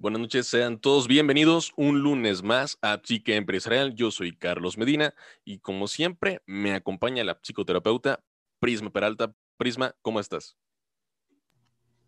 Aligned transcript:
Buenas 0.00 0.22
noches, 0.22 0.46
sean 0.46 0.78
todos 0.78 1.08
bienvenidos 1.08 1.74
un 1.76 2.00
lunes 2.00 2.42
más 2.42 2.78
a 2.80 3.02
Psique 3.04 3.36
Empresarial. 3.36 3.94
Yo 3.94 4.10
soy 4.10 4.34
Carlos 4.34 4.78
Medina 4.78 5.12
y 5.44 5.58
como 5.58 5.88
siempre 5.88 6.40
me 6.46 6.72
acompaña 6.72 7.22
la 7.22 7.34
psicoterapeuta 7.34 8.24
Prisma 8.60 8.88
Peralta. 8.88 9.34
Prisma, 9.58 9.94
¿cómo 10.00 10.18
estás? 10.18 10.56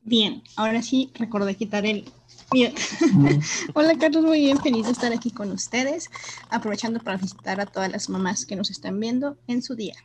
Bien, 0.00 0.42
ahora 0.56 0.80
sí 0.80 1.10
recordé 1.16 1.54
quitar 1.54 1.84
el 1.84 2.10
Hola 3.74 3.98
Carlos, 3.98 4.24
muy 4.24 4.40
bien, 4.40 4.58
feliz 4.58 4.86
de 4.86 4.92
estar 4.92 5.12
aquí 5.12 5.30
con 5.30 5.52
ustedes, 5.52 6.08
aprovechando 6.48 6.98
para 6.98 7.18
felicitar 7.18 7.60
a 7.60 7.66
todas 7.66 7.92
las 7.92 8.08
mamás 8.08 8.46
que 8.46 8.56
nos 8.56 8.70
están 8.70 8.98
viendo 8.98 9.36
en 9.48 9.62
su 9.62 9.76
día. 9.76 9.96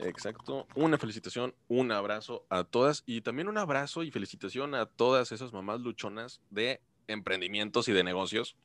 Exacto. 0.00 0.66
Una 0.74 0.98
felicitación, 0.98 1.54
un 1.68 1.92
abrazo 1.92 2.46
a 2.50 2.64
todas 2.64 3.02
y 3.06 3.20
también 3.20 3.48
un 3.48 3.58
abrazo 3.58 4.02
y 4.02 4.10
felicitación 4.10 4.74
a 4.74 4.86
todas 4.86 5.32
esas 5.32 5.52
mamás 5.52 5.80
luchonas 5.80 6.40
de 6.50 6.80
emprendimientos 7.06 7.88
y 7.88 7.92
de 7.92 8.04
negocios 8.04 8.56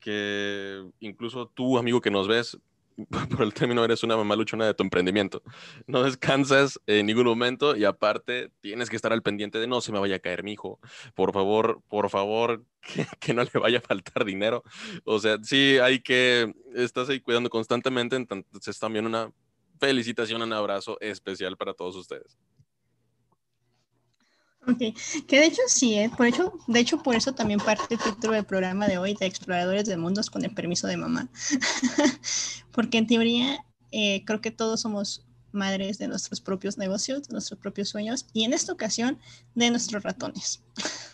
que 0.00 0.84
incluso 1.00 1.50
tú, 1.54 1.78
amigo 1.78 2.00
que 2.02 2.10
nos 2.10 2.28
ves, 2.28 2.58
por 3.30 3.42
el 3.42 3.54
término 3.54 3.84
eres 3.84 4.02
una 4.02 4.16
mamá 4.16 4.36
luchona 4.36 4.66
de 4.66 4.74
tu 4.74 4.82
emprendimiento. 4.82 5.42
No 5.86 6.02
descansas 6.02 6.80
en 6.86 7.06
ningún 7.06 7.24
momento 7.24 7.74
y 7.74 7.84
aparte 7.84 8.50
tienes 8.60 8.90
que 8.90 8.96
estar 8.96 9.12
al 9.12 9.22
pendiente 9.22 9.58
de 9.58 9.66
no 9.66 9.80
se 9.80 9.92
me 9.92 9.98
vaya 9.98 10.16
a 10.16 10.20
caer 10.20 10.42
mi 10.42 10.52
hijo. 10.52 10.78
Por 11.14 11.32
favor, 11.32 11.80
por 11.88 12.10
favor, 12.10 12.64
que, 13.20 13.34
no 13.34 13.42
le 13.42 13.60
vaya 13.60 13.78
a 13.78 13.82
faltar 13.82 14.24
dinero. 14.24 14.62
O 15.04 15.18
sea, 15.18 15.38
sí 15.42 15.78
hay 15.78 16.00
que, 16.00 16.52
estás 16.74 17.08
ahí 17.08 17.20
cuidando 17.20 17.50
constantemente, 17.50 18.16
entonces 18.16 18.78
también 18.78 19.06
una 19.06 19.32
felicitación, 19.78 20.42
un 20.42 20.52
abrazo 20.52 20.98
especial 21.00 21.56
para 21.56 21.74
todos 21.74 21.96
ustedes. 21.96 22.36
Ok, 24.66 24.78
que 25.26 25.40
de 25.40 25.46
hecho 25.46 25.60
sí, 25.66 25.94
¿eh? 25.94 26.10
por 26.16 26.26
hecho, 26.26 26.54
de 26.66 26.80
hecho 26.80 27.02
por 27.02 27.14
eso 27.14 27.34
también 27.34 27.60
parte 27.60 27.94
el 27.94 28.00
título 28.00 28.32
del 28.32 28.46
programa 28.46 28.88
de 28.88 28.96
hoy 28.96 29.14
de 29.14 29.26
Exploradores 29.26 29.84
de 29.86 29.98
Mundos 29.98 30.30
con 30.30 30.42
el 30.42 30.54
permiso 30.54 30.86
de 30.86 30.96
mamá, 30.96 31.28
porque 32.72 32.96
en 32.96 33.06
teoría 33.06 33.58
eh, 33.92 34.24
creo 34.24 34.40
que 34.40 34.50
todos 34.50 34.80
somos 34.80 35.26
madres 35.52 35.98
de 35.98 36.08
nuestros 36.08 36.40
propios 36.40 36.78
negocios, 36.78 37.28
de 37.28 37.32
nuestros 37.32 37.60
propios 37.60 37.90
sueños 37.90 38.26
y 38.32 38.44
en 38.44 38.54
esta 38.54 38.72
ocasión 38.72 39.18
de 39.54 39.70
nuestros 39.70 40.02
ratones. 40.02 40.62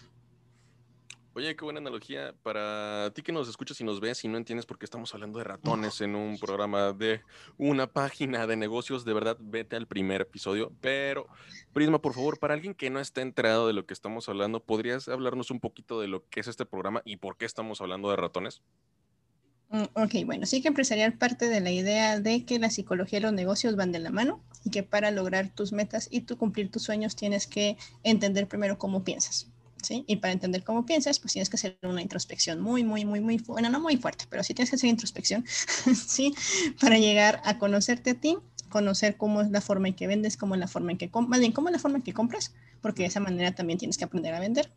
Oye, 1.41 1.57
qué 1.57 1.65
buena 1.65 1.81
analogía. 1.81 2.35
Para 2.43 3.13
ti 3.15 3.23
que 3.23 3.33
nos 3.33 3.49
escuchas 3.49 3.81
y 3.81 3.85
nos 3.85 3.99
ves 3.99 4.23
y 4.25 4.29
no 4.29 4.37
entiendes 4.37 4.67
por 4.67 4.79
qué 4.79 4.85
estamos 4.85 5.15
hablando 5.15 5.39
de 5.39 5.45
ratones 5.45 6.03
en 6.03 6.15
un 6.15 6.39
programa 6.39 6.93
de 6.93 7.23
una 7.57 7.87
página 7.87 8.47
de 8.47 8.57
negocios, 8.57 9.07
de 9.07 9.15
verdad, 9.15 9.39
vete 9.41 9.75
al 9.77 9.87
primer 9.87 10.21
episodio. 10.21 10.71
Pero, 10.83 11.29
Prisma, 11.73 12.03
por 12.03 12.13
favor, 12.13 12.39
para 12.39 12.53
alguien 12.53 12.75
que 12.75 12.91
no 12.91 13.01
esté 13.01 13.23
enterado 13.23 13.67
de 13.67 13.73
lo 13.73 13.87
que 13.87 13.95
estamos 13.95 14.29
hablando, 14.29 14.63
¿podrías 14.63 15.09
hablarnos 15.09 15.51
un 15.51 15.61
poquito 15.61 15.99
de 15.99 16.09
lo 16.09 16.29
que 16.29 16.41
es 16.41 16.47
este 16.47 16.67
programa 16.67 17.01
y 17.07 17.17
por 17.17 17.39
qué 17.39 17.47
estamos 17.47 17.81
hablando 17.81 18.11
de 18.11 18.17
ratones? 18.17 18.61
Mm, 19.71 19.85
ok, 19.95 20.27
bueno, 20.27 20.45
sí 20.45 20.61
que 20.61 20.69
empresarial 20.69 21.15
parte 21.15 21.49
de 21.49 21.63
la 21.63 21.71
idea 21.71 22.21
de 22.21 22.45
que 22.45 22.59
la 22.59 22.69
psicología 22.69 23.19
y 23.19 23.23
los 23.23 23.33
negocios 23.33 23.77
van 23.77 23.93
de 23.93 24.01
la 24.01 24.11
mano 24.11 24.45
y 24.63 24.69
que 24.69 24.83
para 24.83 25.11
lograr 25.11 25.49
tus 25.49 25.73
metas 25.73 26.07
y 26.11 26.21
tu 26.21 26.37
cumplir 26.37 26.71
tus 26.71 26.83
sueños 26.83 27.17
tienes 27.17 27.47
que 27.47 27.79
entender 28.03 28.47
primero 28.47 28.77
cómo 28.77 29.05
piensas. 29.05 29.50
Y 29.89 30.17
para 30.17 30.33
entender 30.33 30.63
cómo 30.63 30.87
piensas, 30.87 31.19
pues 31.19 31.33
tienes 31.33 31.49
que 31.49 31.57
hacer 31.57 31.79
una 31.83 32.03
introspección 32.03 32.61
muy, 32.61 32.85
muy, 32.85 33.05
muy, 33.05 33.21
muy, 33.21 33.39
bueno, 33.39 33.71
no 33.71 33.81
muy 33.81 33.97
fuerte, 33.97 34.27
pero 34.29 34.45
sí 34.45 34.55
tienes 34.55 34.71
que 34.71 34.77
hacer 34.77 34.91
introspección, 34.91 35.45
¿sí? 35.95 36.35
Para 36.81 36.99
llegar 36.99 37.41
a 37.45 37.59
conocerte 37.59 38.11
a 38.11 38.15
ti, 38.15 38.37
conocer 38.69 39.17
cómo 39.17 39.41
es 39.41 39.51
la 39.51 39.61
forma 39.61 39.89
en 39.89 39.95
que 39.95 40.07
vendes, 40.07 40.37
cómo 40.37 40.55
es 40.55 40.61
la 40.61 40.69
forma 40.69 40.93
en 40.93 40.99
que, 40.99 41.11
más 41.29 41.41
bien, 41.41 41.53
cómo 41.53 41.69
es 41.69 41.73
la 41.73 41.79
forma 41.79 41.99
en 41.99 42.03
que 42.03 42.13
compras, 42.13 42.55
porque 42.81 43.03
de 43.03 43.09
esa 43.09 43.21
manera 43.21 43.55
también 43.55 43.79
tienes 43.79 43.99
que 43.99 44.05
aprender 44.05 44.35
a 44.35 44.41
vender. 44.41 44.71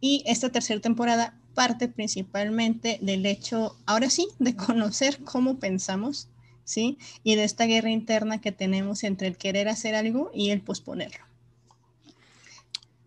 Y 0.00 0.24
esta 0.26 0.50
tercera 0.50 0.80
temporada 0.80 1.38
parte 1.54 1.88
principalmente 1.88 2.98
del 3.00 3.24
hecho, 3.26 3.76
ahora 3.86 4.10
sí, 4.10 4.28
de 4.38 4.56
conocer 4.56 5.18
cómo 5.24 5.58
pensamos, 5.58 6.28
¿sí? 6.64 6.98
Y 7.22 7.36
de 7.36 7.44
esta 7.44 7.66
guerra 7.66 7.90
interna 7.90 8.40
que 8.40 8.52
tenemos 8.52 9.04
entre 9.04 9.28
el 9.28 9.36
querer 9.36 9.68
hacer 9.68 9.94
algo 9.94 10.30
y 10.34 10.50
el 10.50 10.60
posponerlo. 10.60 11.24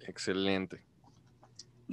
Excelente 0.07 0.88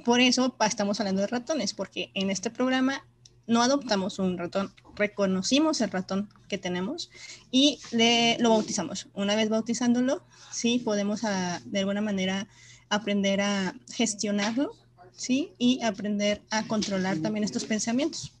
por 0.05 0.19
eso 0.19 0.55
estamos 0.65 0.99
hablando 0.99 1.21
de 1.21 1.27
ratones, 1.27 1.73
porque 1.73 2.11
en 2.13 2.29
este 2.29 2.49
programa 2.49 3.05
no 3.47 3.61
adoptamos 3.61 4.19
un 4.19 4.37
ratón, 4.37 4.73
reconocimos 4.95 5.79
el 5.81 5.89
ratón 5.89 6.29
que 6.49 6.57
tenemos 6.57 7.09
y 7.49 7.79
le, 7.91 8.37
lo 8.39 8.49
bautizamos. 8.49 9.07
Una 9.13 9.35
vez 9.35 9.49
bautizándolo, 9.49 10.23
sí 10.51 10.79
podemos 10.79 11.23
ah, 11.23 11.61
de 11.65 11.79
alguna 11.79 12.01
manera 12.01 12.47
aprender 12.89 13.41
a 13.41 13.73
gestionarlo, 13.93 14.73
sí, 15.13 15.53
y 15.57 15.81
aprender 15.81 16.41
a 16.51 16.67
controlar 16.67 17.17
también 17.17 17.43
estos 17.43 17.65
pensamientos. 17.65 18.33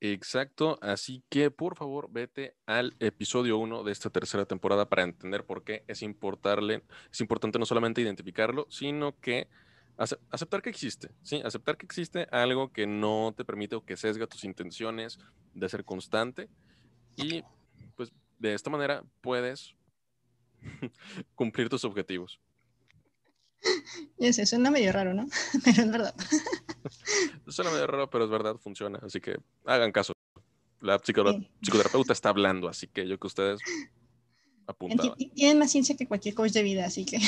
Exacto, 0.00 0.78
así 0.82 1.24
que 1.28 1.50
por 1.50 1.74
favor 1.74 2.08
vete 2.10 2.54
al 2.66 2.94
episodio 3.00 3.58
1 3.58 3.82
de 3.82 3.92
esta 3.92 4.10
tercera 4.10 4.44
temporada 4.44 4.88
para 4.88 5.02
entender 5.02 5.44
por 5.44 5.64
qué 5.64 5.84
es, 5.88 6.02
importarle, 6.02 6.82
es 7.10 7.20
importante 7.20 7.58
no 7.58 7.64
solamente 7.64 8.02
identificarlo, 8.02 8.66
sino 8.68 9.18
que 9.20 9.48
aceptar 9.96 10.62
que 10.62 10.70
existe, 10.70 11.10
¿sí? 11.22 11.40
Aceptar 11.44 11.76
que 11.76 11.86
existe 11.86 12.28
algo 12.30 12.72
que 12.72 12.86
no 12.86 13.34
te 13.36 13.44
permite 13.44 13.76
o 13.76 13.84
que 13.84 13.96
sesga 13.96 14.26
tus 14.26 14.44
intenciones 14.44 15.18
de 15.54 15.68
ser 15.68 15.84
constante 15.84 16.48
y 17.16 17.42
pues 17.94 18.12
de 18.38 18.54
esta 18.54 18.70
manera 18.70 19.04
puedes 19.22 19.74
cumplir 21.34 21.68
tus 21.68 21.84
objetivos. 21.84 22.38
Y 24.18 24.26
eso 24.26 24.44
suena 24.44 24.70
medio 24.70 24.92
raro, 24.92 25.14
¿no? 25.14 25.26
Pero 25.64 25.82
es 25.82 25.90
verdad. 25.90 26.14
suena 27.48 27.70
medio 27.70 27.86
raro, 27.86 28.10
pero 28.10 28.24
es 28.24 28.30
verdad, 28.30 28.56
funciona. 28.56 29.00
Así 29.02 29.20
que 29.20 29.36
hagan 29.64 29.92
caso. 29.92 30.12
La 30.80 30.98
psicoterapeuta 30.98 32.12
está 32.12 32.28
hablando, 32.28 32.68
así 32.68 32.86
que 32.86 33.08
yo 33.08 33.18
que 33.18 33.26
ustedes 33.26 33.60
tienen 35.34 35.58
más 35.58 35.70
ciencia 35.70 35.96
que 35.96 36.06
cualquier 36.06 36.34
coach 36.34 36.52
de 36.52 36.62
vida, 36.62 36.84
así 36.84 37.04
que. 37.04 37.18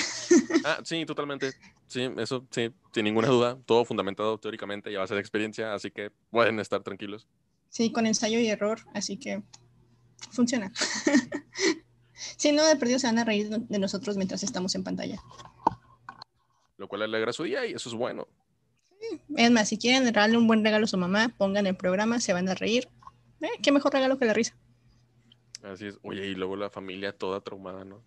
ah, 0.65 0.81
sí, 0.85 1.05
totalmente. 1.07 1.53
Sí, 1.89 2.09
eso 2.19 2.47
sí, 2.51 2.71
sin 2.93 3.05
ninguna 3.05 3.29
duda. 3.29 3.59
Todo 3.65 3.85
fundamentado 3.85 4.39
teóricamente 4.39 4.93
y 4.93 4.97
a 4.97 5.01
base 5.01 5.15
de 5.15 5.21
experiencia, 5.21 5.75
así 5.75 5.91
que 5.91 6.11
pueden 6.31 6.61
estar 6.61 6.83
tranquilos. 6.83 7.27
Sí, 7.71 7.91
con 7.91 8.07
ensayo 8.07 8.39
y 8.39 8.49
error, 8.49 8.81
así 8.95 9.17
que 9.17 9.43
funciona. 10.31 10.71
si 12.37 12.53
no, 12.53 12.65
de 12.67 12.77
perdido 12.77 12.99
se 12.99 13.07
van 13.07 13.19
a 13.19 13.25
reír 13.25 13.49
de 13.49 13.79
nosotros 13.79 14.17
mientras 14.17 14.43
estamos 14.43 14.75
en 14.75 14.85
pantalla. 14.85 15.21
Lo 16.77 16.89
cual 16.89 17.03
alegra 17.03 17.33
su 17.33 17.45
día 17.45 17.67
y 17.67 17.73
eso 17.73 17.89
es 17.89 17.95
bueno. 17.95 18.29
Es 19.37 19.51
más, 19.51 19.69
si 19.69 19.79
quieren 19.79 20.11
darle 20.13 20.37
un 20.37 20.47
buen 20.47 20.63
regalo 20.63 20.85
a 20.85 20.89
su 20.89 20.99
mamá, 20.99 21.35
pongan 21.39 21.67
el 21.67 21.77
programa, 21.77 22.21
se 22.21 22.33
van 22.35 22.49
a 22.49 22.55
reír. 22.55 22.89
Eh, 23.41 23.49
qué 23.63 23.73
mejor 23.73 23.93
regalo 23.95 24.19
que 24.19 24.27
la 24.27 24.35
risa. 24.35 24.57
Así 25.63 25.87
es. 25.87 25.99
Oye, 26.03 26.27
y 26.27 26.35
luego 26.35 26.57
la 26.57 26.71
familia 26.71 27.17
toda 27.17 27.41
traumada, 27.41 27.85
¿no? 27.85 28.03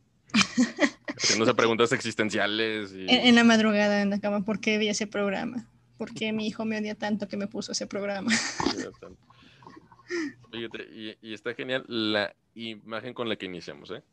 Haciéndose 1.17 1.53
preguntas 1.53 1.91
existenciales. 1.91 2.91
En, 2.95 3.35
la 3.35 3.43
madrugada 3.43 4.01
en 4.01 4.09
la 4.09 4.19
cama, 4.19 4.43
¿por 4.43 4.59
qué 4.59 4.77
vi 4.77 4.89
ese 4.89 5.07
programa? 5.07 5.67
¿Por 5.97 6.13
qué 6.13 6.31
mi 6.33 6.47
hijo 6.47 6.65
me 6.65 6.77
odia 6.77 6.95
tanto 6.95 7.27
que 7.27 7.37
me 7.37 7.47
puso 7.47 7.73
ese 7.73 7.87
programa? 7.87 8.31
y, 10.51 11.17
y, 11.21 11.33
está 11.33 11.53
genial 11.53 11.85
la 11.87 12.35
imagen 12.55 13.13
con 13.13 13.29
la 13.29 13.35
que 13.35 13.45
iniciamos, 13.45 13.91
¿eh? 13.91 14.03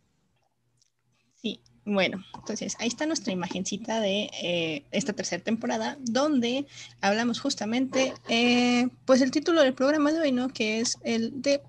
Sí, 1.40 1.60
bueno, 1.84 2.22
entonces 2.34 2.76
ahí 2.80 2.88
está 2.88 3.06
nuestra 3.06 3.32
imagencita 3.32 4.00
de 4.00 4.28
eh, 4.42 4.84
esta 4.90 5.14
tercera 5.14 5.42
temporada, 5.42 5.96
donde 6.00 6.66
hablamos 7.00 7.40
justamente, 7.40 8.12
eh, 8.28 8.88
pues 9.06 9.22
el 9.22 9.30
título 9.30 9.62
del 9.62 9.72
programa 9.72 10.12
de 10.12 10.20
hoy, 10.20 10.32
¿no? 10.32 10.48
Que 10.48 10.80
es 10.80 10.98
el 11.02 11.40
de 11.40 11.62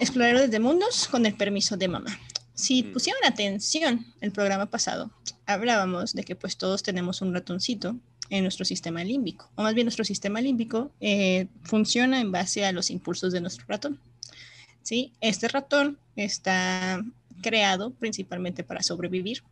Exploradores 0.00 0.50
de 0.50 0.58
Mundos 0.58 1.06
con 1.06 1.24
el 1.24 1.36
permiso 1.36 1.76
de 1.76 1.88
mamá. 1.88 2.18
Si 2.54 2.82
mm. 2.82 2.92
pusieron 2.92 3.24
atención 3.24 4.06
el 4.20 4.32
programa 4.32 4.66
pasado, 4.66 5.10
hablábamos 5.46 6.14
de 6.14 6.24
que 6.24 6.36
pues 6.36 6.56
todos 6.56 6.82
tenemos 6.82 7.22
un 7.22 7.34
ratoncito 7.34 7.96
en 8.30 8.44
nuestro 8.44 8.64
sistema 8.64 9.04
límbico, 9.04 9.50
o 9.56 9.62
más 9.62 9.74
bien 9.74 9.84
nuestro 9.84 10.04
sistema 10.04 10.40
límbico 10.40 10.90
eh, 11.00 11.48
funciona 11.62 12.20
en 12.20 12.32
base 12.32 12.64
a 12.64 12.72
los 12.72 12.90
impulsos 12.90 13.32
de 13.32 13.40
nuestro 13.40 13.66
ratón. 13.68 14.00
¿sí? 14.82 15.12
Este 15.20 15.48
ratón 15.48 15.98
está 16.16 17.04
creado 17.42 17.90
principalmente 17.90 18.64
para 18.64 18.82
sobrevivir 18.82 19.42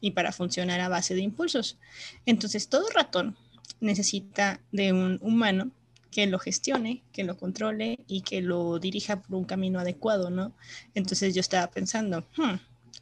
y 0.00 0.10
para 0.10 0.32
funcionar 0.32 0.80
a 0.80 0.88
base 0.88 1.14
de 1.14 1.22
impulsos. 1.22 1.78
Entonces, 2.26 2.68
todo 2.68 2.88
ratón 2.90 3.36
necesita 3.80 4.60
de 4.72 4.92
un 4.92 5.18
humano 5.22 5.70
que 6.16 6.26
lo 6.26 6.38
gestione, 6.38 7.02
que 7.12 7.24
lo 7.24 7.36
controle 7.36 7.98
y 8.08 8.22
que 8.22 8.40
lo 8.40 8.78
dirija 8.78 9.20
por 9.20 9.36
un 9.36 9.44
camino 9.44 9.80
adecuado, 9.80 10.30
¿no? 10.30 10.56
Entonces 10.94 11.34
yo 11.34 11.42
estaba 11.42 11.66
pensando, 11.66 12.26
hmm, 12.38 12.54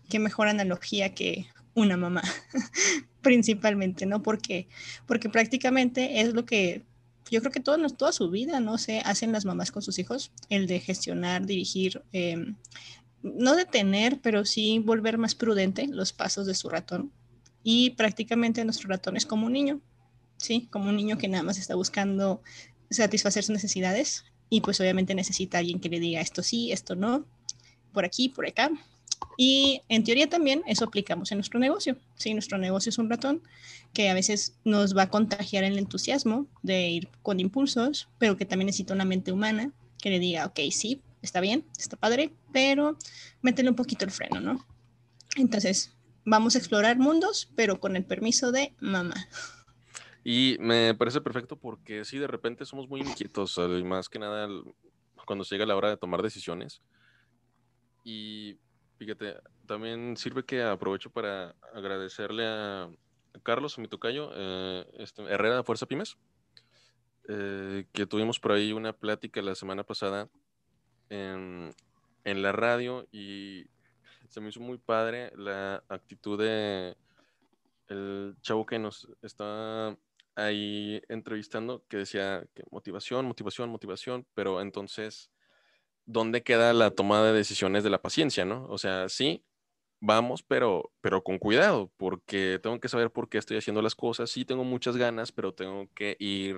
qué 0.09 0.19
mejor 0.19 0.49
analogía 0.49 1.15
que 1.15 1.47
una 1.75 1.97
mamá, 1.97 2.25
principalmente, 3.23 4.05
¿no? 4.05 4.21
Porque, 4.21 4.67
porque 5.07 5.29
prácticamente 5.29 6.23
es 6.23 6.35
lo 6.35 6.45
que 6.45 6.83
yo 7.31 7.39
creo 7.39 7.53
que 7.53 7.61
todo, 7.61 7.89
toda 7.91 8.11
su 8.11 8.31
vida, 8.31 8.59
no 8.59 8.79
sé, 8.79 8.99
hacen 9.05 9.31
las 9.31 9.45
mamás 9.45 9.71
con 9.71 9.83
sus 9.83 10.01
hijos, 10.01 10.33
el 10.49 10.67
de 10.67 10.81
gestionar, 10.81 11.47
dirigir, 11.47 12.03
em, 12.11 12.57
no 13.23 13.55
detener, 13.55 14.19
pero 14.23 14.45
sí 14.45 14.81
volver 14.81 15.19
más 15.19 15.37
prudente 15.37 15.87
los 15.87 16.13
pasos 16.13 16.49
de 16.49 16.57
su 16.57 16.69
ratón. 16.69 17.13
Y 17.63 17.91
prácticamente 17.91 18.65
nuestro 18.65 18.89
ratón 18.89 19.17
es 19.17 19.25
como 19.25 19.47
un 19.47 19.53
niño, 19.53 19.81
¿sí? 20.37 20.67
Como 20.73 20.89
un 20.89 20.97
niño 20.97 21.17
que 21.17 21.29
nada 21.29 21.45
más 21.45 21.59
está 21.59 21.77
buscando 21.77 22.43
satisfacer 22.91 23.45
sus 23.45 23.55
necesidades 23.55 24.25
y 24.51 24.61
pues 24.61 24.81
obviamente 24.81 25.15
necesita 25.15 25.59
alguien 25.59 25.81
que 25.81 25.89
le 25.89 26.01
diga 26.01 26.21
esto 26.21 26.43
sí, 26.43 26.73
esto 26.73 26.95
no, 26.95 27.25
por 27.93 28.05
aquí, 28.05 28.29
por 28.29 28.47
acá. 28.47 28.71
Y 29.37 29.81
en 29.89 30.05
teoría 30.05 30.29
también 30.29 30.63
eso 30.67 30.85
aplicamos 30.85 31.33
en 31.33 31.39
nuestro 31.39 31.59
negocio. 31.59 31.97
Sí, 32.17 32.35
nuestro 32.35 32.59
negocio 32.59 32.91
es 32.91 32.99
un 32.99 33.11
ratón 33.11 33.43
que 33.93 34.11
a 34.11 34.15
veces 34.15 34.55
nos 34.65 34.97
va 34.97 35.03
a 35.03 35.11
contagiar 35.11 35.65
el 35.65 35.79
entusiasmo 35.79 36.47
de 36.63 36.89
ir 36.89 37.09
con 37.23 37.41
impulsos, 37.41 38.09
pero 38.19 38.37
que 38.37 38.45
también 38.45 38.67
necesita 38.67 38.95
una 38.95 39.05
mente 39.05 39.33
humana 39.33 39.73
que 40.01 40.11
le 40.11 40.19
diga, 40.19 40.47
ok, 40.47 40.61
sí, 40.71 41.01
está 41.23 41.41
bien, 41.41 41.65
está 41.79 41.97
padre, 41.97 42.33
pero 42.53 42.99
métele 43.41 43.71
un 43.71 43.77
poquito 43.77 44.05
el 44.05 44.11
freno, 44.11 44.41
¿no? 44.41 44.67
Entonces, 45.37 45.93
vamos 46.25 46.55
a 46.55 46.59
explorar 46.59 46.99
mundos, 46.99 47.49
pero 47.55 47.81
con 47.81 47.97
el 47.97 48.05
permiso 48.05 48.53
de 48.53 48.73
mamá. 48.81 49.29
Y 50.25 50.57
me 50.59 50.95
parece 50.95 51.21
perfecto 51.21 51.57
porque 51.57 52.05
sí, 52.07 52.19
de 52.19 52.27
repente 52.27 52.65
somos 52.65 52.89
muy 52.89 53.03
inquietos, 53.03 53.59
más 53.85 54.09
que 54.09 54.19
nada 54.19 54.49
cuando 55.27 55.45
llega 55.45 55.67
la 55.67 55.77
hora 55.77 55.91
de 55.91 55.99
tomar 55.99 56.23
decisiones. 56.23 56.81
Y 58.05 58.59
fíjate, 58.99 59.37
también 59.67 60.17
sirve 60.17 60.45
que 60.45 60.63
aprovecho 60.63 61.11
para 61.11 61.55
agradecerle 61.75 62.47
a 62.47 62.91
Carlos, 63.43 63.77
a 63.77 63.83
mi 63.83 63.89
tocayo, 63.89 64.31
eh, 64.35 64.87
este, 64.95 65.23
Herrera 65.25 65.57
de 65.57 65.63
Fuerza 65.63 65.87
Pymes, 65.87 66.17
eh, 67.29 67.87
que 67.93 68.07
tuvimos 68.07 68.41
por 68.41 68.53
ahí 68.53 68.73
una 68.73 68.95
plática 68.95 69.43
la 69.43 69.55
semana 69.55 69.85
pasada 69.85 70.31
en, 71.11 71.75
en 72.25 72.43
la 72.43 72.53
radio 72.53 73.07
y 73.13 73.67
se 74.29 74.41
me 74.41 74.49
hizo 74.49 74.61
muy 74.61 74.79
padre 74.79 75.33
la 75.37 75.85
actitud 75.89 76.39
de 76.39 76.97
el 77.89 78.35
chavo 78.41 78.65
que 78.65 78.79
nos 78.79 79.09
está 79.23 79.97
ahí 80.37 81.03
entrevistando 81.09 81.85
que 81.89 81.99
decía 81.99 82.45
que 82.55 82.63
motivación, 82.71 83.27
motivación, 83.27 83.71
motivación, 83.71 84.27
pero 84.35 84.61
entonces, 84.61 85.31
¿dónde 86.07 86.43
queda 86.43 86.73
la 86.73 86.91
toma 86.91 87.23
de 87.23 87.33
decisiones 87.33 87.85
de 87.85 87.91
la 87.91 88.03
paciencia, 88.03 88.45
no? 88.45 88.67
O 88.69 88.79
sea, 88.79 89.09
sí, 89.09 89.45
vamos, 90.01 90.43
pero, 90.43 90.93
pero 91.01 91.23
con 91.23 91.39
cuidado, 91.39 91.91
porque 91.97 92.59
tengo 92.63 92.79
que 92.81 92.89
saber 92.89 93.11
por 93.11 93.29
qué 93.29 93.39
estoy 93.39 93.57
haciendo 93.57 93.81
las 93.83 93.95
cosas. 93.95 94.31
Sí, 94.31 94.45
tengo 94.45 94.65
muchas 94.65 94.97
ganas, 94.97 95.33
pero 95.33 95.55
tengo 95.55 95.89
que 95.95 96.17
ir, 96.19 96.57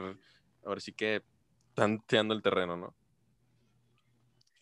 ahora 0.64 0.80
sí 0.80 0.92
que 0.92 1.22
tanteando 1.74 2.34
el 2.34 2.42
terreno, 2.42 2.76
¿no? 2.76 2.94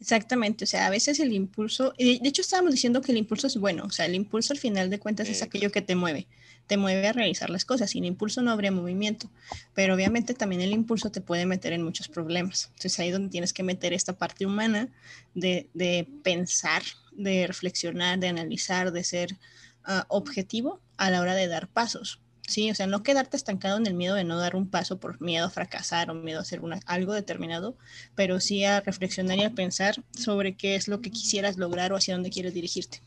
Exactamente, 0.00 0.64
o 0.64 0.66
sea, 0.66 0.86
a 0.86 0.90
veces 0.90 1.18
el 1.20 1.32
impulso, 1.32 1.94
de 1.96 2.20
hecho 2.22 2.42
estábamos 2.42 2.72
diciendo 2.72 3.00
que 3.00 3.12
el 3.12 3.16
impulso 3.16 3.46
es 3.46 3.56
bueno, 3.56 3.84
o 3.84 3.90
sea, 3.90 4.04
el 4.04 4.14
impulso 4.14 4.52
al 4.52 4.58
final 4.58 4.90
de 4.90 4.98
cuentas 4.98 5.28
es 5.28 5.40
aquello 5.40 5.70
que 5.70 5.80
te 5.80 5.94
mueve, 5.94 6.26
te 6.66 6.76
mueve 6.76 7.06
a 7.08 7.12
realizar 7.12 7.50
las 7.50 7.64
cosas, 7.64 7.90
sin 7.90 8.04
impulso 8.04 8.42
no 8.42 8.50
habría 8.50 8.72
movimiento, 8.72 9.30
pero 9.74 9.94
obviamente 9.94 10.34
también 10.34 10.62
el 10.62 10.72
impulso 10.72 11.10
te 11.10 11.20
puede 11.20 11.46
meter 11.46 11.72
en 11.72 11.82
muchos 11.82 12.08
problemas, 12.08 12.66
entonces 12.74 12.98
ahí 12.98 13.08
es 13.08 13.12
donde 13.12 13.30
tienes 13.30 13.52
que 13.52 13.62
meter 13.62 13.92
esta 13.92 14.14
parte 14.14 14.46
humana 14.46 14.88
de, 15.34 15.68
de 15.74 16.08
pensar, 16.22 16.82
de 17.12 17.46
reflexionar, 17.46 18.18
de 18.18 18.28
analizar, 18.28 18.92
de 18.92 19.04
ser 19.04 19.36
ah, 19.84 20.06
objetivo 20.08 20.80
a 20.96 21.10
la 21.10 21.20
hora 21.20 21.34
de 21.34 21.48
dar 21.48 21.68
pasos, 21.68 22.20
Sí, 22.46 22.70
o 22.70 22.74
sea, 22.74 22.86
no 22.86 23.02
quedarte 23.02 23.38
estancado 23.38 23.78
en 23.78 23.86
el 23.86 23.94
miedo 23.94 24.14
de 24.14 24.24
no 24.24 24.38
dar 24.38 24.54
un 24.54 24.68
paso 24.68 24.98
por 24.98 25.18
miedo 25.20 25.46
a 25.46 25.50
fracasar 25.50 26.10
o 26.10 26.14
miedo 26.14 26.38
a 26.38 26.42
hacer 26.42 26.60
algo 26.84 27.14
determinado, 27.14 27.74
pero 28.14 28.38
sí 28.38 28.64
a 28.64 28.80
reflexionar 28.80 29.38
y 29.38 29.44
a 29.44 29.54
pensar 29.54 30.04
sobre 30.10 30.54
qué 30.54 30.74
es 30.74 30.86
lo 30.86 31.00
que 31.00 31.10
quisieras 31.10 31.56
lograr 31.56 31.92
o 31.92 31.96
hacia 31.96 32.14
dónde 32.14 32.28
quieres 32.28 32.52
dirigirte. 32.52 33.00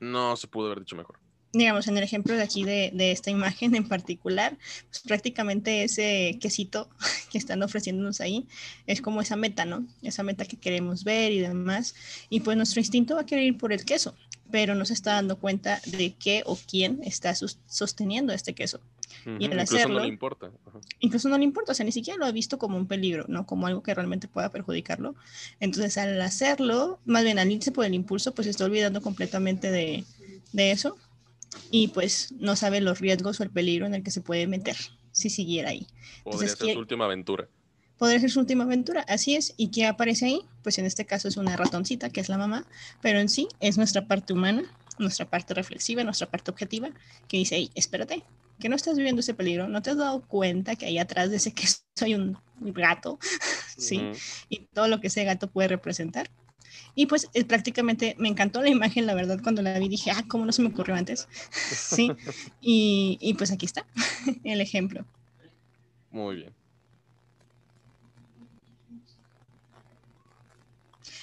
No 0.00 0.36
se 0.36 0.48
pudo 0.48 0.66
haber 0.66 0.80
dicho 0.80 0.96
mejor. 0.96 1.18
Digamos, 1.58 1.88
en 1.88 1.96
el 1.96 2.04
ejemplo 2.04 2.36
de 2.36 2.42
aquí 2.42 2.62
de, 2.62 2.92
de 2.94 3.10
esta 3.10 3.30
imagen 3.30 3.74
en 3.74 3.88
particular, 3.88 4.56
pues 4.88 5.00
prácticamente 5.00 5.82
ese 5.82 6.38
quesito 6.40 6.88
que 7.32 7.38
están 7.38 7.62
ofreciéndonos 7.62 8.20
ahí 8.20 8.46
es 8.86 9.02
como 9.02 9.20
esa 9.20 9.34
meta, 9.34 9.64
¿no? 9.64 9.86
Esa 10.02 10.22
meta 10.22 10.44
que 10.44 10.56
queremos 10.56 11.02
ver 11.02 11.32
y 11.32 11.40
demás. 11.40 11.96
Y 12.30 12.40
pues 12.40 12.56
nuestro 12.56 12.80
instinto 12.80 13.16
va 13.16 13.22
a 13.22 13.26
querer 13.26 13.44
ir 13.44 13.58
por 13.58 13.72
el 13.72 13.84
queso 13.84 14.14
pero 14.50 14.74
no 14.74 14.84
se 14.84 14.94
está 14.94 15.12
dando 15.12 15.38
cuenta 15.38 15.80
de 15.84 16.14
qué 16.14 16.42
o 16.46 16.56
quién 16.56 17.00
está 17.02 17.34
sosteniendo 17.34 18.32
este 18.32 18.54
queso. 18.54 18.80
y 19.26 19.44
al 19.44 19.52
incluso 19.52 19.76
hacerlo, 19.76 19.98
no 19.98 20.00
le 20.00 20.08
importa. 20.08 20.50
Incluso 21.00 21.28
no 21.28 21.36
le 21.36 21.44
importa, 21.44 21.72
o 21.72 21.74
sea, 21.74 21.84
ni 21.84 21.92
siquiera 21.92 22.18
lo 22.18 22.24
ha 22.24 22.32
visto 22.32 22.58
como 22.58 22.78
un 22.78 22.86
peligro, 22.86 23.26
¿no? 23.28 23.46
Como 23.46 23.66
algo 23.66 23.82
que 23.82 23.92
realmente 23.92 24.26
pueda 24.26 24.50
perjudicarlo. 24.50 25.14
Entonces, 25.60 25.98
al 25.98 26.18
hacerlo, 26.22 26.98
más 27.04 27.24
bien 27.24 27.38
al 27.38 27.52
irse 27.52 27.72
por 27.72 27.84
el 27.84 27.92
impulso, 27.92 28.34
pues 28.34 28.48
está 28.48 28.64
olvidando 28.64 29.02
completamente 29.02 29.70
de, 29.70 30.04
de 30.52 30.70
eso 30.70 30.96
y 31.70 31.88
pues 31.88 32.32
no 32.38 32.56
sabe 32.56 32.80
los 32.80 33.00
riesgos 33.00 33.40
o 33.40 33.42
el 33.42 33.50
peligro 33.50 33.86
en 33.86 33.94
el 33.94 34.02
que 34.02 34.10
se 34.10 34.20
puede 34.20 34.46
meter 34.46 34.76
si 35.12 35.30
siguiera 35.30 35.70
ahí. 35.70 35.86
Podría 36.24 36.48
ser 36.48 36.72
su 36.72 36.78
última 36.78 37.04
aventura 37.06 37.48
podría 37.98 38.20
ser 38.20 38.30
su 38.30 38.40
última 38.40 38.64
aventura. 38.64 39.02
Así 39.02 39.34
es. 39.34 39.52
¿Y 39.56 39.68
qué 39.68 39.86
aparece 39.86 40.26
ahí? 40.26 40.42
Pues 40.62 40.78
en 40.78 40.86
este 40.86 41.04
caso 41.04 41.28
es 41.28 41.36
una 41.36 41.56
ratoncita, 41.56 42.08
que 42.08 42.20
es 42.20 42.28
la 42.28 42.38
mamá, 42.38 42.64
pero 43.02 43.18
en 43.18 43.28
sí 43.28 43.48
es 43.60 43.76
nuestra 43.76 44.06
parte 44.06 44.32
humana, 44.32 44.62
nuestra 44.98 45.28
parte 45.28 45.52
reflexiva, 45.52 46.04
nuestra 46.04 46.30
parte 46.30 46.50
objetiva, 46.50 46.90
que 47.26 47.36
dice, 47.36 47.56
hey, 47.56 47.70
espérate, 47.74 48.24
que 48.58 48.68
no 48.68 48.76
estás 48.76 48.96
viviendo 48.96 49.20
ese 49.20 49.34
peligro, 49.34 49.68
no 49.68 49.82
te 49.82 49.90
has 49.90 49.96
dado 49.96 50.22
cuenta 50.22 50.76
que 50.76 50.86
ahí 50.86 50.98
atrás 50.98 51.30
de 51.30 51.36
ese 51.36 51.52
que 51.54 51.66
soy 51.96 52.14
un 52.14 52.38
gato, 52.58 53.18
¿sí? 53.76 54.00
Y 54.48 54.60
todo 54.72 54.88
lo 54.88 55.00
que 55.00 55.08
ese 55.08 55.24
gato 55.24 55.50
puede 55.50 55.68
representar. 55.68 56.30
Y 56.98 57.06
pues 57.06 57.28
eh, 57.32 57.44
prácticamente 57.44 58.16
me 58.18 58.26
encantó 58.26 58.60
la 58.60 58.70
imagen, 58.70 59.06
la 59.06 59.14
verdad, 59.14 59.38
cuando 59.40 59.62
la 59.62 59.78
vi 59.78 59.88
dije, 59.88 60.10
ah, 60.10 60.24
¿cómo 60.26 60.44
no 60.44 60.50
se 60.50 60.62
me 60.62 60.68
ocurrió 60.70 60.96
antes? 60.96 61.28
sí, 61.52 62.10
y, 62.60 63.16
y 63.20 63.34
pues 63.34 63.52
aquí 63.52 63.66
está 63.66 63.86
el 64.42 64.60
ejemplo. 64.60 65.04
Muy 66.10 66.34
bien. 66.34 66.52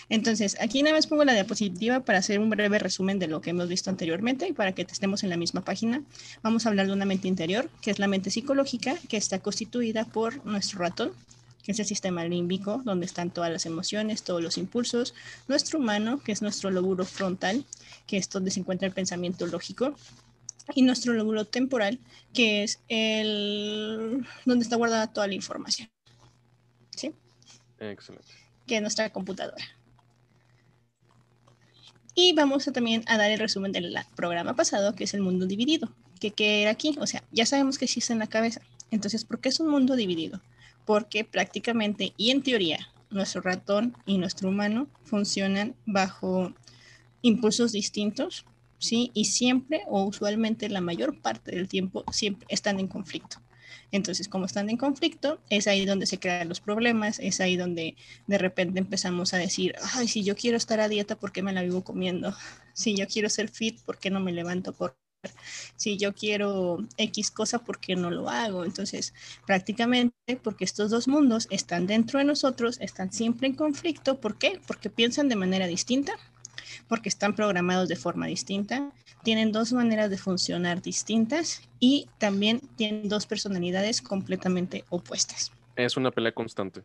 Entonces, 0.08 0.56
aquí 0.62 0.82
nada 0.82 0.96
más 0.96 1.08
pongo 1.08 1.26
la 1.26 1.34
diapositiva 1.34 2.00
para 2.00 2.20
hacer 2.20 2.40
un 2.40 2.50
breve 2.50 2.80
resumen 2.80 3.20
de 3.20 3.28
lo 3.28 3.42
que 3.42 3.50
hemos 3.50 3.68
visto 3.68 3.90
anteriormente 3.90 4.48
y 4.48 4.54
para 4.54 4.72
que 4.72 4.84
estemos 4.84 5.24
en 5.26 5.30
la 5.30 5.36
misma 5.36 5.66
página. 5.66 6.04
Vamos 6.42 6.66
a 6.66 6.70
hablar 6.70 6.88
de 6.88 6.94
una 6.94 7.04
mente 7.04 7.28
interior, 7.28 7.70
que 7.82 7.92
es 7.92 8.00
la 8.00 8.08
mente 8.08 8.30
psicológica, 8.30 8.96
que 9.10 9.18
está 9.18 9.40
constituida 9.40 10.06
por 10.06 10.46
nuestro 10.46 10.80
ratón, 10.80 11.12
que 11.66 11.72
es 11.72 11.80
el 11.80 11.86
sistema 11.88 12.24
límbico, 12.24 12.84
donde 12.86 13.08
están 13.08 13.32
todas 13.32 13.52
las 13.52 13.66
emociones, 13.66 14.22
todos 14.22 14.42
los 14.42 14.60
impulsos, 14.60 15.16
nuestro 15.48 15.80
humano, 15.80 16.22
que 16.24 16.32
es 16.32 16.44
nuestro 16.44 16.70
lóbulo 16.70 17.06
frontal, 17.06 17.66
que 18.06 18.18
es 18.18 18.30
donde 18.30 18.52
se 18.52 18.60
encuentra 18.60 18.88
el 18.88 18.94
pensamiento 18.94 19.48
lógico, 19.48 19.96
y 20.76 20.84
nuestro 20.84 21.14
lóbulo 21.14 21.46
temporal, 21.46 22.00
que 22.34 22.64
es 22.64 22.80
el 22.88 24.28
donde 24.46 24.64
está 24.64 24.76
guardada 24.76 25.12
toda 25.12 25.26
la 25.26 25.34
información. 25.34 25.90
¿Sí? 26.96 27.14
Excelente. 27.80 28.28
Que 28.68 28.76
es 28.76 28.82
nuestra 28.82 29.10
computadora. 29.10 29.66
Y 32.14 32.34
vamos 32.34 32.68
a 32.68 32.74
también 32.74 33.04
a 33.08 33.18
dar 33.18 33.32
el 33.32 33.40
resumen 33.40 33.72
del 33.72 33.96
programa 34.16 34.56
pasado, 34.56 34.94
que 34.94 35.06
es 35.06 35.16
el 35.16 35.22
mundo 35.22 35.48
dividido. 35.48 35.92
¿Qué, 36.20 36.30
¿Qué 36.30 36.62
era 36.62 36.72
aquí? 36.72 36.96
O 37.00 37.08
sea, 37.08 37.24
ya 37.32 37.48
sabemos 37.48 37.80
que 37.80 37.86
existe 37.86 38.14
en 38.14 38.20
la 38.20 38.28
cabeza. 38.28 38.62
Entonces, 38.92 39.26
¿por 39.26 39.40
qué 39.40 39.50
es 39.50 39.60
un 39.60 39.70
mundo 39.70 39.96
dividido? 39.96 40.42
Porque 40.86 41.24
prácticamente 41.24 42.14
y 42.18 42.32
en 42.32 42.44
teoría 42.44 42.80
nuestro 43.10 43.42
ratón 43.42 43.96
y 44.06 44.18
nuestro 44.18 44.50
humano 44.50 44.88
funcionan 45.04 45.76
bajo 45.86 46.54
impulsos 47.22 47.72
distintos, 47.72 48.46
¿sí? 48.78 49.12
Y 49.14 49.26
siempre 49.26 49.82
o 49.88 50.04
usualmente 50.04 50.70
la 50.70 50.82
mayor 50.82 51.20
parte 51.22 51.52
del 51.52 51.68
tiempo 51.68 52.04
siempre 52.12 52.46
están 52.50 52.80
en 52.80 52.88
conflicto. 52.88 53.38
Entonces, 53.92 54.28
como 54.28 54.46
están 54.46 54.70
en 54.70 54.78
conflicto, 54.78 55.40
es 55.50 55.68
ahí 55.68 55.86
donde 55.86 56.06
se 56.06 56.20
crean 56.20 56.50
los 56.50 56.60
problemas, 56.60 57.20
es 57.20 57.40
ahí 57.40 57.56
donde 57.56 57.96
de 58.28 58.38
repente 58.38 58.80
empezamos 58.80 59.34
a 59.34 59.38
decir, 59.38 59.76
ay, 59.94 60.08
si 60.08 60.24
yo 60.24 60.36
quiero 60.36 60.58
estar 60.58 60.80
a 60.80 60.90
dieta, 60.90 61.18
¿por 61.18 61.32
qué 61.32 61.42
me 61.42 61.54
la 61.54 61.64
vivo 61.64 61.84
comiendo? 61.84 62.36
Si 62.78 62.94
yo 62.94 63.08
quiero 63.08 63.30
ser 63.30 63.48
fit, 63.48 63.80
¿por 63.84 63.98
qué 64.00 64.10
no 64.10 64.20
me 64.20 64.34
levanto 64.34 64.74
por 64.74 64.98
si 65.76 65.98
yo 65.98 66.14
quiero 66.14 66.80
X 66.98 67.32
cosa, 67.32 67.60
¿por 67.60 67.80
qué 67.80 67.96
no 67.96 68.10
lo 68.10 68.30
hago? 68.30 68.66
Entonces, 68.66 69.14
prácticamente 69.46 70.14
porque 70.44 70.66
estos 70.66 70.92
dos 70.92 71.08
mundos 71.08 71.48
están 71.50 71.88
dentro 71.88 72.20
de 72.20 72.26
nosotros, 72.26 72.78
están 72.82 73.12
siempre 73.12 73.48
en 73.48 73.56
conflicto. 73.56 74.20
¿Por 74.20 74.38
qué? 74.38 74.60
Porque 74.68 74.90
piensan 74.90 75.30
de 75.30 75.36
manera 75.36 75.68
distinta, 75.68 76.14
porque 76.88 77.10
están 77.10 77.36
programados 77.36 77.90
de 77.90 77.96
forma 77.96 78.28
distinta, 78.28 78.92
tienen 79.24 79.52
dos 79.52 79.74
maneras 79.74 80.10
de 80.10 80.18
funcionar 80.18 80.82
distintas 80.82 81.62
y 81.80 82.08
también 82.18 82.62
tienen 82.76 83.10
dos 83.10 83.26
personalidades 83.26 84.02
completamente 84.02 84.86
opuestas. 84.90 85.52
Es 85.76 85.98
una 85.98 86.12
pelea 86.12 86.32
constante. 86.32 86.84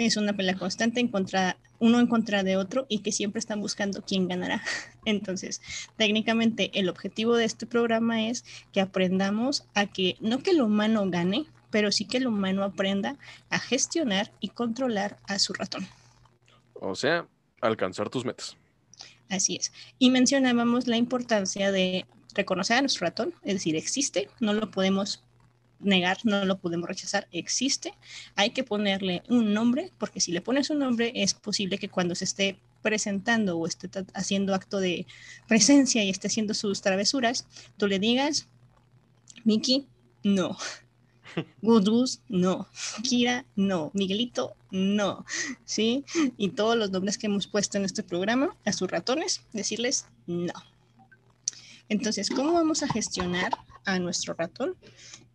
Es 0.00 0.16
una 0.16 0.32
pelea 0.32 0.54
constante 0.54 0.98
en 0.98 1.08
contra, 1.08 1.58
uno 1.78 2.00
en 2.00 2.06
contra 2.06 2.42
de 2.42 2.56
otro 2.56 2.86
y 2.88 3.00
que 3.00 3.12
siempre 3.12 3.38
están 3.38 3.60
buscando 3.60 4.00
quién 4.00 4.28
ganará. 4.28 4.62
Entonces, 5.04 5.60
técnicamente 5.98 6.70
el 6.72 6.88
objetivo 6.88 7.36
de 7.36 7.44
este 7.44 7.66
programa 7.66 8.26
es 8.26 8.46
que 8.72 8.80
aprendamos 8.80 9.66
a 9.74 9.84
que 9.84 10.16
no 10.20 10.42
que 10.42 10.52
el 10.52 10.62
humano 10.62 11.04
gane, 11.10 11.44
pero 11.70 11.92
sí 11.92 12.06
que 12.06 12.16
el 12.16 12.28
humano 12.28 12.64
aprenda 12.64 13.18
a 13.50 13.58
gestionar 13.58 14.32
y 14.40 14.48
controlar 14.48 15.18
a 15.28 15.38
su 15.38 15.52
ratón. 15.52 15.86
O 16.72 16.94
sea, 16.94 17.28
alcanzar 17.60 18.08
tus 18.08 18.24
metas. 18.24 18.56
Así 19.28 19.56
es. 19.56 19.70
Y 19.98 20.08
mencionábamos 20.08 20.86
la 20.86 20.96
importancia 20.96 21.72
de 21.72 22.06
reconocer 22.32 22.78
a 22.78 22.80
nuestro 22.80 23.06
ratón, 23.06 23.34
es 23.42 23.52
decir, 23.52 23.76
existe, 23.76 24.30
no 24.40 24.54
lo 24.54 24.70
podemos 24.70 25.22
negar, 25.80 26.18
no 26.24 26.44
lo 26.44 26.58
podemos 26.58 26.88
rechazar, 26.88 27.28
existe. 27.32 27.94
Hay 28.36 28.50
que 28.50 28.64
ponerle 28.64 29.22
un 29.28 29.52
nombre, 29.52 29.92
porque 29.98 30.20
si 30.20 30.32
le 30.32 30.40
pones 30.40 30.70
un 30.70 30.78
nombre 30.78 31.12
es 31.14 31.34
posible 31.34 31.78
que 31.78 31.88
cuando 31.88 32.14
se 32.14 32.24
esté 32.24 32.58
presentando 32.82 33.58
o 33.58 33.66
esté 33.66 33.88
haciendo 34.14 34.54
acto 34.54 34.80
de 34.80 35.06
presencia 35.48 36.02
y 36.04 36.10
esté 36.10 36.28
haciendo 36.28 36.54
sus 36.54 36.80
travesuras, 36.80 37.46
tú 37.76 37.86
le 37.86 37.98
digas, 37.98 38.48
Miki, 39.44 39.86
no. 40.22 40.56
Gudus, 41.62 42.20
no. 42.28 42.68
Kira, 43.02 43.44
no. 43.56 43.90
Miguelito, 43.94 44.54
no. 44.70 45.24
¿Sí? 45.64 46.04
Y 46.36 46.50
todos 46.50 46.76
los 46.76 46.90
nombres 46.90 47.18
que 47.18 47.26
hemos 47.26 47.46
puesto 47.46 47.78
en 47.78 47.84
este 47.84 48.02
programa 48.02 48.56
a 48.64 48.72
sus 48.72 48.90
ratones, 48.90 49.42
decirles 49.52 50.06
no. 50.26 50.54
Entonces, 51.88 52.30
¿cómo 52.30 52.52
vamos 52.52 52.82
a 52.82 52.88
gestionar 52.88 53.52
a 53.84 53.98
nuestro 53.98 54.34
ratón? 54.34 54.76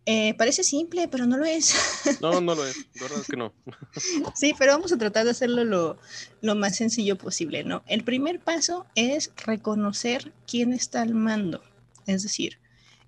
Eh, 0.08 0.34
parece 0.34 0.62
simple, 0.62 1.08
pero 1.08 1.26
no 1.26 1.36
lo 1.36 1.44
es. 1.44 1.74
No, 2.22 2.40
no 2.40 2.54
lo 2.54 2.64
es, 2.64 2.76
la 2.94 3.02
verdad 3.02 3.20
es 3.20 3.26
que 3.26 3.36
no. 3.36 3.52
Sí, 4.34 4.54
pero 4.56 4.72
vamos 4.72 4.92
a 4.92 4.98
tratar 4.98 5.24
de 5.24 5.32
hacerlo 5.32 5.64
lo, 5.64 5.98
lo, 6.40 6.54
más 6.54 6.76
sencillo 6.76 7.18
posible, 7.18 7.64
¿no? 7.64 7.82
El 7.86 8.04
primer 8.04 8.40
paso 8.40 8.86
es 8.94 9.32
reconocer 9.44 10.32
quién 10.46 10.72
está 10.72 11.02
al 11.02 11.14
mando. 11.14 11.62
Es 12.06 12.22
decir, 12.22 12.58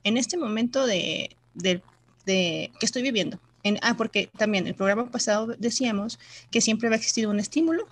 en 0.03 0.17
este 0.17 0.37
momento 0.37 0.87
de, 0.87 1.37
de, 1.55 1.83
de 2.27 2.73
que 2.81 2.87
estoy 2.87 3.03
viviendo, 3.03 3.41
en, 3.63 3.79
ah, 3.83 3.97
porque 3.97 4.29
también 4.37 4.67
el 4.67 4.75
programa 4.75 5.11
pasado 5.11 5.55
decíamos 5.59 6.19
que 6.51 6.61
siempre 6.61 6.89
va 6.89 6.97
a 6.97 6.99
existir 6.99 7.29
un 7.29 7.39
estímulo, 7.39 7.87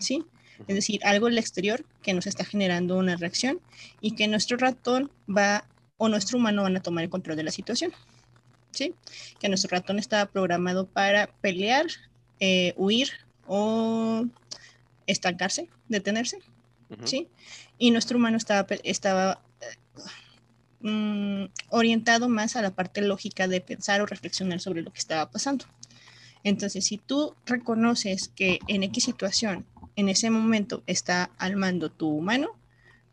¿sí? 0.00 0.24
Es 0.66 0.74
decir, 0.74 1.00
algo 1.04 1.28
en 1.28 1.34
el 1.34 1.38
exterior 1.38 1.84
que 2.02 2.12
nos 2.12 2.26
está 2.26 2.44
generando 2.44 2.96
una 2.96 3.16
reacción 3.16 3.60
y 4.00 4.16
que 4.16 4.26
nuestro 4.26 4.56
ratón 4.56 5.10
va 5.28 5.64
o 5.96 6.08
nuestro 6.08 6.38
humano 6.38 6.62
van 6.62 6.76
a 6.76 6.82
tomar 6.82 7.04
el 7.04 7.10
control 7.10 7.36
de 7.36 7.44
la 7.44 7.52
situación. 7.52 7.92
¿Sí? 8.72 8.94
Que 9.38 9.48
nuestro 9.48 9.70
ratón 9.70 9.98
estaba 9.98 10.26
programado 10.26 10.86
para 10.86 11.28
pelear, 11.40 11.86
eh, 12.40 12.74
huir 12.76 13.10
o 13.46 14.24
estancarse, 15.06 15.68
detenerse, 15.88 16.38
¿sí? 17.04 17.28
Y 17.78 17.90
nuestro 17.90 18.18
humano 18.18 18.36
estaba, 18.36 18.66
estaba 18.84 19.40
eh, 19.60 20.88
mm, 20.88 21.44
orientado 21.70 22.28
más 22.28 22.56
a 22.56 22.62
la 22.62 22.74
parte 22.74 23.02
lógica 23.02 23.48
de 23.48 23.60
pensar 23.60 24.00
o 24.00 24.06
reflexionar 24.06 24.60
sobre 24.60 24.82
lo 24.82 24.92
que 24.92 24.98
estaba 24.98 25.30
pasando. 25.30 25.66
Entonces, 26.44 26.84
si 26.84 26.98
tú 26.98 27.34
reconoces 27.46 28.28
que 28.28 28.58
en 28.66 28.82
X 28.82 29.04
situación, 29.04 29.64
en 29.96 30.08
ese 30.08 30.30
momento 30.30 30.82
está 30.86 31.30
al 31.38 31.56
mando 31.56 31.90
tu 31.90 32.08
humano, 32.08 32.56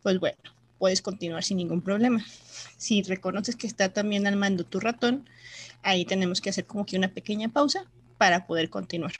pues 0.01 0.19
bueno, 0.19 0.37
puedes 0.79 1.01
continuar 1.01 1.43
sin 1.43 1.57
ningún 1.57 1.81
problema. 1.81 2.25
Si 2.77 3.03
reconoces 3.03 3.55
que 3.55 3.67
está 3.67 3.89
también 3.89 4.25
al 4.25 4.37
mando 4.37 4.63
tu 4.63 4.79
ratón, 4.79 5.29
ahí 5.83 6.05
tenemos 6.05 6.41
que 6.41 6.49
hacer 6.49 6.65
como 6.65 6.85
que 6.85 6.97
una 6.97 7.09
pequeña 7.13 7.49
pausa 7.49 7.85
para 8.17 8.47
poder 8.47 8.69
continuar. 8.69 9.13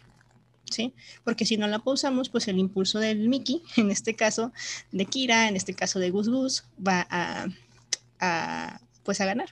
¿Sí? 0.71 0.93
Porque 1.23 1.45
si 1.45 1.57
no 1.57 1.67
la 1.67 1.79
pausamos, 1.79 2.29
pues 2.29 2.47
el 2.47 2.59
impulso 2.59 2.99
del 2.99 3.27
Mickey, 3.27 3.63
en 3.77 3.91
este 3.91 4.15
caso 4.15 4.51
de 4.91 5.05
Kira, 5.05 5.47
en 5.47 5.55
este 5.55 5.73
caso 5.73 5.99
de 5.99 6.11
Gus 6.11 6.29
Gus, 6.29 6.63
va 6.85 7.07
a, 7.09 8.79
pues 9.03 9.21
a 9.21 9.25
ganar. 9.25 9.49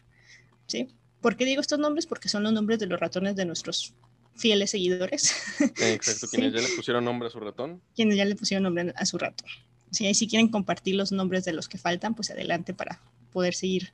¿Sí? 0.68 0.90
¿Por 1.22 1.36
qué 1.36 1.46
digo 1.46 1.62
estos 1.62 1.80
nombres? 1.80 2.06
Porque 2.06 2.30
son 2.30 2.44
los 2.44 2.54
nombres 2.54 2.80
de 2.80 2.86
los 2.86 3.00
ratones 3.00 3.36
de 3.36 3.46
nuestros 3.46 3.94
fieles 4.36 4.70
seguidores. 4.70 5.36
Exacto, 5.82 6.28
quienes 6.28 6.54
ya 6.54 6.62
le 6.62 6.76
pusieron 6.76 7.04
nombre 7.04 7.28
a 7.28 7.32
su 7.32 7.40
ratón. 7.40 7.82
Quienes 7.96 8.16
ya 8.16 8.26
le 8.26 8.36
pusieron 8.36 8.64
nombre 8.64 8.94
a 8.96 9.06
su 9.06 9.18
ratón. 9.18 9.50
Si 9.92 10.14
si 10.14 10.28
quieren 10.28 10.50
compartir 10.50 10.96
los 10.96 11.12
nombres 11.12 11.46
de 11.46 11.54
los 11.54 11.68
que 11.68 11.78
faltan, 11.78 12.14
pues 12.14 12.30
adelante 12.30 12.74
para 12.74 13.00
poder 13.32 13.54
seguir 13.54 13.92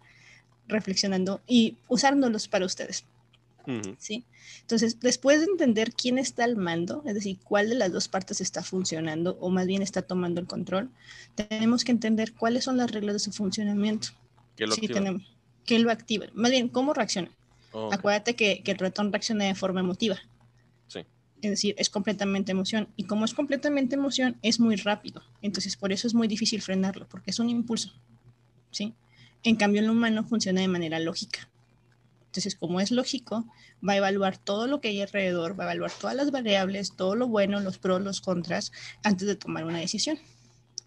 reflexionando 0.68 1.42
y 1.48 1.78
usándolos 1.88 2.48
para 2.48 2.66
ustedes. 2.66 3.06
¿Sí? 3.98 4.26
Entonces, 4.60 5.00
después 5.00 5.40
de 5.40 5.46
entender 5.46 5.94
quién 5.94 6.18
está 6.18 6.44
al 6.44 6.58
mando, 6.58 7.02
es 7.06 7.14
decir, 7.14 7.40
cuál 7.44 7.70
de 7.70 7.76
las 7.76 7.94
dos 7.94 8.10
partes 8.10 8.42
está 8.42 8.62
funcionando 8.62 9.38
o 9.40 9.50
más 9.50 9.68
bien 9.68 9.82
está 9.82 10.02
tomando 10.02 10.42
el 10.42 10.48
control, 10.48 10.90
tenemos 11.36 11.86
que 11.86 11.94
entender 11.94 12.34
cuáles 12.34 12.66
son 12.66 12.76
las 12.76 12.92
reglas 12.92 13.14
de 13.14 13.20
su 13.20 13.32
funcionamiento. 13.32 14.10
¿Qué 14.58 14.68
lo 14.68 14.74
activa? 14.74 14.94
Tenemos, 14.94 15.34
¿Qué 15.66 15.80
lo 15.80 15.92
activa? 15.92 16.26
Más 16.34 16.52
bien, 16.52 16.68
¿cómo 16.68 16.94
reacciona? 16.94 17.30
Oh, 17.72 17.90
Acuérdate 17.92 18.36
que, 18.36 18.62
que, 18.64 18.72
el 18.72 18.78
ratón 18.78 19.12
reacciona 19.12 19.46
de 19.46 19.56
forma 19.56 19.80
emotiva. 19.80 20.18
Es 21.44 21.50
decir, 21.50 21.76
es 21.78 21.90
completamente 21.90 22.54
emoción. 22.54 22.88
Y 22.96 23.04
como 23.04 23.26
es 23.26 23.34
completamente 23.34 23.96
emoción, 23.96 24.38
es 24.42 24.62
muy 24.62 24.78
rápido. 24.78 25.22
Entonces, 25.42 25.76
por 25.76 25.92
eso 25.92 26.08
es 26.08 26.14
muy 26.14 26.30
difícil 26.30 26.62
frenarlo, 26.62 27.06
porque 27.10 27.32
es 27.32 27.40
un 27.40 27.50
impulso. 27.50 27.92
¿Sí? 28.72 28.94
En 29.44 29.58
cambio, 29.58 29.82
el 29.82 29.90
humano 29.90 30.24
funciona 30.24 30.62
de 30.62 30.70
manera 30.70 31.00
lógica. 31.00 31.50
Entonces, 32.28 32.56
como 32.56 32.80
es 32.80 32.92
lógico, 32.92 33.46
va 33.88 33.92
a 33.92 33.98
evaluar 33.98 34.38
todo 34.38 34.68
lo 34.68 34.80
que 34.80 34.88
hay 34.88 35.02
alrededor, 35.02 35.60
va 35.60 35.66
a 35.66 35.68
evaluar 35.68 35.92
todas 35.92 36.16
las 36.16 36.32
variables, 36.32 36.96
todo 36.96 37.14
lo 37.16 37.28
bueno, 37.28 37.60
los 37.60 37.78
pros, 37.78 38.02
los 38.02 38.22
contras, 38.22 38.72
antes 39.04 39.28
de 39.28 39.36
tomar 39.36 39.66
una 39.66 39.80
decisión. 39.80 40.18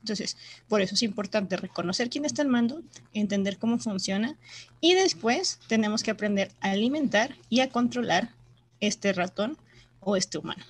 Entonces, 0.00 0.38
por 0.68 0.80
eso 0.80 0.94
es 0.94 1.02
importante 1.02 1.58
reconocer 1.58 2.08
quién 2.08 2.24
está 2.24 2.40
al 2.40 2.48
mando, 2.48 2.82
entender 3.12 3.58
cómo 3.58 3.78
funciona 3.78 4.38
y 4.80 4.94
después 4.94 5.58
tenemos 5.68 6.02
que 6.02 6.12
aprender 6.12 6.50
a 6.60 6.70
alimentar 6.70 7.36
y 7.50 7.60
a 7.60 7.68
controlar 7.68 8.30
este 8.80 9.12
ratón 9.12 9.58
o 10.06 10.16
este 10.16 10.38
humano. 10.38 10.64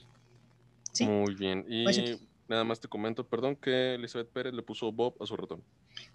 Muy 1.00 1.34
bien. 1.34 1.62
Y 1.68 1.84
pues 1.84 2.18
nada 2.48 2.64
más 2.64 2.80
te 2.80 2.88
comento, 2.88 3.28
perdón, 3.28 3.54
que 3.54 3.94
Elizabeth 3.94 4.30
Pérez 4.30 4.54
le 4.54 4.62
puso 4.62 4.90
Bob 4.90 5.14
a 5.20 5.26
su 5.26 5.36
ratón. 5.36 5.62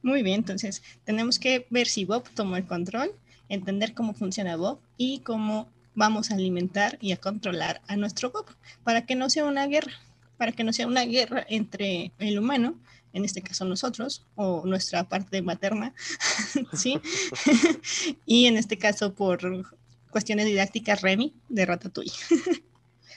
Muy 0.01 0.23
bien, 0.23 0.37
entonces 0.39 0.81
tenemos 1.03 1.37
que 1.37 1.67
ver 1.69 1.87
si 1.87 2.03
Bob 2.03 2.27
tomó 2.33 2.57
el 2.57 2.65
control, 2.65 3.11
entender 3.47 3.93
cómo 3.93 4.15
funciona 4.15 4.55
Bob 4.55 4.79
y 4.97 5.19
cómo 5.19 5.69
vamos 5.93 6.31
a 6.31 6.33
alimentar 6.33 6.97
y 6.99 7.11
a 7.11 7.17
controlar 7.17 7.81
a 7.87 7.95
nuestro 7.95 8.31
Bob 8.31 8.45
para 8.83 9.05
que 9.05 9.13
no 9.15 9.29
sea 9.29 9.45
una 9.45 9.67
guerra, 9.67 9.93
para 10.37 10.51
que 10.51 10.63
no 10.63 10.73
sea 10.73 10.87
una 10.87 11.05
guerra 11.05 11.45
entre 11.47 12.13
el 12.17 12.39
humano, 12.39 12.79
en 13.13 13.23
este 13.23 13.43
caso 13.43 13.65
nosotros, 13.65 14.25
o 14.33 14.63
nuestra 14.65 15.07
parte 15.07 15.43
materna, 15.43 15.93
¿sí? 16.73 16.99
y 18.25 18.47
en 18.47 18.57
este 18.57 18.79
caso 18.79 19.13
por 19.13 19.41
cuestiones 20.09 20.47
didácticas, 20.47 21.03
Remy 21.03 21.35
de 21.49 21.65
Ratatouille. 21.67 22.13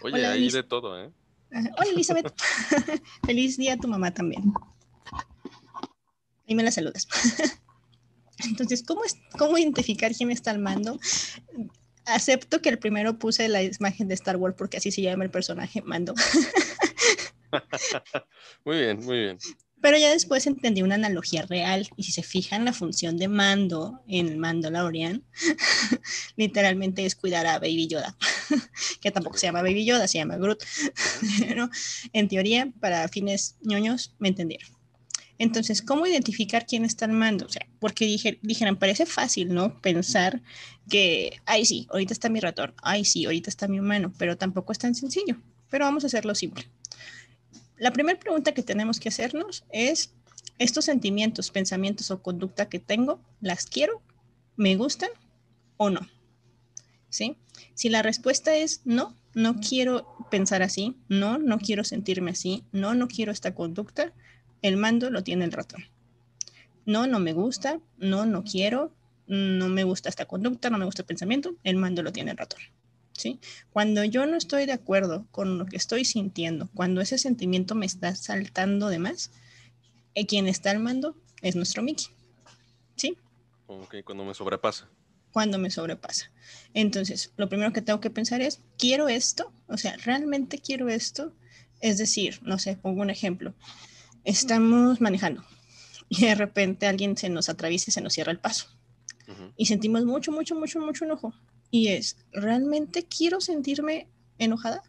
Oye, 0.04 0.26
ahí 0.26 0.50
de 0.50 0.62
todo, 0.62 1.02
¿eh? 1.02 1.10
Hola, 1.50 1.90
Elizabeth. 1.90 2.34
Feliz 3.26 3.56
día 3.56 3.72
a 3.72 3.76
tu 3.78 3.88
mamá 3.88 4.12
también. 4.12 4.52
Y 6.46 6.54
me 6.54 6.62
la 6.62 6.70
saludas. 6.70 7.08
Entonces, 8.44 8.82
¿cómo, 8.82 9.02
es, 9.04 9.16
¿cómo 9.38 9.56
identificar 9.56 10.12
quién 10.12 10.30
está 10.30 10.50
al 10.50 10.58
mando? 10.58 10.98
Acepto 12.04 12.60
que 12.60 12.68
el 12.68 12.78
primero 12.78 13.18
puse 13.18 13.48
la 13.48 13.62
imagen 13.62 14.08
de 14.08 14.14
Star 14.14 14.36
Wars 14.36 14.54
porque 14.58 14.76
así 14.76 14.90
se 14.90 15.00
llama 15.00 15.24
el 15.24 15.30
personaje 15.30 15.80
mando. 15.80 16.14
muy 18.64 18.76
bien, 18.76 18.98
muy 19.06 19.18
bien. 19.20 19.38
Pero 19.84 19.98
ya 19.98 20.08
después 20.08 20.46
entendí 20.46 20.80
una 20.80 20.94
analogía 20.94 21.42
real 21.42 21.86
y 21.98 22.04
si 22.04 22.12
se 22.12 22.22
fijan 22.22 22.64
la 22.64 22.72
función 22.72 23.18
de 23.18 23.28
mando 23.28 24.00
en 24.08 24.28
el 24.28 24.38
mando 24.38 24.70
Laurian, 24.70 25.22
literalmente 26.36 27.04
es 27.04 27.14
cuidar 27.14 27.46
a 27.46 27.58
Baby 27.58 27.88
Yoda, 27.88 28.16
que 29.02 29.10
tampoco 29.10 29.36
se 29.36 29.46
llama 29.46 29.60
Baby 29.60 29.84
Yoda, 29.84 30.08
se 30.08 30.16
llama 30.16 30.38
Groot. 30.38 30.64
Pero 31.38 31.68
en 32.14 32.28
teoría, 32.28 32.72
para 32.80 33.06
fines 33.08 33.56
ñoños, 33.60 34.14
me 34.18 34.28
entendieron. 34.28 34.70
Entonces, 35.36 35.82
¿cómo 35.82 36.06
identificar 36.06 36.64
quién 36.64 36.86
está 36.86 37.04
al 37.04 37.12
mando? 37.12 37.44
O 37.44 37.50
sea, 37.50 37.66
porque 37.78 38.06
dije, 38.06 38.38
dijeran, 38.40 38.78
parece 38.78 39.04
fácil, 39.04 39.52
¿no? 39.52 39.82
Pensar 39.82 40.40
que, 40.88 41.42
ay, 41.44 41.66
sí, 41.66 41.88
ahorita 41.90 42.14
está 42.14 42.30
mi 42.30 42.40
ratón, 42.40 42.72
ay, 42.82 43.04
sí, 43.04 43.26
ahorita 43.26 43.50
está 43.50 43.68
mi 43.68 43.80
humano, 43.80 44.14
pero 44.16 44.38
tampoco 44.38 44.72
es 44.72 44.78
tan 44.78 44.94
sencillo. 44.94 45.42
Pero 45.68 45.84
vamos 45.84 46.04
a 46.04 46.06
hacerlo 46.06 46.34
simple. 46.34 46.70
La 47.76 47.92
primera 47.92 48.18
pregunta 48.18 48.52
que 48.52 48.62
tenemos 48.62 49.00
que 49.00 49.08
hacernos 49.08 49.64
es, 49.70 50.14
¿estos 50.58 50.84
sentimientos, 50.84 51.50
pensamientos 51.50 52.10
o 52.10 52.22
conducta 52.22 52.68
que 52.68 52.78
tengo, 52.78 53.20
las 53.40 53.66
quiero, 53.66 54.00
me 54.56 54.76
gustan 54.76 55.10
o 55.76 55.90
no? 55.90 56.08
¿Sí? 57.08 57.36
Si 57.74 57.88
la 57.88 58.02
respuesta 58.02 58.54
es 58.56 58.82
no, 58.84 59.16
no 59.34 59.60
quiero 59.60 60.06
pensar 60.30 60.62
así, 60.62 60.96
no, 61.08 61.38
no 61.38 61.58
quiero 61.58 61.84
sentirme 61.84 62.30
así, 62.30 62.64
no, 62.72 62.94
no 62.94 63.08
quiero 63.08 63.32
esta 63.32 63.54
conducta, 63.54 64.12
el 64.62 64.76
mando 64.76 65.10
lo 65.10 65.22
tiene 65.22 65.44
el 65.44 65.52
ratón. 65.52 65.84
No, 66.86 67.06
no 67.06 67.18
me 67.18 67.32
gusta, 67.32 67.80
no, 67.98 68.24
no 68.26 68.44
quiero, 68.44 68.92
no 69.26 69.68
me 69.68 69.84
gusta 69.84 70.08
esta 70.08 70.26
conducta, 70.26 70.70
no 70.70 70.78
me 70.78 70.84
gusta 70.84 71.02
el 71.02 71.06
pensamiento, 71.06 71.56
el 71.64 71.76
mando 71.76 72.02
lo 72.02 72.12
tiene 72.12 72.30
el 72.30 72.36
ratón. 72.36 72.60
¿Sí? 73.16 73.38
Cuando 73.72 74.04
yo 74.04 74.26
no 74.26 74.36
estoy 74.36 74.66
de 74.66 74.72
acuerdo 74.72 75.26
con 75.30 75.56
lo 75.58 75.66
que 75.66 75.76
estoy 75.76 76.04
sintiendo, 76.04 76.68
cuando 76.74 77.00
ese 77.00 77.16
sentimiento 77.16 77.74
me 77.74 77.86
está 77.86 78.14
saltando 78.16 78.88
de 78.88 78.98
más, 78.98 79.30
eh, 80.14 80.26
quien 80.26 80.48
está 80.48 80.70
al 80.70 80.80
mando 80.80 81.16
es 81.40 81.54
nuestro 81.54 81.82
Mickey. 81.82 82.06
¿Sí? 82.96 83.16
Ok, 83.66 83.96
cuando 84.04 84.24
me 84.24 84.34
sobrepasa. 84.34 84.88
Cuando 85.32 85.58
me 85.58 85.70
sobrepasa. 85.70 86.30
Entonces, 86.74 87.32
lo 87.36 87.48
primero 87.48 87.72
que 87.72 87.82
tengo 87.82 88.00
que 88.00 88.10
pensar 88.10 88.40
es, 88.40 88.60
¿quiero 88.78 89.08
esto? 89.08 89.52
O 89.68 89.76
sea, 89.76 89.96
¿realmente 89.98 90.58
quiero 90.58 90.88
esto? 90.88 91.32
Es 91.80 91.98
decir, 91.98 92.40
no 92.42 92.58
sé, 92.58 92.76
pongo 92.76 93.02
un 93.02 93.10
ejemplo 93.10 93.54
estamos 94.24 95.00
manejando 95.00 95.44
y 96.08 96.22
de 96.22 96.34
repente 96.34 96.86
alguien 96.86 97.16
se 97.16 97.28
nos 97.28 97.48
atraviesa 97.48 97.86
y 97.88 97.92
se 97.92 98.00
nos 98.00 98.12
cierra 98.12 98.32
el 98.32 98.38
paso. 98.38 98.66
Y 99.56 99.66
sentimos 99.66 100.04
mucho, 100.04 100.32
mucho, 100.32 100.54
mucho, 100.54 100.80
mucho 100.80 101.06
enojo. 101.06 101.32
Y 101.74 101.88
es, 101.88 102.16
¿realmente 102.30 103.02
quiero 103.02 103.40
sentirme 103.40 104.06
enojada? 104.38 104.80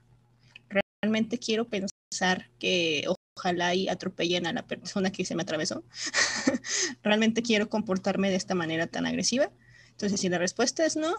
¿Realmente 1.02 1.40
quiero 1.40 1.68
pensar 1.68 2.52
que 2.60 3.08
ojalá 3.36 3.74
y 3.74 3.90
atropellen 3.90 4.46
a 4.46 4.54
la 4.54 4.68
persona 4.68 5.12
que 5.12 5.26
se 5.26 5.34
me 5.34 5.42
atravesó? 5.42 5.84
¿Realmente 7.02 7.42
quiero 7.42 7.70
comportarme 7.70 8.30
de 8.30 8.36
esta 8.36 8.54
manera 8.54 8.86
tan 8.86 9.08
agresiva? 9.08 9.50
Entonces, 9.90 10.22
si 10.22 10.30
la 10.30 10.38
respuesta 10.38 10.86
es 10.86 10.96
no, 10.96 11.16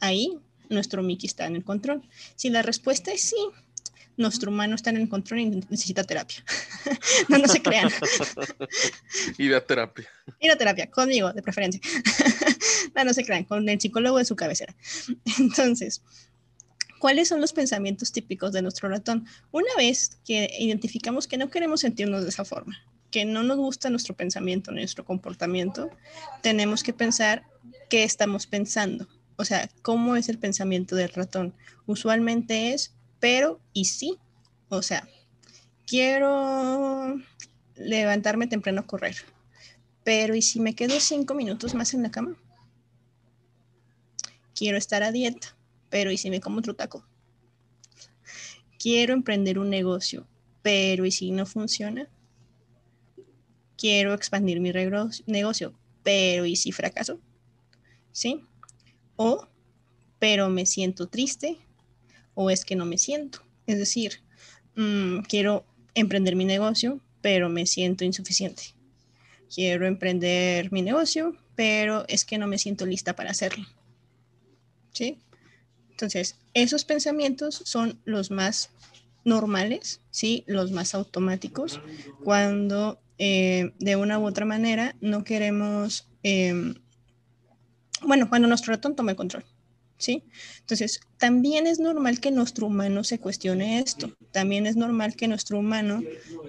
ahí 0.00 0.40
nuestro 0.68 1.04
Mickey 1.04 1.28
está 1.28 1.46
en 1.46 1.54
el 1.54 1.62
control. 1.62 2.02
Si 2.34 2.50
la 2.50 2.62
respuesta 2.62 3.12
es 3.12 3.20
sí, 3.20 3.36
nuestro 4.16 4.50
humano 4.50 4.74
está 4.74 4.90
en 4.90 4.96
el 4.96 5.08
control 5.08 5.40
y 5.40 5.46
necesita 5.46 6.02
terapia. 6.04 6.44
no, 7.28 7.38
no 7.38 7.46
se 7.46 7.62
crean. 7.62 7.88
Ir 9.38 9.54
a 9.54 9.64
terapia. 9.64 10.08
Ir 10.40 10.50
a 10.50 10.56
terapia, 10.56 10.90
conmigo, 10.90 11.32
de 11.32 11.40
preferencia. 11.40 11.80
No, 12.94 13.04
no 13.04 13.14
se 13.14 13.24
crean, 13.24 13.44
con 13.44 13.68
el 13.68 13.80
psicólogo 13.80 14.18
de 14.18 14.24
su 14.24 14.36
cabecera. 14.36 14.74
Entonces, 15.38 16.02
¿cuáles 16.98 17.28
son 17.28 17.40
los 17.40 17.52
pensamientos 17.52 18.12
típicos 18.12 18.52
de 18.52 18.62
nuestro 18.62 18.88
ratón? 18.88 19.26
Una 19.50 19.74
vez 19.76 20.18
que 20.24 20.50
identificamos 20.58 21.26
que 21.26 21.38
no 21.38 21.50
queremos 21.50 21.80
sentirnos 21.80 22.22
de 22.22 22.28
esa 22.28 22.44
forma, 22.44 22.78
que 23.10 23.24
no 23.24 23.42
nos 23.42 23.58
gusta 23.58 23.90
nuestro 23.90 24.14
pensamiento, 24.14 24.72
nuestro 24.72 25.04
comportamiento, 25.04 25.90
tenemos 26.42 26.82
que 26.82 26.92
pensar 26.92 27.44
qué 27.90 28.04
estamos 28.04 28.46
pensando. 28.46 29.06
O 29.36 29.44
sea, 29.44 29.68
¿cómo 29.82 30.16
es 30.16 30.28
el 30.28 30.38
pensamiento 30.38 30.96
del 30.96 31.10
ratón? 31.10 31.54
Usualmente 31.86 32.72
es 32.72 32.94
pero 33.22 33.60
y 33.72 33.84
sí. 33.84 34.18
O 34.68 34.82
sea, 34.82 35.06
quiero 35.86 37.20
levantarme 37.76 38.48
temprano 38.48 38.80
a 38.80 38.86
correr, 38.86 39.16
pero 40.02 40.34
¿y 40.34 40.42
si 40.42 40.58
me 40.58 40.74
quedo 40.74 40.98
cinco 40.98 41.34
minutos 41.34 41.74
más 41.74 41.94
en 41.94 42.02
la 42.02 42.10
cama? 42.10 42.34
Quiero 44.54 44.76
estar 44.76 45.02
a 45.02 45.12
dieta, 45.12 45.56
pero 45.88 46.10
¿y 46.10 46.18
si 46.18 46.30
me 46.30 46.40
como 46.40 46.58
otro 46.58 46.74
taco? 46.74 47.06
Quiero 48.78 49.14
emprender 49.14 49.58
un 49.58 49.70
negocio, 49.70 50.26
pero 50.62 51.04
¿y 51.06 51.10
si 51.10 51.30
no 51.30 51.46
funciona? 51.46 52.08
Quiero 53.76 54.14
expandir 54.14 54.60
mi 54.60 54.72
negocio, 55.26 55.74
pero 56.02 56.46
¿y 56.46 56.56
si 56.56 56.72
fracaso? 56.72 57.20
¿Sí? 58.10 58.42
O, 59.16 59.46
pero 60.18 60.48
me 60.48 60.66
siento 60.66 61.08
triste, 61.08 61.58
o 62.34 62.50
es 62.50 62.64
que 62.64 62.76
no 62.76 62.84
me 62.84 62.98
siento. 62.98 63.42
Es 63.66 63.78
decir, 63.78 64.22
mm, 64.76 65.20
quiero 65.28 65.64
emprender 65.94 66.36
mi 66.36 66.44
negocio, 66.44 67.00
pero 67.20 67.48
me 67.48 67.66
siento 67.66 68.04
insuficiente. 68.04 68.74
Quiero 69.54 69.86
emprender 69.86 70.72
mi 70.72 70.82
negocio, 70.82 71.36
pero 71.54 72.04
es 72.08 72.24
que 72.24 72.38
no 72.38 72.46
me 72.46 72.58
siento 72.58 72.86
lista 72.86 73.14
para 73.14 73.30
hacerlo. 73.30 73.66
¿Sí? 74.92 75.18
Entonces, 75.90 76.36
esos 76.54 76.84
pensamientos 76.84 77.62
son 77.64 78.00
los 78.04 78.30
más 78.30 78.70
normales, 79.24 80.00
¿sí? 80.10 80.44
Los 80.46 80.72
más 80.72 80.94
automáticos, 80.94 81.80
cuando 82.24 83.00
eh, 83.18 83.72
de 83.78 83.96
una 83.96 84.18
u 84.18 84.26
otra 84.26 84.44
manera 84.44 84.96
no 85.00 85.22
queremos, 85.24 86.08
em, 86.22 86.74
bueno, 88.02 88.28
cuando 88.28 88.48
nuestro 88.48 88.72
ratón 88.72 88.96
toma 88.96 89.12
el 89.12 89.16
control, 89.16 89.44
¿sí? 89.96 90.24
Entonces, 90.60 91.00
también 91.18 91.66
es 91.66 91.78
normal 91.78 92.18
que 92.20 92.30
nuestro 92.30 92.66
humano 92.66 93.04
se 93.04 93.20
cuestione 93.20 93.78
esto, 93.78 94.12
también 94.32 94.66
es 94.66 94.76
normal 94.76 95.14
que 95.14 95.28
nuestro 95.28 95.58
humano 95.58 96.02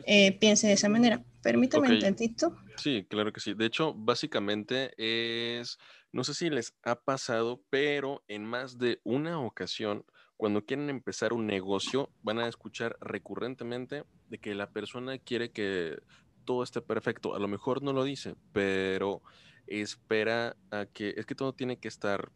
eh, 0.08 0.32
piense 0.40 0.68
de 0.68 0.74
esa 0.74 0.90
manera. 0.90 1.24
Permítame 1.44 1.92
un 1.92 2.00
tantito. 2.00 2.58
Sí, 2.78 3.06
claro 3.08 3.32
que 3.32 3.42
sí. 3.42 3.54
De 3.54 3.66
hecho, 3.66 3.94
básicamente 3.94 4.94
es, 4.98 5.78
no 6.14 6.24
sé 6.24 6.36
si 6.36 6.50
les 6.52 6.76
ha 6.84 6.96
pasado, 6.96 7.60
pero 7.72 8.24
en 8.28 8.46
más 8.46 8.78
de 8.78 9.02
una 9.04 9.40
ocasión, 9.40 10.06
cuando 10.38 10.64
quieren 10.64 10.92
empezar 10.92 11.34
un 11.34 11.48
negocio, 11.48 12.12
van 12.22 12.40
a 12.40 12.48
escuchar 12.48 12.96
recurrentemente 13.02 14.04
de 14.30 14.38
que 14.38 14.54
la 14.54 14.70
persona 14.70 15.18
quiere 15.18 15.52
que 15.52 15.98
todo 16.46 16.62
esté 16.62 16.82
perfecto. 16.82 17.34
A 17.36 17.40
lo 17.40 17.48
mejor 17.48 17.82
no 17.82 17.94
lo 17.94 18.04
dice, 18.04 18.36
pero 18.52 19.24
espera 19.66 20.56
a 20.70 20.86
que, 20.86 21.16
es 21.18 21.26
que 21.26 21.34
todo 21.34 21.54
tiene 21.54 21.78
que 21.78 21.88
estar 21.88 22.32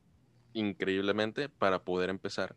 increíblemente 0.53 1.47
para 1.47 1.83
poder 1.83 2.09
empezar. 2.09 2.55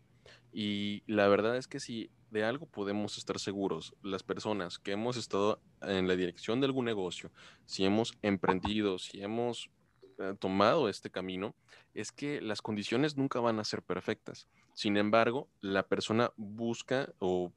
Y 0.51 1.03
la 1.05 1.27
verdad 1.27 1.55
es 1.55 1.67
que 1.67 1.79
si 1.79 2.09
de 2.31 2.43
algo 2.45 2.65
podemos 2.65 3.19
estar 3.19 3.39
seguros, 3.39 3.93
las 4.01 4.23
personas 4.23 4.79
que 4.79 4.93
hemos 4.93 5.17
estado 5.17 5.61
en 5.81 6.07
la 6.07 6.15
dirección 6.15 6.61
de 6.61 6.65
algún 6.65 6.85
negocio, 6.85 7.31
si 7.65 7.85
hemos 7.85 8.17
emprendido, 8.23 8.97
si 8.97 9.21
hemos 9.21 9.69
tomado 10.39 10.89
este 10.89 11.09
camino, 11.09 11.55
es 11.93 12.11
que 12.11 12.41
las 12.41 12.61
condiciones 12.61 13.17
nunca 13.17 13.39
van 13.39 13.59
a 13.59 13.63
ser 13.63 13.81
perfectas. 13.81 14.47
Sin 14.73 14.97
embargo, 14.97 15.47
la 15.61 15.87
persona 15.87 16.31
busca 16.37 17.13
o 17.19 17.51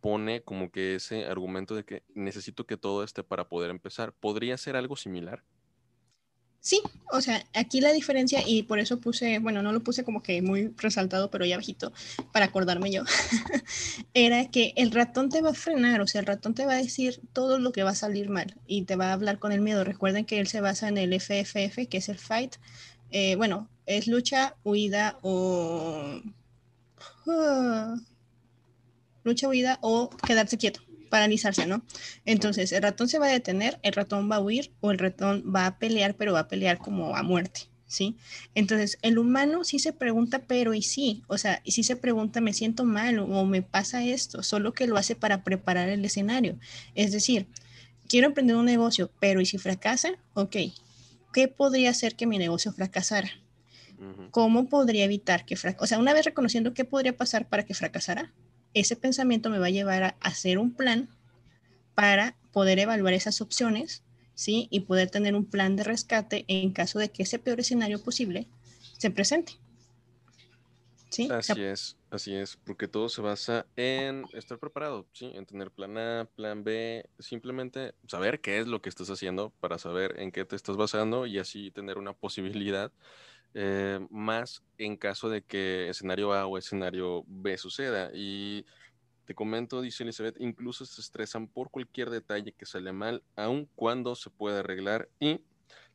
pone 0.00 0.42
como 0.42 0.70
que 0.70 0.96
ese 0.96 1.26
argumento 1.26 1.74
de 1.74 1.84
que 1.84 2.02
necesito 2.14 2.66
que 2.66 2.76
todo 2.76 3.04
esté 3.04 3.22
para 3.22 3.48
poder 3.48 3.70
empezar. 3.70 4.12
¿Podría 4.12 4.58
ser 4.58 4.76
algo 4.76 4.96
similar? 4.96 5.44
Sí, 6.64 6.80
o 7.10 7.20
sea, 7.20 7.44
aquí 7.54 7.80
la 7.80 7.92
diferencia, 7.92 8.40
y 8.46 8.62
por 8.62 8.78
eso 8.78 9.00
puse, 9.00 9.40
bueno, 9.40 9.62
no 9.62 9.72
lo 9.72 9.82
puse 9.82 10.04
como 10.04 10.22
que 10.22 10.40
muy 10.42 10.72
resaltado, 10.76 11.28
pero 11.28 11.44
ya 11.44 11.56
bajito, 11.56 11.92
para 12.32 12.44
acordarme 12.46 12.92
yo, 12.92 13.02
era 14.14 14.48
que 14.48 14.72
el 14.76 14.92
ratón 14.92 15.28
te 15.28 15.42
va 15.42 15.50
a 15.50 15.54
frenar, 15.54 16.00
o 16.00 16.06
sea, 16.06 16.20
el 16.20 16.26
ratón 16.28 16.54
te 16.54 16.64
va 16.64 16.74
a 16.74 16.76
decir 16.76 17.20
todo 17.32 17.58
lo 17.58 17.72
que 17.72 17.82
va 17.82 17.90
a 17.90 17.94
salir 17.96 18.30
mal 18.30 18.54
y 18.68 18.82
te 18.84 18.94
va 18.94 19.08
a 19.08 19.12
hablar 19.14 19.40
con 19.40 19.50
el 19.50 19.60
miedo. 19.60 19.82
Recuerden 19.82 20.24
que 20.24 20.38
él 20.38 20.46
se 20.46 20.60
basa 20.60 20.86
en 20.86 20.98
el 20.98 21.12
FFF, 21.14 21.88
que 21.88 21.98
es 21.98 22.08
el 22.08 22.18
fight, 22.18 22.54
eh, 23.10 23.34
bueno, 23.34 23.68
es 23.86 24.06
lucha, 24.06 24.54
huida 24.62 25.18
o... 25.22 26.22
Ah, 27.26 27.96
lucha, 29.24 29.48
huida 29.48 29.78
o 29.82 30.10
quedarse 30.24 30.58
quieto 30.58 30.80
paralizarse, 31.12 31.66
¿no? 31.66 31.84
Entonces, 32.24 32.72
el 32.72 32.82
ratón 32.82 33.06
se 33.06 33.18
va 33.18 33.26
a 33.26 33.32
detener, 33.32 33.78
el 33.82 33.92
ratón 33.92 34.30
va 34.30 34.36
a 34.36 34.40
huir 34.40 34.72
o 34.80 34.92
el 34.92 34.98
ratón 34.98 35.44
va 35.54 35.66
a 35.66 35.78
pelear, 35.78 36.16
pero 36.16 36.32
va 36.32 36.40
a 36.40 36.48
pelear 36.48 36.78
como 36.78 37.14
a 37.14 37.22
muerte, 37.22 37.68
¿sí? 37.86 38.16
Entonces, 38.54 38.96
el 39.02 39.18
humano 39.18 39.62
sí 39.62 39.78
se 39.78 39.92
pregunta, 39.92 40.38
pero 40.46 40.72
y 40.72 40.80
sí, 40.80 41.22
o 41.26 41.36
sea, 41.36 41.60
y 41.64 41.72
sí 41.72 41.82
se 41.82 41.96
pregunta, 41.96 42.40
me 42.40 42.54
siento 42.54 42.84
mal 42.84 43.18
o 43.18 43.44
me 43.44 43.60
pasa 43.60 44.02
esto, 44.02 44.42
solo 44.42 44.72
que 44.72 44.86
lo 44.86 44.96
hace 44.96 45.14
para 45.14 45.44
preparar 45.44 45.90
el 45.90 46.02
escenario. 46.02 46.58
Es 46.94 47.12
decir, 47.12 47.46
quiero 48.08 48.28
emprender 48.28 48.56
un 48.56 48.64
negocio, 48.64 49.12
pero 49.20 49.42
¿y 49.42 49.44
si 49.44 49.58
fracasa? 49.58 50.12
Ok, 50.32 50.56
¿qué 51.34 51.46
podría 51.48 51.90
hacer 51.90 52.16
que 52.16 52.26
mi 52.26 52.38
negocio 52.38 52.72
fracasara? 52.72 53.30
¿Cómo 54.30 54.70
podría 54.70 55.04
evitar 55.04 55.44
que 55.44 55.56
fracasara? 55.56 55.84
O 55.84 55.86
sea, 55.86 55.98
una 55.98 56.14
vez 56.14 56.24
reconociendo 56.24 56.72
qué 56.72 56.86
podría 56.86 57.14
pasar 57.18 57.50
para 57.50 57.66
que 57.66 57.74
fracasara, 57.74 58.32
ese 58.74 58.96
pensamiento 58.96 59.50
me 59.50 59.58
va 59.58 59.66
a 59.66 59.70
llevar 59.70 60.02
a 60.02 60.16
hacer 60.20 60.58
un 60.58 60.72
plan 60.72 61.08
para 61.94 62.36
poder 62.52 62.78
evaluar 62.78 63.14
esas 63.14 63.40
opciones, 63.40 64.02
¿sí? 64.34 64.68
Y 64.70 64.80
poder 64.80 65.10
tener 65.10 65.34
un 65.34 65.44
plan 65.44 65.76
de 65.76 65.84
rescate 65.84 66.44
en 66.48 66.72
caso 66.72 66.98
de 66.98 67.10
que 67.10 67.22
ese 67.22 67.38
peor 67.38 67.60
escenario 67.60 68.02
posible 68.02 68.46
se 68.98 69.10
presente. 69.10 69.54
¿Sí? 71.10 71.28
Así 71.30 71.60
es, 71.60 71.98
así 72.10 72.34
es, 72.34 72.56
porque 72.64 72.88
todo 72.88 73.10
se 73.10 73.20
basa 73.20 73.66
en 73.76 74.24
estar 74.32 74.58
preparado, 74.58 75.06
¿sí? 75.12 75.30
En 75.34 75.44
tener 75.44 75.70
plan 75.70 75.98
A, 75.98 76.28
plan 76.36 76.64
B, 76.64 77.04
simplemente 77.18 77.94
saber 78.08 78.40
qué 78.40 78.60
es 78.60 78.66
lo 78.66 78.80
que 78.80 78.88
estás 78.88 79.10
haciendo 79.10 79.50
para 79.60 79.76
saber 79.76 80.18
en 80.18 80.32
qué 80.32 80.46
te 80.46 80.56
estás 80.56 80.78
basando 80.78 81.26
y 81.26 81.38
así 81.38 81.70
tener 81.70 81.98
una 81.98 82.14
posibilidad 82.14 82.90
eh, 83.54 84.04
más 84.10 84.62
en 84.78 84.96
caso 84.96 85.28
de 85.28 85.42
que 85.42 85.88
escenario 85.88 86.32
A 86.32 86.46
o 86.46 86.58
escenario 86.58 87.24
B 87.26 87.56
suceda. 87.58 88.10
Y 88.14 88.64
te 89.24 89.34
comento, 89.34 89.80
dice 89.80 90.02
Elizabeth, 90.02 90.36
incluso 90.40 90.84
se 90.84 91.00
estresan 91.00 91.48
por 91.48 91.70
cualquier 91.70 92.10
detalle 92.10 92.52
que 92.52 92.66
sale 92.66 92.92
mal, 92.92 93.22
aun 93.36 93.68
cuando 93.74 94.14
se 94.14 94.30
puede 94.30 94.60
arreglar. 94.60 95.08
Y 95.20 95.40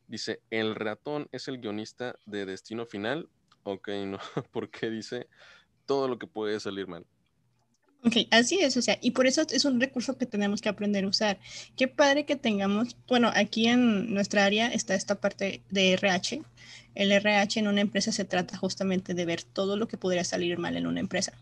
dice, 0.06 0.40
el 0.50 0.74
ratón 0.74 1.28
es 1.32 1.48
el 1.48 1.60
guionista 1.60 2.16
de 2.26 2.46
Destino 2.46 2.86
Final. 2.86 3.28
Ok, 3.64 3.88
no, 4.06 4.18
porque 4.52 4.90
dice 4.90 5.28
todo 5.86 6.08
lo 6.08 6.18
que 6.18 6.26
puede 6.26 6.60
salir 6.60 6.86
mal. 6.86 7.06
Ok, 8.04 8.16
así 8.30 8.60
es, 8.60 8.76
o 8.76 8.82
sea, 8.82 8.96
y 9.02 9.10
por 9.10 9.26
eso 9.26 9.42
es 9.50 9.64
un 9.64 9.80
recurso 9.80 10.16
que 10.16 10.24
tenemos 10.24 10.60
que 10.60 10.68
aprender 10.68 11.04
a 11.04 11.08
usar. 11.08 11.38
Qué 11.76 11.88
padre 11.88 12.24
que 12.24 12.36
tengamos, 12.36 12.96
bueno, 13.08 13.30
aquí 13.34 13.66
en 13.66 14.14
nuestra 14.14 14.44
área 14.44 14.68
está 14.68 14.94
esta 14.94 15.16
parte 15.16 15.62
de 15.68 15.92
RH. 15.94 16.42
El 16.94 17.10
RH 17.10 17.58
en 17.58 17.68
una 17.68 17.80
empresa 17.80 18.12
se 18.12 18.24
trata 18.24 18.56
justamente 18.56 19.14
de 19.14 19.24
ver 19.24 19.42
todo 19.42 19.76
lo 19.76 19.88
que 19.88 19.96
podría 19.96 20.22
salir 20.24 20.58
mal 20.58 20.76
en 20.76 20.86
una 20.86 21.00
empresa 21.00 21.32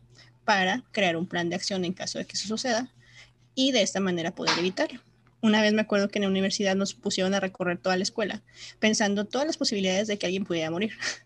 para 0.44 0.82
crear 0.92 1.16
un 1.16 1.26
plan 1.26 1.50
de 1.50 1.56
acción 1.56 1.84
en 1.84 1.92
caso 1.92 2.18
de 2.18 2.24
que 2.24 2.36
eso 2.36 2.48
suceda 2.48 2.90
y 3.54 3.72
de 3.72 3.82
esta 3.82 4.00
manera 4.00 4.34
poder 4.34 4.58
evitarlo. 4.58 5.00
Una 5.42 5.60
vez 5.60 5.74
me 5.74 5.82
acuerdo 5.82 6.08
que 6.08 6.18
en 6.18 6.22
la 6.22 6.30
universidad 6.30 6.74
nos 6.74 6.94
pusieron 6.94 7.34
a 7.34 7.40
recorrer 7.40 7.78
toda 7.78 7.96
la 7.96 8.02
escuela 8.02 8.42
pensando 8.78 9.26
todas 9.26 9.46
las 9.46 9.58
posibilidades 9.58 10.08
de 10.08 10.18
que 10.18 10.26
alguien 10.26 10.44
pudiera 10.44 10.70
morir. 10.70 10.92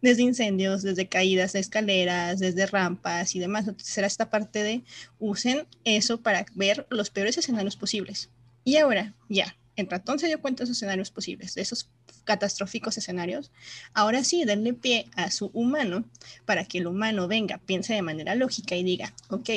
Desde 0.00 0.22
incendios, 0.22 0.82
desde 0.82 1.08
caídas 1.08 1.52
de 1.52 1.60
escaleras, 1.60 2.38
desde 2.38 2.66
rampas 2.66 3.34
y 3.34 3.38
demás. 3.38 3.68
Entonces 3.68 3.96
era 3.98 4.06
esta 4.06 4.30
parte 4.30 4.62
de 4.62 4.82
usen 5.18 5.66
eso 5.84 6.20
para 6.20 6.46
ver 6.54 6.86
los 6.90 7.10
peores 7.10 7.36
escenarios 7.38 7.76
posibles. 7.76 8.30
Y 8.64 8.76
ahora, 8.76 9.14
ya, 9.28 9.56
el 9.76 9.88
ratón 9.88 10.18
se 10.18 10.26
dio 10.26 10.40
cuenta 10.40 10.60
de 10.60 10.64
esos 10.64 10.76
escenarios 10.76 11.10
posibles, 11.10 11.54
de 11.54 11.62
esos 11.62 11.88
catastróficos 12.24 12.98
escenarios, 12.98 13.50
ahora 13.94 14.22
sí, 14.22 14.44
denle 14.44 14.74
pie 14.74 15.06
a 15.16 15.30
su 15.30 15.46
humano 15.54 16.04
para 16.44 16.64
que 16.64 16.78
el 16.78 16.86
humano 16.86 17.26
venga, 17.26 17.58
piense 17.58 17.94
de 17.94 18.02
manera 18.02 18.34
lógica 18.34 18.76
y 18.76 18.84
diga, 18.84 19.12
ok, 19.28 19.50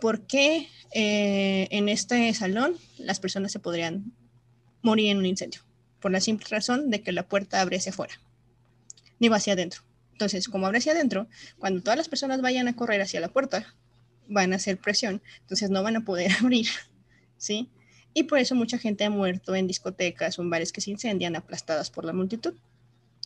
¿por 0.00 0.22
qué 0.26 0.68
eh, 0.92 1.68
en 1.70 1.88
este 1.88 2.32
salón 2.34 2.76
las 2.98 3.20
personas 3.20 3.52
se 3.52 3.58
podrían 3.58 4.12
morir 4.82 5.10
en 5.10 5.18
un 5.18 5.26
incendio? 5.26 5.62
Por 6.00 6.12
la 6.12 6.20
simple 6.20 6.46
razón 6.48 6.90
de 6.90 7.02
que 7.02 7.12
la 7.12 7.28
puerta 7.28 7.60
abre 7.60 7.76
hacia 7.76 7.90
afuera, 7.90 8.14
ni 9.18 9.28
va 9.28 9.36
hacia 9.36 9.54
adentro. 9.54 9.82
Entonces, 10.12 10.48
como 10.48 10.66
abre 10.66 10.78
hacia 10.78 10.92
adentro, 10.92 11.28
cuando 11.58 11.82
todas 11.82 11.98
las 11.98 12.08
personas 12.08 12.40
vayan 12.40 12.68
a 12.68 12.76
correr 12.76 13.00
hacia 13.02 13.20
la 13.20 13.28
puerta, 13.28 13.74
van 14.28 14.52
a 14.52 14.56
hacer 14.56 14.78
presión, 14.78 15.22
entonces 15.40 15.70
no 15.70 15.82
van 15.82 15.96
a 15.96 16.04
poder 16.04 16.32
abrir, 16.40 16.68
¿sí? 17.36 17.68
Y 18.14 18.22
por 18.22 18.38
eso 18.38 18.54
mucha 18.54 18.78
gente 18.78 19.04
ha 19.04 19.10
muerto 19.10 19.54
en 19.54 19.66
discotecas 19.66 20.38
o 20.38 20.42
en 20.42 20.48
bares 20.48 20.72
que 20.72 20.80
se 20.80 20.90
incendian 20.90 21.36
aplastadas 21.36 21.90
por 21.90 22.06
la 22.06 22.14
multitud. 22.14 22.54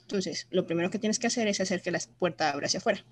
Entonces, 0.03 0.49
lo 0.51 0.67
primero 0.67 0.91
que 0.91 0.99
tienes 0.99 1.21
que 1.21 1.29
hacer 1.29 1.47
es 1.47 1.61
hacer 1.61 1.81
que 1.81 1.93
la 1.93 2.01
puerta 2.19 2.51
abra 2.51 2.67
hacia 2.67 2.79
afuera. 2.79 3.05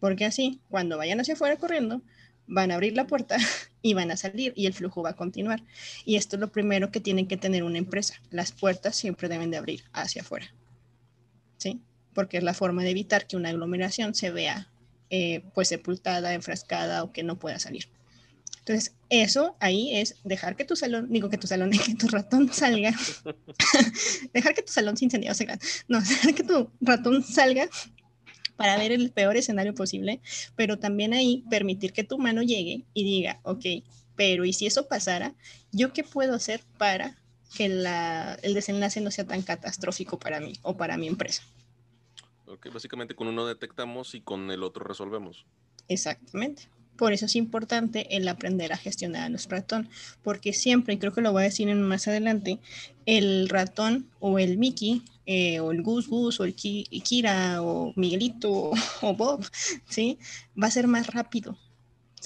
Porque 0.00 0.24
así, 0.24 0.60
cuando 0.70 0.96
vayan 0.96 1.20
hacia 1.20 1.34
afuera 1.34 1.56
corriendo, 1.56 2.00
van 2.46 2.70
a 2.70 2.76
abrir 2.76 2.94
la 2.94 3.06
puerta 3.06 3.36
y 3.82 3.92
van 3.92 4.10
a 4.10 4.16
salir 4.16 4.54
y 4.56 4.64
el 4.64 4.72
flujo 4.72 5.02
va 5.02 5.10
a 5.10 5.16
continuar. 5.16 5.62
Y 6.06 6.16
esto 6.16 6.36
es 6.36 6.40
lo 6.40 6.48
primero 6.48 6.90
que 6.90 7.00
tiene 7.00 7.28
que 7.28 7.36
tener 7.36 7.62
una 7.62 7.76
empresa. 7.76 8.14
Las 8.30 8.52
puertas 8.52 8.96
siempre 8.96 9.28
deben 9.28 9.50
de 9.50 9.58
abrir 9.58 9.84
hacia 9.92 10.22
afuera. 10.22 10.54
¿Sí? 11.58 11.80
Porque 12.14 12.38
es 12.38 12.42
la 12.42 12.54
forma 12.54 12.82
de 12.82 12.90
evitar 12.90 13.26
que 13.26 13.36
una 13.36 13.50
aglomeración 13.50 14.14
se 14.14 14.30
vea 14.30 14.70
eh, 15.10 15.44
pues 15.54 15.68
sepultada, 15.68 16.34
enfrascada 16.34 17.04
o 17.04 17.12
que 17.12 17.22
no 17.22 17.38
pueda 17.38 17.58
salir. 17.58 17.88
Entonces, 18.66 18.96
eso 19.10 19.56
ahí 19.60 19.96
es 19.96 20.16
dejar 20.24 20.56
que 20.56 20.64
tu 20.64 20.74
salón, 20.74 21.06
digo 21.08 21.30
que 21.30 21.38
tu 21.38 21.46
salón, 21.46 21.70
que 21.86 21.94
tu 21.94 22.08
ratón 22.08 22.52
salga, 22.52 22.92
dejar 24.34 24.54
que 24.54 24.62
tu 24.62 24.72
salón 24.72 24.96
se 24.96 25.04
incendie, 25.04 25.30
o 25.30 25.34
sea, 25.34 25.58
no, 25.86 26.00
dejar 26.02 26.34
que 26.34 26.42
tu 26.42 26.68
ratón 26.80 27.22
salga 27.22 27.68
para 28.56 28.76
ver 28.76 28.90
el 28.90 29.12
peor 29.12 29.36
escenario 29.36 29.74
posible, 29.74 30.20
pero 30.56 30.80
también 30.80 31.12
ahí 31.12 31.44
permitir 31.48 31.92
que 31.92 32.02
tu 32.02 32.18
mano 32.18 32.42
llegue 32.42 32.84
y 32.92 33.04
diga, 33.04 33.38
ok, 33.44 33.64
pero 34.16 34.44
¿y 34.44 34.52
si 34.52 34.66
eso 34.66 34.88
pasara? 34.88 35.34
¿Yo 35.70 35.92
qué 35.92 36.02
puedo 36.02 36.34
hacer 36.34 36.62
para 36.78 37.16
que 37.54 37.68
la, 37.68 38.34
el 38.42 38.54
desenlace 38.54 39.00
no 39.00 39.10
sea 39.10 39.26
tan 39.26 39.42
catastrófico 39.42 40.18
para 40.18 40.40
mí 40.40 40.54
o 40.62 40.76
para 40.76 40.96
mi 40.96 41.08
empresa? 41.08 41.42
Ok, 42.46 42.72
básicamente 42.72 43.14
con 43.14 43.28
uno 43.28 43.46
detectamos 43.46 44.14
y 44.14 44.20
con 44.20 44.50
el 44.50 44.62
otro 44.62 44.84
resolvemos. 44.84 45.44
Exactamente. 45.88 46.68
Por 46.96 47.12
eso 47.12 47.26
es 47.26 47.36
importante 47.36 48.16
el 48.16 48.26
aprender 48.26 48.72
a 48.72 48.76
gestionar 48.78 49.24
a 49.24 49.28
nuestro 49.28 49.58
ratón, 49.58 49.88
porque 50.22 50.52
siempre, 50.52 50.94
y 50.94 50.98
creo 50.98 51.12
que 51.12 51.20
lo 51.20 51.32
voy 51.32 51.42
a 51.42 51.44
decir 51.44 51.72
más 51.74 52.08
adelante, 52.08 52.58
el 53.04 53.48
ratón 53.50 54.08
o 54.18 54.38
el 54.38 54.56
Mickey, 54.56 55.02
eh, 55.26 55.60
o 55.60 55.72
el 55.72 55.82
Gus 55.82 56.08
Gus, 56.08 56.40
o 56.40 56.44
el 56.44 56.54
Kira, 56.54 57.62
o 57.62 57.92
Miguelito, 57.96 58.70
o 59.02 59.14
Bob, 59.14 59.44
¿sí? 59.88 60.18
Va 60.60 60.68
a 60.68 60.70
ser 60.70 60.86
más 60.86 61.08
rápido, 61.08 61.58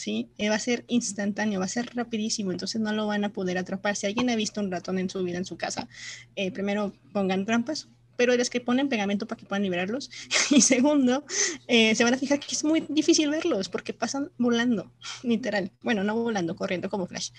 ¿sí? 0.00 0.30
Eh, 0.38 0.48
va 0.48 0.56
a 0.56 0.58
ser 0.58 0.84
instantáneo, 0.88 1.60
va 1.60 1.66
a 1.66 1.68
ser 1.68 1.94
rapidísimo, 1.94 2.52
entonces 2.52 2.80
no 2.80 2.92
lo 2.92 3.06
van 3.06 3.24
a 3.24 3.32
poder 3.32 3.58
atrapar. 3.58 3.96
Si 3.96 4.06
alguien 4.06 4.30
ha 4.30 4.36
visto 4.36 4.60
un 4.60 4.70
ratón 4.70 4.98
en 4.98 5.10
su 5.10 5.22
vida 5.22 5.38
en 5.38 5.44
su 5.44 5.56
casa, 5.56 5.88
eh, 6.36 6.50
primero 6.50 6.92
pongan 7.12 7.44
trampas, 7.44 7.88
pero 8.16 8.32
es 8.32 8.50
que 8.50 8.60
ponen 8.60 8.88
pegamento 8.88 9.26
para 9.26 9.38
que 9.38 9.46
puedan 9.46 9.62
liberarlos. 9.62 10.10
Y 10.50 10.60
segundo, 10.62 11.24
eh, 11.68 11.94
se 11.94 12.04
van 12.04 12.14
a 12.14 12.18
fijar 12.18 12.40
que 12.40 12.54
es 12.54 12.64
muy 12.64 12.84
difícil 12.88 13.30
verlos 13.30 13.68
porque 13.68 13.92
pasan 13.92 14.30
volando, 14.38 14.90
literal. 15.22 15.70
Bueno, 15.82 16.02
no 16.04 16.14
volando, 16.14 16.56
corriendo 16.56 16.90
como 16.90 17.06
Flash. 17.06 17.30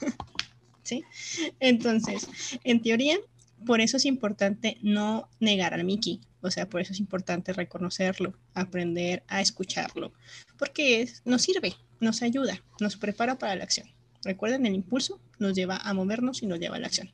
Entonces, 1.60 2.28
en 2.64 2.80
teoría, 2.80 3.18
por 3.66 3.80
eso 3.80 3.96
es 3.96 4.04
importante 4.04 4.78
no 4.82 5.28
negar 5.40 5.74
al 5.74 5.84
Mickey. 5.84 6.20
O 6.40 6.50
sea, 6.50 6.68
por 6.68 6.80
eso 6.80 6.92
es 6.92 7.00
importante 7.00 7.52
reconocerlo, 7.52 8.34
aprender 8.54 9.24
a 9.28 9.40
escucharlo, 9.40 10.12
porque 10.56 11.08
nos 11.24 11.42
sirve, 11.42 11.74
nos 12.00 12.22
ayuda, 12.22 12.62
nos 12.80 12.96
prepara 12.96 13.38
para 13.38 13.56
la 13.56 13.64
acción. 13.64 13.88
Recuerden, 14.22 14.66
el 14.66 14.74
impulso 14.74 15.20
nos 15.38 15.54
lleva 15.54 15.76
a 15.76 15.94
movernos 15.94 16.42
y 16.42 16.46
nos 16.46 16.58
lleva 16.58 16.76
a 16.76 16.80
la 16.80 16.86
acción 16.86 17.12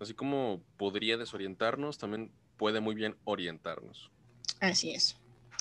así 0.00 0.14
como 0.14 0.62
podría 0.76 1.16
desorientarnos, 1.16 1.98
también 1.98 2.30
puede 2.56 2.80
muy 2.80 2.94
bien 2.94 3.16
orientarnos. 3.24 4.10
Así 4.60 4.90
es. 4.90 5.16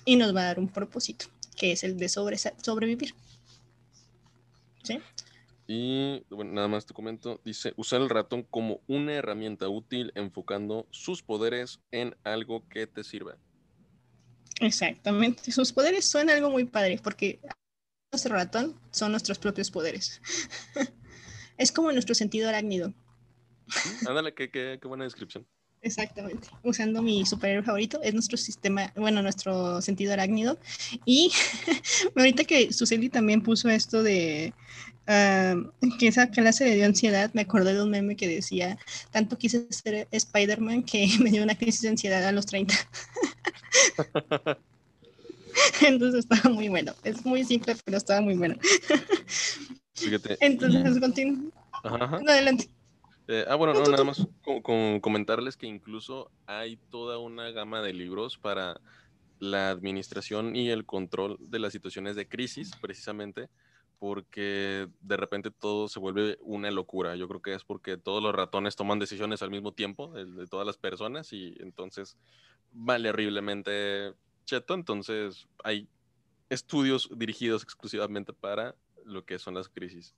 Y 0.05 0.15
nos 0.15 0.35
va 0.35 0.41
a 0.41 0.45
dar 0.45 0.59
un 0.59 0.69
propósito, 0.69 1.27
que 1.55 1.71
es 1.71 1.83
el 1.83 1.97
de 1.97 2.09
sobrevivir. 2.09 3.13
¿Sí? 4.83 4.99
Y 5.67 6.23
bueno, 6.29 6.53
nada 6.53 6.67
más 6.67 6.85
te 6.85 6.93
comento, 6.93 7.41
dice, 7.43 7.73
usar 7.75 8.01
el 8.01 8.09
ratón 8.09 8.43
como 8.43 8.81
una 8.87 9.13
herramienta 9.13 9.67
útil 9.67 10.11
enfocando 10.15 10.87
sus 10.91 11.23
poderes 11.23 11.79
en 11.91 12.15
algo 12.23 12.67
que 12.69 12.85
te 12.85 13.03
sirva. 13.03 13.37
Exactamente, 14.61 15.51
sus 15.51 15.73
poderes 15.73 16.05
son 16.05 16.29
algo 16.29 16.49
muy 16.49 16.65
padre 16.65 16.99
porque 17.03 17.39
nuestro 18.11 18.35
ratón 18.35 18.79
son 18.91 19.11
nuestros 19.11 19.39
propios 19.39 19.71
poderes. 19.71 20.21
es 21.57 21.71
como 21.71 21.91
nuestro 21.91 22.13
sentido 22.15 22.47
arácnido. 22.47 22.93
Ándale, 24.07 24.33
qué, 24.33 24.51
qué, 24.51 24.77
qué 24.79 24.87
buena 24.87 25.03
descripción. 25.03 25.47
Exactamente, 25.85 26.47
usando 26.63 27.03
mi 27.03 27.27
superhéroe 27.27 27.63
favorito, 27.63 27.99
es 28.01 28.11
nuestro 28.11 28.37
sistema, 28.37 28.91
bueno, 28.95 29.21
nuestro 29.21 29.83
sentido 29.83 30.13
arácnido. 30.13 30.57
Y 31.05 31.31
ahorita 32.15 32.43
que 32.43 32.73
Suseli 32.73 33.07
también 33.09 33.43
puso 33.43 33.69
esto 33.69 34.01
de 34.01 34.51
que 35.05 36.07
esa 36.07 36.31
clase 36.31 36.65
le 36.65 36.73
dio 36.73 36.87
ansiedad, 36.87 37.29
me 37.35 37.41
acordé 37.41 37.75
de 37.75 37.83
un 37.83 37.91
meme 37.91 38.15
que 38.15 38.27
decía, 38.27 38.79
tanto 39.11 39.37
quise 39.37 39.67
ser 39.69 40.07
Spider-Man 40.09 40.81
que 40.81 41.07
me 41.21 41.29
dio 41.29 41.43
una 41.43 41.55
crisis 41.55 41.83
de 41.83 41.89
ansiedad 41.89 42.25
a 42.25 42.31
los 42.31 42.47
30. 42.47 42.73
Entonces 45.81 46.21
estaba 46.21 46.49
muy 46.49 46.67
bueno, 46.67 46.95
es 47.03 47.23
muy 47.23 47.43
simple, 47.43 47.75
pero 47.85 47.97
estaba 47.97 48.21
muy 48.21 48.33
bueno. 48.35 48.55
Entonces, 50.39 50.99
continúo. 50.99 51.51
Adelante. 51.83 52.69
Eh, 53.27 53.45
ah, 53.47 53.55
bueno, 53.55 53.73
no, 53.73 53.85
nada 53.87 54.03
más 54.03 54.27
con, 54.61 54.99
comentarles 54.99 55.57
que 55.57 55.65
incluso 55.65 56.31
hay 56.45 56.77
toda 56.77 57.17
una 57.17 57.49
gama 57.51 57.81
de 57.81 57.93
libros 57.93 58.37
para 58.37 58.79
la 59.39 59.69
administración 59.69 60.55
y 60.55 60.69
el 60.69 60.85
control 60.85 61.37
de 61.39 61.59
las 61.59 61.73
situaciones 61.73 62.15
de 62.15 62.27
crisis, 62.27 62.71
precisamente, 62.79 63.49
porque 63.97 64.87
de 65.01 65.17
repente 65.17 65.49
todo 65.49 65.87
se 65.87 65.99
vuelve 65.99 66.37
una 66.41 66.69
locura. 66.69 67.15
Yo 67.15 67.27
creo 67.27 67.41
que 67.41 67.53
es 67.53 67.63
porque 67.63 67.97
todos 67.97 68.21
los 68.21 68.33
ratones 68.35 68.75
toman 68.75 68.99
decisiones 68.99 69.41
al 69.41 69.49
mismo 69.49 69.73
tiempo, 69.73 70.11
de, 70.13 70.47
todas 70.47 70.67
las 70.67 70.77
personas, 70.77 71.33
y 71.33 71.55
entonces 71.59 72.17
vale 72.71 73.09
horriblemente 73.09 74.13
cheto. 74.45 74.75
Entonces 74.75 75.47
hay 75.63 75.87
estudios 76.49 77.09
dirigidos 77.15 77.63
exclusivamente 77.63 78.33
para 78.33 78.75
lo 79.03 79.25
que 79.25 79.39
son 79.39 79.55
las 79.55 79.67
crisis. 79.67 80.13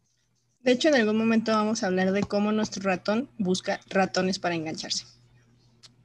De 0.68 0.74
hecho, 0.74 0.90
en 0.90 0.96
algún 0.96 1.18
momento 1.18 1.54
vamos 1.54 1.82
a 1.82 1.88
hablar 1.88 2.12
de 2.12 2.24
cómo 2.24 2.52
nuestro 2.52 2.84
ratón 2.84 3.30
busca 3.38 3.80
ratones 3.88 4.38
para 4.38 4.54
engancharse. 4.54 5.06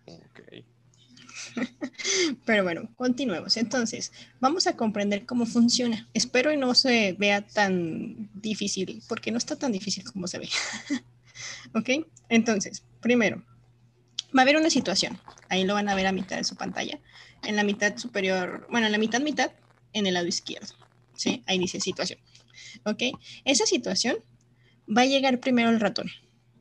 Ok. 0.07 0.64
Pero 2.44 2.62
bueno, 2.62 2.88
continuemos. 2.94 3.57
Entonces, 3.57 4.12
vamos 4.38 4.68
a 4.68 4.77
comprender 4.77 5.27
cómo 5.27 5.46
funciona. 5.46 6.09
Espero 6.14 6.53
y 6.53 6.57
no 6.57 6.77
se 6.77 7.16
vea 7.18 7.44
tan 7.44 8.31
difícil, 8.35 9.03
porque 9.09 9.33
no 9.33 9.38
está 9.38 9.57
tan 9.57 9.72
difícil 9.72 10.05
como 10.05 10.29
se 10.29 10.38
ve. 10.38 10.48
ok, 11.75 12.07
entonces, 12.29 12.85
primero, 13.01 13.42
va 14.29 14.42
a 14.42 14.44
haber 14.44 14.59
una 14.59 14.70
situación. 14.70 15.18
Ahí 15.48 15.64
lo 15.64 15.75
van 15.75 15.88
a 15.88 15.96
ver 15.96 16.07
a 16.07 16.12
mitad 16.12 16.37
de 16.37 16.44
su 16.44 16.55
pantalla. 16.55 17.01
En 17.42 17.57
la 17.57 17.64
mitad 17.64 17.96
superior, 17.96 18.68
bueno, 18.70 18.87
en 18.87 18.92
la 18.92 18.98
mitad, 18.98 19.20
mitad, 19.20 19.51
en 19.92 20.07
el 20.07 20.14
lado 20.14 20.29
izquierdo. 20.29 20.72
¿Sí? 21.16 21.42
Ahí 21.46 21.59
dice 21.59 21.81
situación. 21.81 22.20
Ok, 22.85 23.03
esa 23.44 23.66
situación 23.66 24.18
va 24.96 25.02
a 25.02 25.07
llegar 25.07 25.40
primero 25.40 25.70
el 25.70 25.81
ratón. 25.81 26.11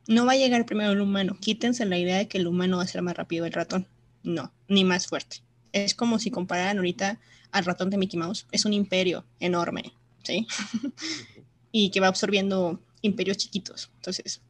No 0.07 0.25
va 0.25 0.33
a 0.33 0.37
llegar 0.37 0.65
primero 0.65 0.91
el 0.91 1.01
humano. 1.01 1.37
Quítense 1.39 1.85
la 1.85 1.97
idea 1.97 2.17
de 2.17 2.27
que 2.27 2.37
el 2.37 2.47
humano 2.47 2.77
va 2.77 2.83
a 2.83 2.87
ser 2.87 3.01
más 3.01 3.15
rápido 3.15 3.45
el 3.45 3.53
ratón. 3.53 3.87
No, 4.23 4.51
ni 4.67 4.83
más 4.83 5.07
fuerte. 5.07 5.37
Es 5.71 5.95
como 5.95 6.19
si 6.19 6.31
compararan 6.31 6.77
ahorita 6.77 7.19
al 7.51 7.65
ratón 7.65 7.89
de 7.89 7.97
Mickey 7.97 8.19
Mouse. 8.19 8.47
Es 8.51 8.65
un 8.65 8.73
imperio 8.73 9.25
enorme, 9.39 9.93
¿sí? 10.23 10.47
y 11.71 11.89
que 11.91 11.99
va 11.99 12.07
absorbiendo 12.07 12.81
imperios 13.01 13.37
chiquitos. 13.37 13.89
Entonces, 13.95 14.41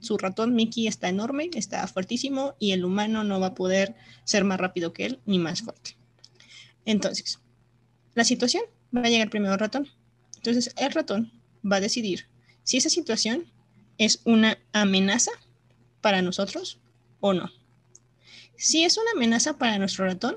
su 0.00 0.16
ratón 0.16 0.54
Mickey 0.54 0.86
está 0.86 1.08
enorme, 1.08 1.50
está 1.54 1.86
fuertísimo 1.86 2.54
y 2.58 2.72
el 2.72 2.84
humano 2.84 3.24
no 3.24 3.40
va 3.40 3.48
a 3.48 3.54
poder 3.54 3.96
ser 4.24 4.44
más 4.44 4.60
rápido 4.60 4.92
que 4.92 5.06
él 5.06 5.20
ni 5.26 5.38
más 5.38 5.62
fuerte. 5.62 5.96
Entonces, 6.84 7.40
la 8.14 8.24
situación 8.24 8.62
va 8.94 9.02
a 9.02 9.10
llegar 9.10 9.30
primero 9.30 9.54
el 9.54 9.60
ratón. 9.60 9.88
Entonces, 10.36 10.72
el 10.76 10.92
ratón 10.92 11.32
va 11.64 11.76
a 11.76 11.80
decidir 11.80 12.26
si 12.68 12.76
esa 12.76 12.90
situación 12.90 13.50
es 13.96 14.20
una 14.24 14.58
amenaza 14.74 15.30
para 16.02 16.20
nosotros 16.20 16.78
o 17.18 17.32
no. 17.32 17.50
Si 18.58 18.84
es 18.84 18.98
una 18.98 19.12
amenaza 19.12 19.56
para 19.56 19.78
nuestro 19.78 20.04
ratón, 20.04 20.36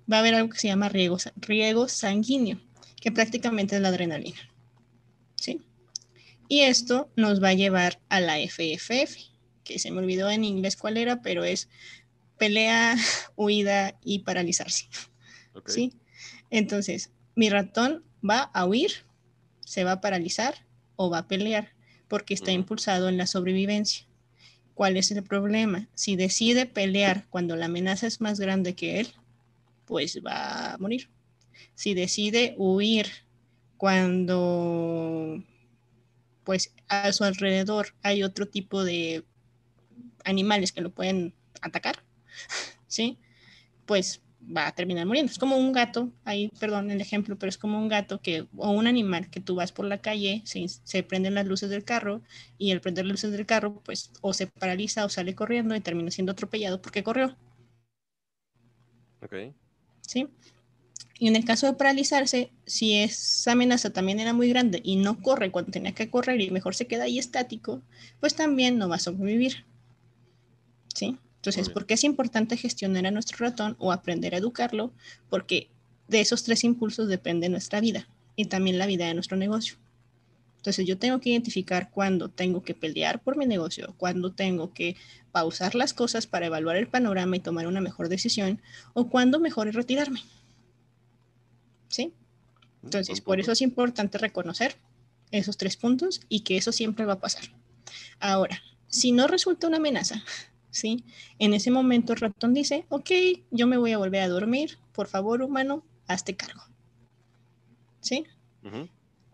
va 0.00 0.18
a 0.18 0.20
haber 0.20 0.34
algo 0.34 0.50
que 0.50 0.58
se 0.58 0.68
llama 0.68 0.90
riego, 0.90 1.16
riego 1.36 1.88
sanguíneo, 1.88 2.60
que 3.00 3.10
prácticamente 3.10 3.76
es 3.76 3.80
la 3.80 3.88
adrenalina. 3.88 4.38
¿sí? 5.36 5.62
Y 6.48 6.60
esto 6.60 7.08
nos 7.16 7.42
va 7.42 7.48
a 7.48 7.54
llevar 7.54 7.98
a 8.10 8.20
la 8.20 8.36
FFF, 8.36 9.16
que 9.64 9.78
se 9.78 9.90
me 9.90 10.00
olvidó 10.00 10.28
en 10.28 10.44
inglés 10.44 10.76
cuál 10.76 10.98
era, 10.98 11.22
pero 11.22 11.44
es 11.44 11.70
pelea, 12.36 12.94
huida 13.36 13.98
y 14.04 14.18
paralizarse. 14.18 14.86
¿Sí? 15.64 15.94
Entonces, 16.50 17.10
mi 17.34 17.48
ratón 17.48 18.04
va 18.22 18.50
a 18.52 18.66
huir, 18.66 19.06
se 19.64 19.82
va 19.82 19.92
a 19.92 20.00
paralizar 20.02 20.66
o 21.02 21.08
va 21.08 21.20
a 21.20 21.28
pelear 21.28 21.72
porque 22.08 22.34
está 22.34 22.52
impulsado 22.52 23.08
en 23.08 23.16
la 23.16 23.26
sobrevivencia. 23.26 24.06
¿Cuál 24.74 24.98
es 24.98 25.10
el 25.10 25.22
problema? 25.22 25.88
Si 25.94 26.14
decide 26.14 26.66
pelear 26.66 27.26
cuando 27.30 27.56
la 27.56 27.66
amenaza 27.66 28.06
es 28.06 28.20
más 28.20 28.38
grande 28.38 28.74
que 28.74 29.00
él, 29.00 29.08
pues 29.86 30.20
va 30.22 30.74
a 30.74 30.78
morir. 30.78 31.08
Si 31.74 31.94
decide 31.94 32.54
huir 32.58 33.06
cuando 33.78 35.42
pues 36.44 36.74
a 36.88 37.10
su 37.12 37.24
alrededor 37.24 37.94
hay 38.02 38.22
otro 38.22 38.46
tipo 38.46 38.84
de 38.84 39.24
animales 40.24 40.70
que 40.70 40.82
lo 40.82 40.90
pueden 40.90 41.32
atacar, 41.62 42.04
¿sí? 42.86 43.18
Pues 43.86 44.20
va 44.40 44.66
a 44.66 44.72
terminar 44.74 45.06
muriendo. 45.06 45.30
Es 45.30 45.38
como 45.38 45.56
un 45.56 45.72
gato, 45.72 46.10
ahí, 46.24 46.50
perdón 46.58 46.90
el 46.90 47.00
ejemplo, 47.00 47.38
pero 47.38 47.48
es 47.48 47.58
como 47.58 47.78
un 47.78 47.88
gato 47.88 48.20
que, 48.20 48.46
o 48.56 48.70
un 48.70 48.86
animal 48.86 49.30
que 49.30 49.40
tú 49.40 49.54
vas 49.54 49.72
por 49.72 49.84
la 49.84 49.98
calle, 49.98 50.42
se, 50.44 50.66
se, 50.68 51.02
prenden 51.02 51.34
las 51.34 51.46
luces 51.46 51.70
del 51.70 51.84
carro 51.84 52.22
y 52.58 52.72
al 52.72 52.80
prender 52.80 53.06
las 53.06 53.12
luces 53.12 53.32
del 53.32 53.46
carro, 53.46 53.80
pues 53.84 54.10
o 54.20 54.32
se 54.32 54.46
paraliza 54.46 55.04
o 55.04 55.08
sale 55.08 55.34
corriendo 55.34 55.74
y 55.74 55.80
termina 55.80 56.10
siendo 56.10 56.32
atropellado 56.32 56.80
porque 56.80 57.02
corrió. 57.02 57.36
Ok. 59.22 59.34
¿Sí? 60.00 60.28
Y 61.18 61.28
en 61.28 61.36
el 61.36 61.44
caso 61.44 61.66
de 61.66 61.74
paralizarse, 61.74 62.50
si 62.64 62.96
esa 62.96 63.52
amenaza 63.52 63.92
también 63.92 64.20
era 64.20 64.32
muy 64.32 64.48
grande 64.48 64.80
y 64.82 64.96
no 64.96 65.20
corre 65.20 65.50
cuando 65.50 65.70
tenía 65.70 65.92
que 65.92 66.08
correr 66.08 66.40
y 66.40 66.50
mejor 66.50 66.74
se 66.74 66.86
queda 66.86 67.04
ahí 67.04 67.18
estático, 67.18 67.82
pues 68.20 68.34
también 68.34 68.78
no 68.78 68.88
va 68.88 68.96
a 68.96 69.00
sobrevivir. 69.00 69.66
¿Sí? 70.94 71.18
Entonces, 71.40 71.70
¿por 71.70 71.86
qué 71.86 71.94
es 71.94 72.04
importante 72.04 72.58
gestionar 72.58 73.06
a 73.06 73.10
nuestro 73.10 73.38
ratón 73.38 73.74
o 73.78 73.92
aprender 73.92 74.34
a 74.34 74.38
educarlo? 74.38 74.92
Porque 75.30 75.70
de 76.06 76.20
esos 76.20 76.42
tres 76.42 76.64
impulsos 76.64 77.08
depende 77.08 77.48
nuestra 77.48 77.80
vida 77.80 78.06
y 78.36 78.44
también 78.44 78.76
la 78.76 78.84
vida 78.84 79.06
de 79.06 79.14
nuestro 79.14 79.38
negocio. 79.38 79.76
Entonces, 80.58 80.86
yo 80.86 80.98
tengo 80.98 81.18
que 81.18 81.30
identificar 81.30 81.90
cuándo 81.90 82.28
tengo 82.28 82.62
que 82.62 82.74
pelear 82.74 83.22
por 83.22 83.38
mi 83.38 83.46
negocio, 83.46 83.94
cuándo 83.96 84.34
tengo 84.34 84.74
que 84.74 84.96
pausar 85.32 85.74
las 85.74 85.94
cosas 85.94 86.26
para 86.26 86.44
evaluar 86.44 86.76
el 86.76 86.88
panorama 86.88 87.36
y 87.36 87.40
tomar 87.40 87.66
una 87.66 87.80
mejor 87.80 88.10
decisión, 88.10 88.60
o 88.92 89.08
cuándo 89.08 89.40
mejor 89.40 89.68
es 89.68 89.74
retirarme. 89.74 90.20
¿Sí? 91.88 92.12
Entonces, 92.82 93.22
por 93.22 93.40
eso 93.40 93.52
es 93.52 93.62
importante 93.62 94.18
reconocer 94.18 94.76
esos 95.30 95.56
tres 95.56 95.78
puntos 95.78 96.20
y 96.28 96.40
que 96.40 96.58
eso 96.58 96.72
siempre 96.72 97.06
va 97.06 97.14
a 97.14 97.20
pasar. 97.20 97.44
Ahora, 98.18 98.60
si 98.88 99.12
no 99.12 99.26
resulta 99.26 99.68
una 99.68 99.78
amenaza, 99.78 100.22
¿sí? 100.70 101.04
En 101.38 101.54
ese 101.54 101.70
momento 101.70 102.12
el 102.12 102.20
ratón 102.20 102.54
dice, 102.54 102.86
ok, 102.88 103.10
yo 103.50 103.66
me 103.66 103.76
voy 103.76 103.92
a 103.92 103.98
volver 103.98 104.22
a 104.22 104.28
dormir, 104.28 104.78
por 104.92 105.08
favor, 105.08 105.42
humano, 105.42 105.84
hazte 106.06 106.36
cargo. 106.36 106.62
¿Sí? 108.00 108.24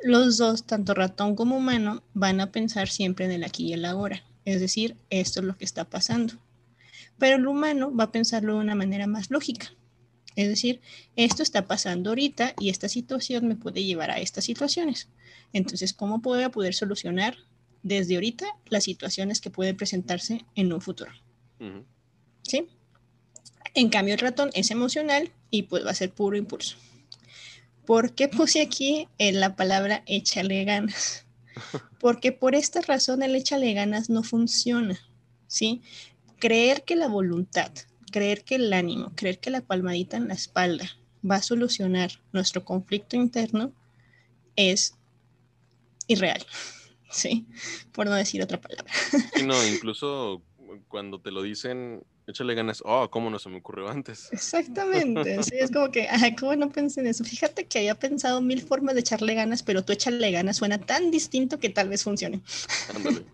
Los 0.03 0.37
dos, 0.39 0.65
tanto 0.65 0.95
ratón 0.95 1.37
como 1.37 1.57
humano, 1.57 2.03
van 2.15 2.41
a 2.41 2.53
pensar 2.53 2.89
siempre 2.89 3.25
en 3.25 3.33
el 3.33 3.45
aquí 3.45 3.69
y 3.69 3.73
el 3.73 3.85
ahora. 3.85 4.25
Es 4.45 4.61
decir, 4.61 4.97
esto 5.11 5.41
es 5.41 5.47
lo 5.47 5.57
que 5.57 5.65
está 5.65 5.85
pasando. 5.85 6.35
Pero 7.19 7.37
el 7.37 7.47
humano 7.47 7.95
va 7.95 8.05
a 8.05 8.13
pensarlo 8.13 8.55
de 8.55 8.61
una 8.61 8.75
manera 8.75 9.07
más 9.07 9.31
lógica. 9.31 9.73
Es 10.37 10.49
decir, 10.49 10.81
esto 11.17 11.43
está 11.43 11.67
pasando 11.67 12.11
ahorita 12.11 12.55
y 12.61 12.69
esta 12.69 12.91
situación 12.91 13.49
me 13.49 13.57
puede 13.57 13.85
llevar 13.85 14.11
a 14.11 14.21
estas 14.21 14.45
situaciones. 14.45 15.09
Entonces, 15.53 15.95
¿cómo 15.95 16.21
puedo 16.21 16.51
poder 16.51 16.75
solucionar 16.75 17.39
desde 17.83 18.17
ahorita 18.17 18.47
las 18.69 18.85
situaciones 18.85 19.41
que 19.41 19.51
pueden 19.51 19.77
presentarse 19.77 20.45
en 20.55 20.73
un 20.75 20.83
futuro? 20.83 21.13
¿Sí? 22.43 22.69
En 23.75 23.89
cambio, 23.91 24.15
el 24.15 24.21
ratón 24.21 24.51
es 24.55 24.71
emocional 24.71 25.33
y 25.51 25.65
pues 25.65 25.85
va 25.85 25.91
a 25.91 25.95
ser 25.95 26.13
puro 26.13 26.37
impulso. 26.37 26.77
¿Por 27.85 28.15
qué 28.15 28.29
puse 28.29 28.61
aquí 28.61 29.07
en 29.19 29.41
la 29.41 29.55
palabra 29.55 30.03
échale 30.07 30.65
ganas? 30.65 31.25
Porque 32.01 32.33
por 32.33 32.55
esta 32.55 32.81
razón 32.81 33.23
el 33.23 33.37
échale 33.37 33.73
ganas 33.75 34.11
no 34.11 34.23
funciona, 34.23 34.99
¿sí? 35.47 35.83
Creer 36.39 36.85
que 36.85 36.97
la 36.97 37.07
voluntad, 37.07 37.71
creer 38.11 38.45
que 38.45 38.57
el 38.57 38.73
ánimo, 38.73 39.13
creer 39.15 39.39
que 39.39 39.51
la 39.51 39.61
palmadita 39.61 40.17
en 40.17 40.29
la 40.29 40.35
espalda 40.35 40.91
va 41.29 41.37
a 41.37 41.43
solucionar 41.43 42.11
nuestro 42.33 42.65
conflicto 42.65 43.17
interno 43.17 43.73
es 44.57 44.95
irreal, 46.09 46.45
¿sí? 47.11 47.47
Por 47.93 48.07
no 48.07 48.15
decir 48.15 48.43
otra 48.43 48.61
palabra. 48.61 48.93
no, 49.45 49.67
incluso 49.75 50.43
cuando 50.89 51.21
te 51.21 51.31
lo 51.31 51.43
dicen, 51.43 52.05
échale 52.27 52.55
ganas, 52.55 52.83
oh, 52.85 53.09
¿cómo 53.11 53.31
no 53.31 53.39
se 53.39 53.49
me 53.49 53.59
ocurrió 53.59 53.89
antes? 53.89 54.29
Exactamente, 54.33 55.43
sí, 55.43 55.57
es 55.59 55.71
como 55.71 55.91
que, 55.91 56.09
ay, 56.09 56.35
¿cómo 56.35 56.57
no 56.57 56.71
pensé 56.71 57.01
en 57.01 57.09
eso? 57.09 57.25
Fíjate 57.25 57.67
que 57.67 57.79
había 57.79 57.95
pensado 57.95 58.41
mil 58.41 58.63
formas 58.63 58.95
de 58.95 59.01
echarle 59.01 59.35
ganas, 59.35 59.63
pero 59.63 59.85
tú 59.85 59.93
échale 59.93 60.31
ganas 60.31 60.57
suena 60.57 60.79
tan 60.79 61.11
distinto 61.11 61.59
que 61.59 61.71
tal 61.71 61.89
vez 61.89 62.03
funcione. 62.05 62.41
Ándale. 62.95 63.25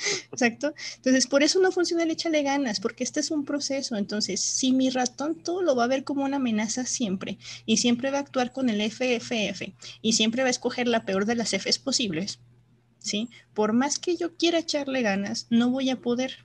Exacto. 0.32 0.74
Entonces, 0.96 1.26
por 1.26 1.42
eso 1.42 1.60
no 1.60 1.72
funciona 1.72 2.02
el 2.02 2.10
échale 2.10 2.42
ganas, 2.42 2.80
porque 2.80 3.04
este 3.04 3.20
es 3.20 3.30
un 3.30 3.44
proceso. 3.44 3.96
Entonces, 3.96 4.40
si 4.40 4.72
mi 4.72 4.90
ratón 4.90 5.34
todo 5.36 5.62
lo 5.62 5.76
va 5.76 5.84
a 5.84 5.88
ver 5.88 6.04
como 6.04 6.24
una 6.24 6.36
amenaza 6.36 6.84
siempre, 6.86 7.38
y 7.66 7.78
siempre 7.78 8.10
va 8.10 8.18
a 8.18 8.22
actuar 8.22 8.52
con 8.52 8.70
el 8.70 8.80
FFF, 8.90 9.74
y 10.02 10.12
siempre 10.14 10.42
va 10.42 10.48
a 10.48 10.50
escoger 10.50 10.88
la 10.88 11.04
peor 11.04 11.26
de 11.26 11.34
las 11.34 11.52
Fs 11.52 11.78
posibles, 11.78 12.40
¿sí? 12.98 13.28
Por 13.54 13.72
más 13.72 13.98
que 13.98 14.16
yo 14.16 14.36
quiera 14.36 14.58
echarle 14.58 15.02
ganas, 15.02 15.46
no 15.50 15.70
voy 15.70 15.90
a 15.90 15.96
poder, 15.96 16.44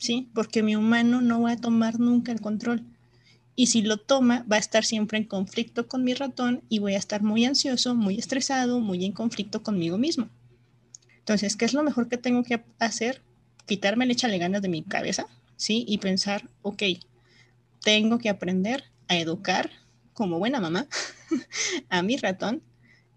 ¿sí? 0.00 0.30
Porque 0.34 0.62
mi 0.62 0.74
humano 0.74 1.20
no 1.20 1.42
va 1.42 1.52
a 1.52 1.56
tomar 1.56 2.00
nunca 2.00 2.32
el 2.32 2.40
control. 2.40 2.82
Y 3.54 3.66
si 3.66 3.82
lo 3.82 3.98
toma, 3.98 4.46
va 4.50 4.56
a 4.56 4.58
estar 4.58 4.84
siempre 4.84 5.18
en 5.18 5.24
conflicto 5.24 5.86
con 5.86 6.02
mi 6.02 6.14
ratón 6.14 6.62
y 6.70 6.78
voy 6.78 6.94
a 6.94 6.98
estar 6.98 7.22
muy 7.22 7.44
ansioso, 7.44 7.94
muy 7.94 8.18
estresado, 8.18 8.80
muy 8.80 9.04
en 9.04 9.12
conflicto 9.12 9.62
conmigo 9.62 9.98
mismo. 9.98 10.30
Entonces, 11.18 11.54
¿qué 11.54 11.66
es 11.66 11.74
lo 11.74 11.82
mejor 11.82 12.08
que 12.08 12.16
tengo 12.16 12.42
que 12.42 12.64
hacer? 12.78 13.22
Quitarme 13.66 14.06
el 14.06 14.12
échale 14.12 14.38
ganas 14.38 14.62
de 14.62 14.68
mi 14.68 14.82
cabeza, 14.82 15.26
¿sí? 15.56 15.84
Y 15.86 15.98
pensar, 15.98 16.48
ok, 16.62 16.82
tengo 17.84 18.18
que 18.18 18.30
aprender 18.30 18.84
a 19.08 19.18
educar 19.18 19.70
como 20.14 20.38
buena 20.38 20.60
mamá 20.60 20.86
a 21.90 22.02
mi 22.02 22.16
ratón, 22.16 22.62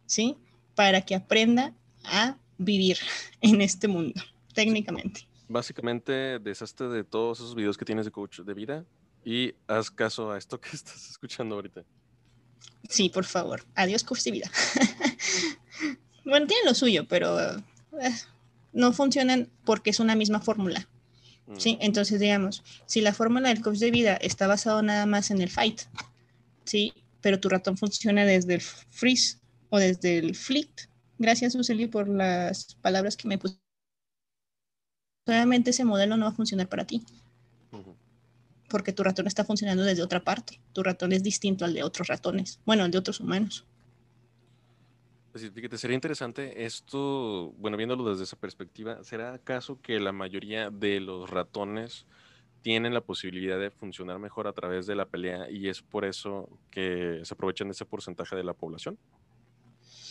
¿sí? 0.06 0.36
Para 0.76 1.02
que 1.02 1.16
aprenda 1.16 1.74
a 2.04 2.38
vivir 2.58 2.98
en 3.40 3.62
este 3.62 3.88
mundo, 3.88 4.22
técnicamente 4.54 5.33
básicamente 5.48 6.40
deshazte 6.40 6.86
de 6.86 7.04
todos 7.04 7.40
esos 7.40 7.56
videos 7.56 7.78
que 7.78 7.86
tienes 7.86 8.06
de 8.06 8.12
coach 8.12 8.40
de 8.40 8.54
vida 8.54 8.86
y 9.26 9.54
haz 9.68 9.90
caso 9.92 10.32
a 10.32 10.38
esto 10.38 10.60
que 10.62 10.70
estás 10.74 11.10
escuchando 11.10 11.56
ahorita. 11.56 11.84
Sí, 12.90 13.10
por 13.10 13.26
favor. 13.26 13.64
Adiós, 13.76 14.04
coach 14.04 14.24
de 14.24 14.32
vida. 14.32 14.52
bueno, 16.26 16.48
tienen 16.48 16.66
lo 16.66 16.74
suyo, 16.74 17.08
pero 17.08 17.40
eh, 17.40 17.60
no 18.74 18.92
funcionan 18.94 19.50
porque 19.66 19.92
es 19.92 20.00
una 20.00 20.16
misma 20.16 20.42
fórmula. 20.42 20.88
¿sí? 21.58 21.76
Mm. 21.76 21.86
Entonces, 21.86 22.20
digamos, 22.20 22.64
si 22.86 23.02
la 23.02 23.14
fórmula 23.14 23.50
del 23.50 23.62
coach 23.62 23.78
de 23.78 23.92
vida 23.92 24.16
está 24.16 24.48
basado 24.48 24.82
nada 24.82 25.06
más 25.06 25.32
en 25.32 25.42
el 25.42 25.50
fight, 25.50 25.82
¿sí? 26.66 26.94
Pero 27.22 27.40
tu 27.40 27.50
ratón 27.50 27.78
funciona 27.78 28.26
desde 28.26 28.56
el 28.56 28.62
freeze 28.62 29.38
o 29.70 29.80
desde 29.80 30.18
el 30.18 30.36
flick. 30.36 30.90
Gracias, 31.20 31.54
Suseli, 31.54 31.88
por 31.88 32.10
las 32.10 32.76
palabras 32.82 33.16
que 33.16 33.28
me 33.28 33.38
pusiste 33.38 33.63
obviamente 35.26 35.72
ese 35.72 35.86
modelo 35.86 36.18
no 36.18 36.26
va 36.26 36.32
a 36.32 36.36
funcionar 36.36 36.68
para 36.68 36.86
ti. 36.86 37.04
Porque 38.70 38.92
tu 38.92 39.04
ratón 39.04 39.28
está 39.28 39.44
funcionando 39.44 39.84
desde 39.84 40.02
otra 40.02 40.24
parte. 40.24 40.60
Tu 40.74 40.82
ratón 40.84 41.14
es 41.14 41.22
distinto 41.22 41.64
al 41.64 41.74
de 41.74 41.84
otros 41.84 42.08
ratones. 42.08 42.60
Bueno, 42.66 42.84
al 42.84 42.92
de 42.92 42.98
otros 42.98 43.20
humanos. 43.20 43.66
Pues 45.32 45.50
fíjate, 45.52 45.78
sería 45.78 45.96
interesante 45.96 46.64
esto, 46.64 47.54
bueno, 47.58 47.76
viéndolo 47.76 48.10
desde 48.10 48.24
esa 48.24 48.36
perspectiva, 48.36 49.04
¿será 49.04 49.34
acaso 49.34 49.82
que 49.82 50.00
la 50.00 50.12
mayoría 50.12 50.70
de 50.70 51.00
los 51.00 51.30
ratones 51.30 52.06
tienen 52.62 52.94
la 52.94 53.02
posibilidad 53.02 53.60
de 53.60 53.72
funcionar 53.72 54.20
mejor 54.20 54.48
a 54.48 54.54
través 54.54 54.86
de 54.86 54.96
la 54.96 55.06
pelea 55.06 55.50
y 55.50 55.70
es 55.70 55.82
por 55.82 56.06
eso 56.06 56.50
que 56.70 57.20
se 57.24 57.34
aprovechan 57.34 57.68
de 57.68 57.74
ese 57.74 57.86
porcentaje 57.86 58.36
de 58.36 58.44
la 58.44 58.54
población? 58.54 58.98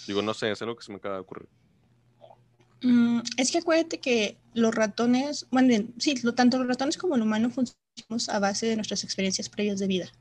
Digo, 0.06 0.22
no 0.22 0.34
sé, 0.34 0.50
es 0.50 0.60
algo 0.60 0.76
que 0.76 0.82
se 0.82 0.90
me 0.90 0.98
acaba 0.98 1.14
de 1.14 1.20
ocurrir. 1.20 1.48
Mm, 2.82 3.20
es 3.36 3.50
que 3.50 3.58
acuérdate 3.58 3.98
que 3.98 4.38
los 4.54 4.74
ratones, 4.74 5.46
bueno, 5.50 5.86
sí, 5.98 6.14
tanto 6.34 6.58
los 6.58 6.66
ratones 6.66 6.96
como 6.96 7.14
el 7.16 7.22
humano 7.22 7.50
funcionamos 7.50 8.28
a 8.28 8.38
base 8.38 8.66
de 8.66 8.76
nuestras 8.76 9.04
experiencias 9.04 9.48
previas 9.48 9.78
de 9.78 9.86
vida. 9.86 10.12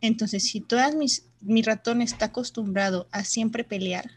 Entonces, 0.00 0.44
si 0.44 0.60
todas 0.60 0.94
mis, 0.94 1.26
mi 1.40 1.62
ratón 1.62 2.02
está 2.02 2.26
acostumbrado 2.26 3.08
a 3.10 3.24
siempre 3.24 3.64
pelear, 3.64 4.10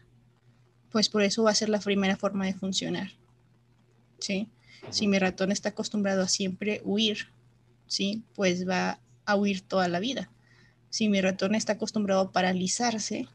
pues 0.90 1.08
por 1.08 1.22
eso 1.22 1.42
va 1.42 1.50
a 1.50 1.54
ser 1.54 1.68
la 1.68 1.80
primera 1.80 2.16
forma 2.16 2.46
de 2.46 2.54
funcionar. 2.54 3.12
¿Sí? 4.18 4.48
Si 4.90 5.08
mi 5.08 5.18
ratón 5.18 5.50
está 5.50 5.70
acostumbrado 5.70 6.22
a 6.22 6.28
siempre 6.28 6.80
huir, 6.84 7.28
¿sí? 7.86 8.22
Pues 8.34 8.68
va 8.68 9.00
a 9.24 9.36
huir 9.36 9.62
toda 9.62 9.88
la 9.88 10.00
vida. 10.00 10.30
Si 10.90 11.08
mi 11.08 11.20
ratón 11.20 11.54
está 11.54 11.74
acostumbrado 11.74 12.20
a 12.20 12.32
paralizarse, 12.32 13.28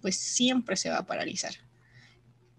pues 0.00 0.16
siempre 0.16 0.76
se 0.76 0.90
va 0.90 0.98
a 0.98 1.06
paralizar. 1.06 1.54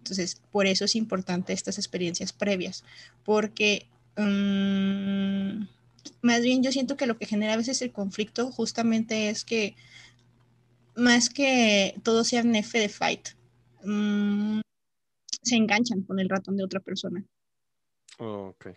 Entonces, 0.07 0.41
por 0.51 0.67
eso 0.67 0.85
es 0.85 0.95
importante 0.95 1.51
estas 1.51 1.77
experiencias 1.77 2.31
previas, 2.31 2.85
porque 3.25 3.87
mm, 4.15 5.65
más 6.21 6.41
bien 6.41 6.63
yo 6.63 6.71
siento 6.71 6.95
que 6.95 7.07
lo 7.07 7.17
que 7.17 7.25
genera 7.25 7.53
a 7.53 7.57
veces 7.57 7.81
el 7.81 7.91
conflicto 7.91 8.49
justamente 8.51 9.29
es 9.29 9.43
que 9.43 9.75
más 10.95 11.29
que 11.29 11.99
todo 12.03 12.23
sea 12.23 12.41
un 12.41 12.55
F 12.55 12.79
de 12.79 12.87
fight, 12.87 13.29
mm, 13.83 14.61
se 15.43 15.55
enganchan 15.55 16.03
con 16.03 16.19
el 16.19 16.29
ratón 16.29 16.55
de 16.55 16.63
otra 16.63 16.79
persona. 16.79 17.25
Oh, 18.19 18.53
ok. 18.55 18.67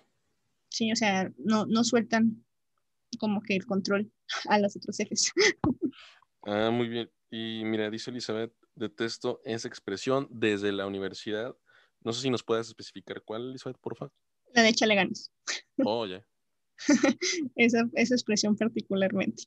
Sí, 0.69 0.91
o 0.91 0.97
sea, 0.97 1.33
no, 1.39 1.65
no 1.67 1.85
sueltan 1.85 2.45
como 3.19 3.41
que 3.41 3.55
el 3.55 3.67
control 3.67 4.13
a 4.49 4.59
los 4.59 4.77
otros 4.77 4.97
jefes. 4.97 5.33
ah, 6.43 6.71
muy 6.71 6.89
bien. 6.89 7.09
Y 7.31 7.63
mira, 7.65 7.89
dice 7.89 8.11
Elizabeth, 8.11 8.53
detesto 8.81 9.41
esa 9.45 9.69
expresión 9.69 10.27
desde 10.31 10.73
la 10.73 10.87
universidad. 10.87 11.55
No 12.03 12.13
sé 12.13 12.23
si 12.23 12.31
nos 12.31 12.43
puedes 12.43 12.69
especificar 12.69 13.23
cuál, 13.23 13.51
Elizabeth, 13.51 13.79
por 13.79 13.97
favor. 13.97 14.13
La 14.55 14.63
de 14.63 14.71
échale 14.71 14.97
ganas. 14.97 15.31
Oh, 15.85 16.07
ya. 16.07 16.27
esa, 17.57 17.89
esa 17.95 18.15
expresión 18.15 18.57
particularmente. 18.57 19.45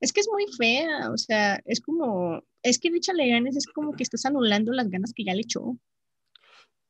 Es 0.00 0.12
que 0.12 0.20
es 0.20 0.28
muy 0.30 0.44
fea, 0.58 1.10
o 1.10 1.16
sea, 1.16 1.62
es 1.64 1.80
como, 1.80 2.42
es 2.62 2.78
que 2.78 2.88
échale 2.88 3.28
ganas, 3.28 3.56
es 3.56 3.66
como 3.66 3.94
que 3.94 4.02
estás 4.02 4.26
anulando 4.26 4.72
las 4.72 4.90
ganas 4.90 5.12
que 5.14 5.24
ya 5.24 5.34
le 5.34 5.42
echó. 5.42 5.78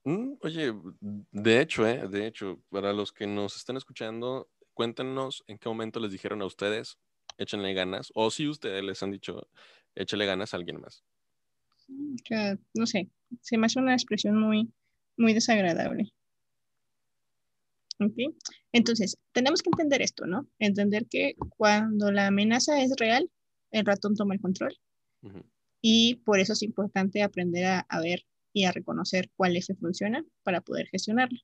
Mm, 0.04 0.32
oye, 0.40 0.74
de 1.00 1.60
hecho, 1.60 1.86
¿eh? 1.86 2.08
de 2.08 2.26
hecho, 2.26 2.60
para 2.70 2.92
los 2.92 3.12
que 3.12 3.26
nos 3.26 3.56
están 3.56 3.76
escuchando, 3.76 4.50
cuéntenos 4.72 5.44
en 5.46 5.58
qué 5.58 5.68
momento 5.68 6.00
les 6.00 6.12
dijeron 6.12 6.42
a 6.42 6.46
ustedes, 6.46 6.98
échenle 7.38 7.72
ganas, 7.74 8.10
o 8.14 8.30
si 8.30 8.48
ustedes 8.48 8.82
les 8.82 9.02
han 9.02 9.12
dicho, 9.12 9.48
échale 9.94 10.26
ganas 10.26 10.52
a 10.52 10.56
alguien 10.56 10.80
más. 10.80 11.04
No 11.88 12.86
sé, 12.86 13.10
se 13.40 13.58
me 13.58 13.66
hace 13.66 13.78
una 13.78 13.94
expresión 13.94 14.38
muy, 14.38 14.72
muy 15.16 15.34
desagradable. 15.34 16.12
Entonces, 18.72 19.16
tenemos 19.32 19.62
que 19.62 19.70
entender 19.70 20.02
esto, 20.02 20.26
¿no? 20.26 20.48
Entender 20.58 21.06
que 21.08 21.36
cuando 21.56 22.10
la 22.10 22.26
amenaza 22.26 22.82
es 22.82 22.92
real, 22.98 23.30
el 23.70 23.84
ratón 23.86 24.14
toma 24.14 24.34
el 24.34 24.40
control. 24.40 24.76
Y 25.80 26.16
por 26.16 26.38
eso 26.38 26.52
es 26.52 26.62
importante 26.62 27.22
aprender 27.22 27.66
a, 27.66 27.80
a 27.80 28.00
ver 28.00 28.24
y 28.52 28.64
a 28.64 28.72
reconocer 28.72 29.30
cuál 29.36 29.56
F 29.56 29.74
funciona 29.74 30.24
para 30.42 30.60
poder 30.60 30.86
gestionarlo. 30.88 31.38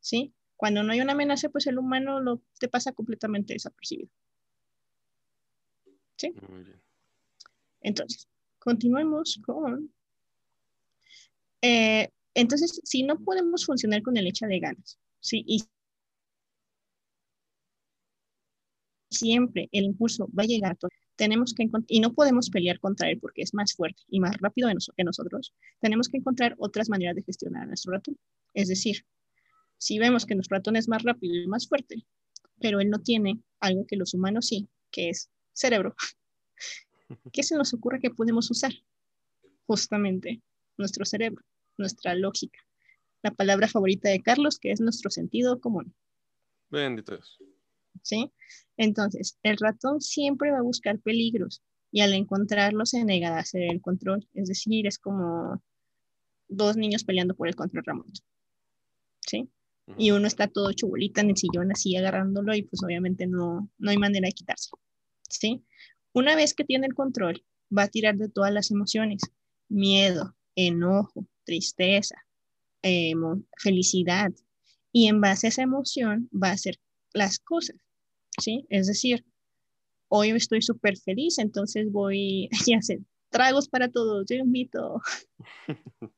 ¿Sí? 0.00 0.34
Cuando 0.56 0.82
no 0.82 0.92
hay 0.92 1.00
una 1.00 1.12
amenaza, 1.12 1.48
pues 1.48 1.66
el 1.66 1.78
humano 1.78 2.20
lo 2.20 2.42
te 2.58 2.68
pasa 2.68 2.92
completamente 2.92 3.54
desapercibido. 3.54 4.10
¿Sí? 6.16 6.32
Muy 6.48 6.64
bien. 6.64 6.82
Entonces, 7.80 8.28
continuemos 8.60 9.40
con... 9.44 9.92
Eh, 11.62 12.08
entonces, 12.34 12.80
si 12.84 13.02
no 13.02 13.18
podemos 13.18 13.66
funcionar 13.66 14.02
con 14.02 14.16
el 14.16 14.26
hecha 14.26 14.46
de 14.46 14.60
ganas, 14.60 14.98
¿sí? 15.20 15.44
Y 15.46 15.64
siempre 19.10 19.68
el 19.72 19.84
impulso 19.84 20.28
va 20.38 20.44
a 20.44 20.46
llegar 20.46 20.78
tenemos 21.16 21.52
que 21.52 21.68
y 21.88 22.00
no 22.00 22.14
podemos 22.14 22.48
pelear 22.48 22.80
contra 22.80 23.10
él 23.10 23.18
porque 23.20 23.42
es 23.42 23.52
más 23.52 23.74
fuerte 23.74 24.02
y 24.08 24.20
más 24.20 24.38
rápido 24.38 24.70
que 24.96 25.04
nosotros, 25.04 25.52
tenemos 25.78 26.08
que 26.08 26.16
encontrar 26.16 26.54
otras 26.58 26.88
maneras 26.88 27.14
de 27.14 27.22
gestionar 27.22 27.64
a 27.64 27.66
nuestro 27.66 27.92
ratón. 27.92 28.16
Es 28.54 28.68
decir, 28.68 29.04
si 29.76 29.98
vemos 29.98 30.24
que 30.24 30.34
nuestro 30.34 30.56
ratón 30.56 30.76
es 30.76 30.88
más 30.88 31.02
rápido 31.02 31.34
y 31.34 31.46
más 31.46 31.68
fuerte, 31.68 32.06
pero 32.58 32.80
él 32.80 32.88
no 32.88 33.00
tiene 33.00 33.38
algo 33.60 33.86
que 33.86 33.96
los 33.96 34.14
humanos 34.14 34.46
sí, 34.46 34.70
que 34.90 35.10
es 35.10 35.28
cerebro, 35.52 35.94
¿qué 37.32 37.42
se 37.42 37.56
nos 37.56 37.74
ocurre 37.74 38.00
que 38.00 38.10
podemos 38.10 38.50
usar? 38.50 38.72
Justamente 39.66 40.42
nuestro 40.76 41.04
cerebro, 41.04 41.44
nuestra 41.76 42.14
lógica. 42.14 42.58
La 43.22 43.30
palabra 43.30 43.68
favorita 43.68 44.08
de 44.08 44.22
Carlos, 44.22 44.58
que 44.58 44.72
es 44.72 44.80
nuestro 44.80 45.10
sentido 45.10 45.60
común. 45.60 45.94
Bendito 46.70 47.14
Dios. 47.14 47.38
¿sí? 48.02 48.32
Entonces, 48.76 49.38
el 49.42 49.56
ratón 49.58 50.00
siempre 50.00 50.50
va 50.50 50.58
a 50.58 50.62
buscar 50.62 50.98
peligros 51.00 51.62
y 51.92 52.00
al 52.00 52.14
encontrarlos 52.14 52.90
se 52.90 53.04
nega 53.04 53.36
a 53.36 53.40
hacer 53.40 53.62
el 53.62 53.80
control. 53.80 54.26
Es 54.34 54.48
decir, 54.48 54.86
es 54.86 54.98
como 54.98 55.62
dos 56.48 56.76
niños 56.76 57.04
peleando 57.04 57.34
por 57.34 57.48
el 57.48 57.56
control 57.56 57.84
remoto, 57.84 58.20
¿sí? 59.20 59.50
Y 59.98 60.12
uno 60.12 60.28
está 60.28 60.46
todo 60.46 60.72
chubolita 60.72 61.20
en 61.20 61.30
el 61.30 61.36
sillón 61.36 61.72
así 61.72 61.96
agarrándolo 61.96 62.54
y 62.54 62.62
pues 62.62 62.80
obviamente 62.84 63.26
no, 63.26 63.68
no 63.78 63.90
hay 63.90 63.96
manera 63.96 64.26
de 64.26 64.32
quitarse, 64.32 64.70
¿sí? 65.28 65.64
Una 66.12 66.36
vez 66.36 66.54
que 66.54 66.64
tiene 66.64 66.86
el 66.86 66.94
control, 66.94 67.44
va 67.76 67.84
a 67.84 67.88
tirar 67.88 68.16
de 68.16 68.28
todas 68.28 68.52
las 68.52 68.70
emociones, 68.70 69.22
miedo, 69.68 70.34
enojo, 70.56 71.26
tristeza, 71.44 72.16
felicidad, 73.58 74.32
y 74.92 75.06
en 75.06 75.20
base 75.20 75.46
a 75.46 75.50
esa 75.50 75.62
emoción 75.62 76.28
va 76.32 76.48
a 76.48 76.52
hacer 76.52 76.76
las 77.12 77.38
cosas, 77.38 77.76
¿sí? 78.40 78.66
Es 78.70 78.86
decir, 78.86 79.24
hoy 80.08 80.30
estoy 80.30 80.62
súper 80.62 80.96
feliz, 80.98 81.38
entonces 81.38 81.90
voy 81.90 82.48
a 82.74 82.78
hacer 82.78 83.00
tragos 83.30 83.68
para 83.68 83.88
todos, 83.88 84.26
yo 84.28 84.36
invito. 84.36 85.00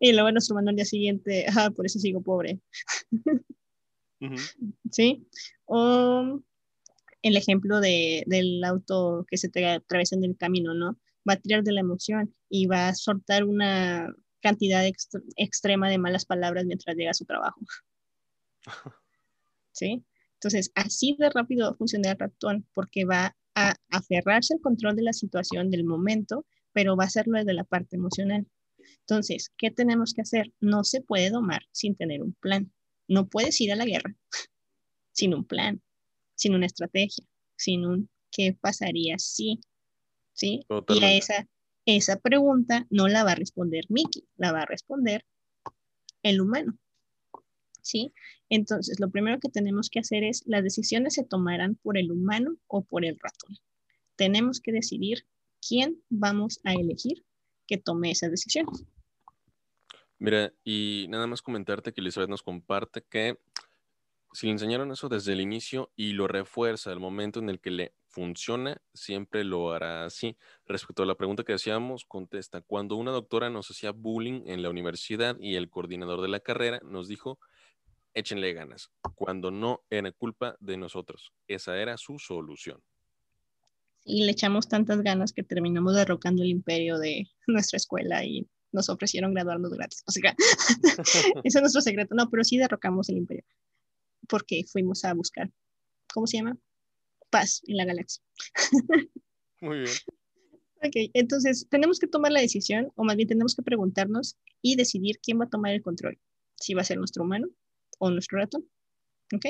y 0.00 0.12
luego 0.12 0.30
nos 0.32 0.48
tomando 0.48 0.70
al 0.70 0.76
día 0.76 0.84
siguiente, 0.84 1.46
ah, 1.56 1.70
por 1.70 1.86
eso 1.86 1.98
sigo 1.98 2.22
pobre. 2.22 2.60
¿Sí? 4.90 5.26
O 5.64 6.42
el 7.22 7.36
ejemplo 7.36 7.80
de, 7.80 8.24
del 8.26 8.62
auto 8.64 9.26
que 9.28 9.36
se 9.36 9.48
te 9.48 9.66
atraviesa 9.66 10.16
en 10.16 10.24
el 10.24 10.36
camino, 10.36 10.74
¿no? 10.74 10.98
Va 11.28 11.34
a 11.34 11.40
tirar 11.40 11.62
de 11.62 11.72
la 11.72 11.80
emoción 11.80 12.34
y 12.48 12.66
va 12.66 12.88
a 12.88 12.94
soltar 12.94 13.44
una 13.44 14.14
cantidad 14.40 14.84
extrema 15.36 15.90
de 15.90 15.98
malas 15.98 16.24
palabras 16.24 16.64
mientras 16.64 16.96
llega 16.96 17.10
a 17.10 17.14
su 17.14 17.24
trabajo. 17.24 17.60
¿sí? 19.78 20.04
Entonces, 20.34 20.70
así 20.74 21.16
de 21.18 21.30
rápido 21.30 21.66
va 21.66 21.72
a 21.72 21.76
funcionar 21.76 22.12
el 22.12 22.18
ratón 22.18 22.66
porque 22.74 23.04
va 23.04 23.36
a 23.54 23.74
aferrarse 23.90 24.54
al 24.54 24.60
control 24.60 24.96
de 24.96 25.02
la 25.02 25.12
situación, 25.12 25.70
del 25.70 25.84
momento, 25.84 26.46
pero 26.72 26.96
va 26.96 27.04
a 27.04 27.06
hacerlo 27.06 27.38
desde 27.38 27.54
la 27.54 27.64
parte 27.64 27.96
emocional. 27.96 28.46
Entonces, 29.00 29.52
¿qué 29.56 29.70
tenemos 29.70 30.14
que 30.14 30.22
hacer? 30.22 30.52
No 30.60 30.84
se 30.84 31.00
puede 31.00 31.30
domar 31.30 31.62
sin 31.72 31.96
tener 31.96 32.22
un 32.22 32.34
plan. 32.34 32.72
No 33.08 33.28
puedes 33.28 33.60
ir 33.60 33.72
a 33.72 33.76
la 33.76 33.84
guerra 33.84 34.14
sin 35.12 35.34
un 35.34 35.44
plan, 35.44 35.82
sin 36.38 36.54
una 36.54 36.66
estrategia, 36.66 37.26
sin 37.56 37.84
un 37.84 38.08
¿qué 38.30 38.56
pasaría 38.58 39.18
si? 39.18 39.60
¿Sí? 40.32 40.60
Y 40.88 41.04
a 41.04 41.12
esa, 41.12 41.48
esa 41.84 42.18
pregunta 42.20 42.86
no 42.90 43.08
la 43.08 43.24
va 43.24 43.32
a 43.32 43.34
responder 43.34 43.84
Mickey, 43.88 44.24
la 44.36 44.52
va 44.52 44.62
a 44.62 44.66
responder 44.66 45.24
el 46.22 46.40
humano. 46.40 46.78
¿sí? 47.88 48.12
Entonces, 48.50 49.00
lo 49.00 49.10
primero 49.10 49.40
que 49.40 49.48
tenemos 49.48 49.88
que 49.90 50.00
hacer 50.00 50.22
es, 50.22 50.42
las 50.46 50.62
decisiones 50.62 51.14
se 51.14 51.24
tomarán 51.24 51.74
por 51.76 51.98
el 51.98 52.12
humano 52.12 52.56
o 52.66 52.84
por 52.84 53.04
el 53.04 53.18
ratón. 53.18 53.56
Tenemos 54.16 54.60
que 54.60 54.72
decidir 54.72 55.26
quién 55.66 56.02
vamos 56.08 56.60
a 56.64 56.74
elegir 56.74 57.24
que 57.66 57.78
tome 57.78 58.10
esa 58.10 58.28
decisión. 58.28 58.66
Mira, 60.18 60.52
y 60.64 61.06
nada 61.08 61.26
más 61.26 61.42
comentarte 61.42 61.92
que 61.92 62.00
Elizabeth 62.00 62.30
nos 62.30 62.42
comparte 62.42 63.02
que 63.08 63.38
si 64.32 64.46
le 64.46 64.52
enseñaron 64.52 64.90
eso 64.92 65.08
desde 65.08 65.32
el 65.32 65.40
inicio 65.40 65.90
y 65.96 66.12
lo 66.12 66.28
refuerza 66.28 66.92
el 66.92 67.00
momento 67.00 67.38
en 67.40 67.48
el 67.48 67.60
que 67.60 67.70
le 67.70 67.94
funciona, 68.06 68.80
siempre 68.94 69.44
lo 69.44 69.72
hará 69.72 70.04
así. 70.04 70.36
Respecto 70.66 71.02
a 71.02 71.06
la 71.06 71.14
pregunta 71.14 71.44
que 71.44 71.52
decíamos, 71.52 72.04
contesta, 72.04 72.60
cuando 72.62 72.96
una 72.96 73.10
doctora 73.10 73.50
nos 73.50 73.70
hacía 73.70 73.92
bullying 73.92 74.42
en 74.46 74.62
la 74.62 74.70
universidad 74.70 75.36
y 75.40 75.56
el 75.56 75.70
coordinador 75.70 76.20
de 76.20 76.28
la 76.28 76.40
carrera 76.40 76.80
nos 76.84 77.08
dijo 77.08 77.38
échenle 78.14 78.52
ganas, 78.52 78.90
cuando 79.14 79.50
no 79.50 79.84
era 79.90 80.10
culpa 80.12 80.56
de 80.60 80.76
nosotros. 80.76 81.32
Esa 81.46 81.76
era 81.78 81.96
su 81.96 82.18
solución. 82.18 82.82
Y 84.04 84.24
le 84.24 84.32
echamos 84.32 84.68
tantas 84.68 85.02
ganas 85.02 85.32
que 85.32 85.42
terminamos 85.42 85.94
derrocando 85.94 86.42
el 86.42 86.48
imperio 86.48 86.98
de 86.98 87.28
nuestra 87.46 87.76
escuela 87.76 88.24
y 88.24 88.48
nos 88.72 88.88
ofrecieron 88.88 89.34
graduarnos 89.34 89.72
gratis. 89.72 90.02
O 90.06 90.10
sea, 90.10 90.34
ese 91.44 91.58
es 91.58 91.60
nuestro 91.60 91.80
secreto. 91.80 92.14
No, 92.14 92.28
pero 92.30 92.44
sí 92.44 92.58
derrocamos 92.58 93.08
el 93.08 93.18
imperio. 93.18 93.44
Porque 94.28 94.64
fuimos 94.70 95.04
a 95.04 95.14
buscar, 95.14 95.50
¿cómo 96.12 96.26
se 96.26 96.38
llama? 96.38 96.56
Paz 97.30 97.62
en 97.66 97.76
la 97.76 97.84
galaxia. 97.84 98.22
Muy 99.60 99.80
bien. 99.80 99.92
Ok, 100.80 100.94
entonces 101.12 101.66
tenemos 101.68 101.98
que 101.98 102.06
tomar 102.06 102.30
la 102.30 102.40
decisión, 102.40 102.92
o 102.94 103.02
más 103.02 103.16
bien 103.16 103.26
tenemos 103.26 103.56
que 103.56 103.62
preguntarnos 103.62 104.36
y 104.62 104.76
decidir 104.76 105.18
quién 105.20 105.40
va 105.40 105.46
a 105.46 105.48
tomar 105.48 105.72
el 105.72 105.82
control. 105.82 106.20
Si 106.54 106.72
va 106.72 106.82
a 106.82 106.84
ser 106.84 106.98
nuestro 106.98 107.24
humano, 107.24 107.48
o 107.98 108.10
nuestro 108.10 108.38
ratón. 108.38 108.68
¿Ok? 109.34 109.46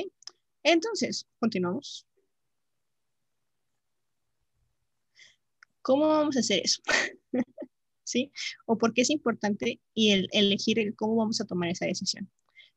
Entonces, 0.63 1.27
continuamos. 1.39 2.05
¿Cómo 5.81 6.07
vamos 6.07 6.35
a 6.35 6.41
hacer 6.41 6.61
eso? 6.63 6.81
¿Sí? 8.03 8.31
¿O 8.65 8.77
por 8.77 8.93
qué 8.93 9.01
es 9.01 9.09
importante 9.09 9.79
y 9.93 10.11
el, 10.11 10.27
elegir 10.31 10.79
el 10.79 10.95
cómo 10.95 11.15
vamos 11.15 11.39
a 11.41 11.45
tomar 11.45 11.69
esa 11.69 11.85
decisión? 11.85 12.29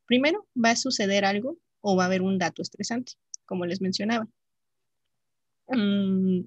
Primero, 0.07 0.46
va 0.55 0.70
a 0.70 0.76
suceder 0.76 1.24
algo 1.24 1.59
o 1.82 1.96
va 1.96 2.04
a 2.04 2.06
haber 2.06 2.22
un 2.22 2.38
dato 2.38 2.62
estresante, 2.62 3.12
como 3.44 3.66
les 3.66 3.80
mencionaba. 3.80 4.26
Mm, 5.68 6.44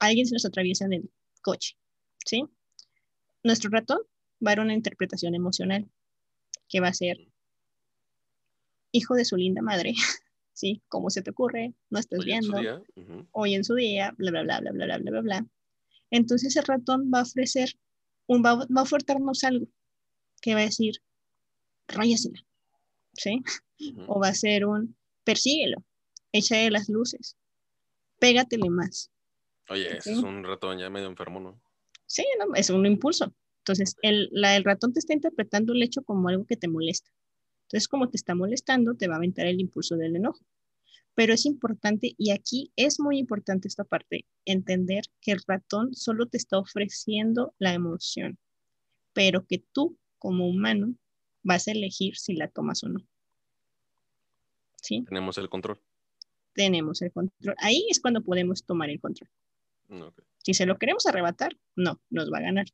alguien 0.00 0.26
se 0.26 0.34
nos 0.34 0.44
atraviesa 0.44 0.84
en 0.84 0.92
el 0.94 1.10
coche, 1.40 1.76
¿sí? 2.26 2.44
Nuestro 3.42 3.70
ratón 3.70 3.98
va 4.44 4.52
a 4.52 4.56
dar 4.56 4.60
una 4.60 4.74
interpretación 4.74 5.34
emocional 5.34 5.90
que 6.68 6.80
va 6.80 6.88
a 6.88 6.94
ser 6.94 7.16
hijo 8.92 9.14
de 9.14 9.24
su 9.24 9.36
linda 9.36 9.62
madre, 9.62 9.94
¿sí? 10.52 10.82
¿Cómo 10.88 11.10
se 11.10 11.22
te 11.22 11.30
ocurre? 11.30 11.74
No 11.90 11.98
estás 11.98 12.20
Hoy 12.20 12.26
viendo. 12.26 12.84
Hoy 13.30 13.54
en 13.54 13.64
su 13.64 13.74
día, 13.74 14.14
bla, 14.18 14.30
bla, 14.30 14.42
bla, 14.42 14.60
bla, 14.60 14.72
bla, 14.72 14.84
bla, 14.84 14.98
bla, 14.98 15.10
bla, 15.10 15.20
bla. 15.20 15.46
Entonces 16.10 16.56
el 16.56 16.64
ratón 16.64 17.10
va 17.12 17.20
a 17.20 17.22
ofrecer, 17.22 17.72
un, 18.26 18.42
va, 18.44 18.56
va 18.56 18.80
a 18.80 18.82
ofertarnos 18.82 19.44
algo 19.44 19.66
que 20.40 20.54
va 20.54 20.60
a 20.60 20.64
decir, 20.64 20.96
ráyasela, 21.88 22.44
¿sí? 23.12 23.42
Ujú. 23.80 24.04
O 24.08 24.20
va 24.20 24.28
a 24.28 24.34
ser 24.34 24.66
un, 24.66 24.96
persíguelo, 25.24 25.84
échale 26.32 26.70
las 26.70 26.88
luces, 26.88 27.36
pégatele 28.18 28.70
más. 28.70 29.10
Oye, 29.68 29.98
ese 29.98 30.12
Sí. 30.12 30.18
es 30.18 30.18
un 30.18 30.44
ratón 30.44 30.78
ya 30.78 30.90
medio 30.90 31.08
enfermo, 31.08 31.40
¿no? 31.40 31.60
Sí, 32.06 32.24
no, 32.38 32.54
es 32.54 32.68
un 32.70 32.84
impulso. 32.84 33.34
Entonces, 33.58 33.96
el, 34.02 34.28
la, 34.32 34.56
el 34.56 34.64
ratón 34.64 34.92
te 34.92 34.98
está 34.98 35.14
interpretando 35.14 35.72
el 35.72 35.82
hecho 35.82 36.02
como 36.02 36.28
algo 36.28 36.44
que 36.44 36.56
te 36.56 36.68
molesta. 36.68 37.10
Entonces, 37.68 37.88
como 37.88 38.10
te 38.10 38.16
está 38.16 38.34
molestando, 38.34 38.96
te 38.96 39.06
va 39.06 39.14
a 39.14 39.16
aventar 39.18 39.46
el 39.46 39.60
impulso 39.60 39.96
del 39.96 40.16
enojo. 40.16 40.44
Pero 41.14 41.32
es 41.32 41.46
importante, 41.46 42.14
y 42.18 42.30
aquí 42.30 42.72
es 42.76 42.98
muy 42.98 43.18
importante 43.18 43.68
esta 43.68 43.84
parte, 43.84 44.26
entender 44.44 45.04
que 45.20 45.32
el 45.32 45.42
ratón 45.46 45.94
solo 45.94 46.26
te 46.26 46.38
está 46.38 46.58
ofreciendo 46.58 47.54
la 47.58 47.72
emoción, 47.72 48.38
pero 49.12 49.46
que 49.46 49.62
tú, 49.72 49.98
como 50.18 50.48
humano, 50.48 50.94
vas 51.42 51.68
a 51.68 51.72
elegir 51.72 52.16
si 52.16 52.34
la 52.34 52.48
tomas 52.48 52.82
o 52.84 52.88
no. 52.88 53.00
¿Sí? 54.82 55.04
Tenemos 55.08 55.38
el 55.38 55.48
control. 55.48 55.80
Tenemos 56.54 57.02
el 57.02 57.12
control. 57.12 57.54
Ahí 57.58 57.86
es 57.90 58.00
cuando 58.00 58.22
podemos 58.22 58.64
tomar 58.64 58.90
el 58.90 59.00
control. 59.00 59.30
Ok. 59.88 60.22
Si 60.38 60.54
se 60.54 60.66
lo 60.66 60.76
queremos 60.78 61.06
arrebatar, 61.06 61.56
no, 61.76 62.00
nos 62.10 62.32
va 62.32 62.38
a 62.38 62.42
ganar. 62.42 62.66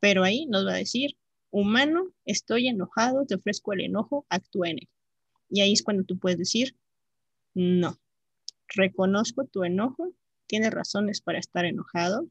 Pero 0.00 0.24
ahí 0.24 0.46
nos 0.46 0.66
va 0.66 0.72
a 0.72 0.76
decir, 0.76 1.16
humano, 1.50 2.12
estoy 2.24 2.68
enojado, 2.68 3.26
te 3.26 3.34
ofrezco 3.34 3.72
el 3.72 3.82
enojo, 3.82 4.26
actúa 4.30 4.70
en 4.70 4.78
él. 4.78 4.88
Y 5.50 5.60
ahí 5.60 5.72
es 5.72 5.82
cuando 5.82 6.04
tú 6.04 6.18
puedes 6.18 6.38
decir, 6.38 6.76
no, 7.54 7.98
reconozco 8.68 9.44
tu 9.44 9.64
enojo, 9.64 10.14
tienes 10.46 10.70
razones 10.70 11.20
para 11.20 11.38
estar 11.38 11.64
enojado, 11.64 12.28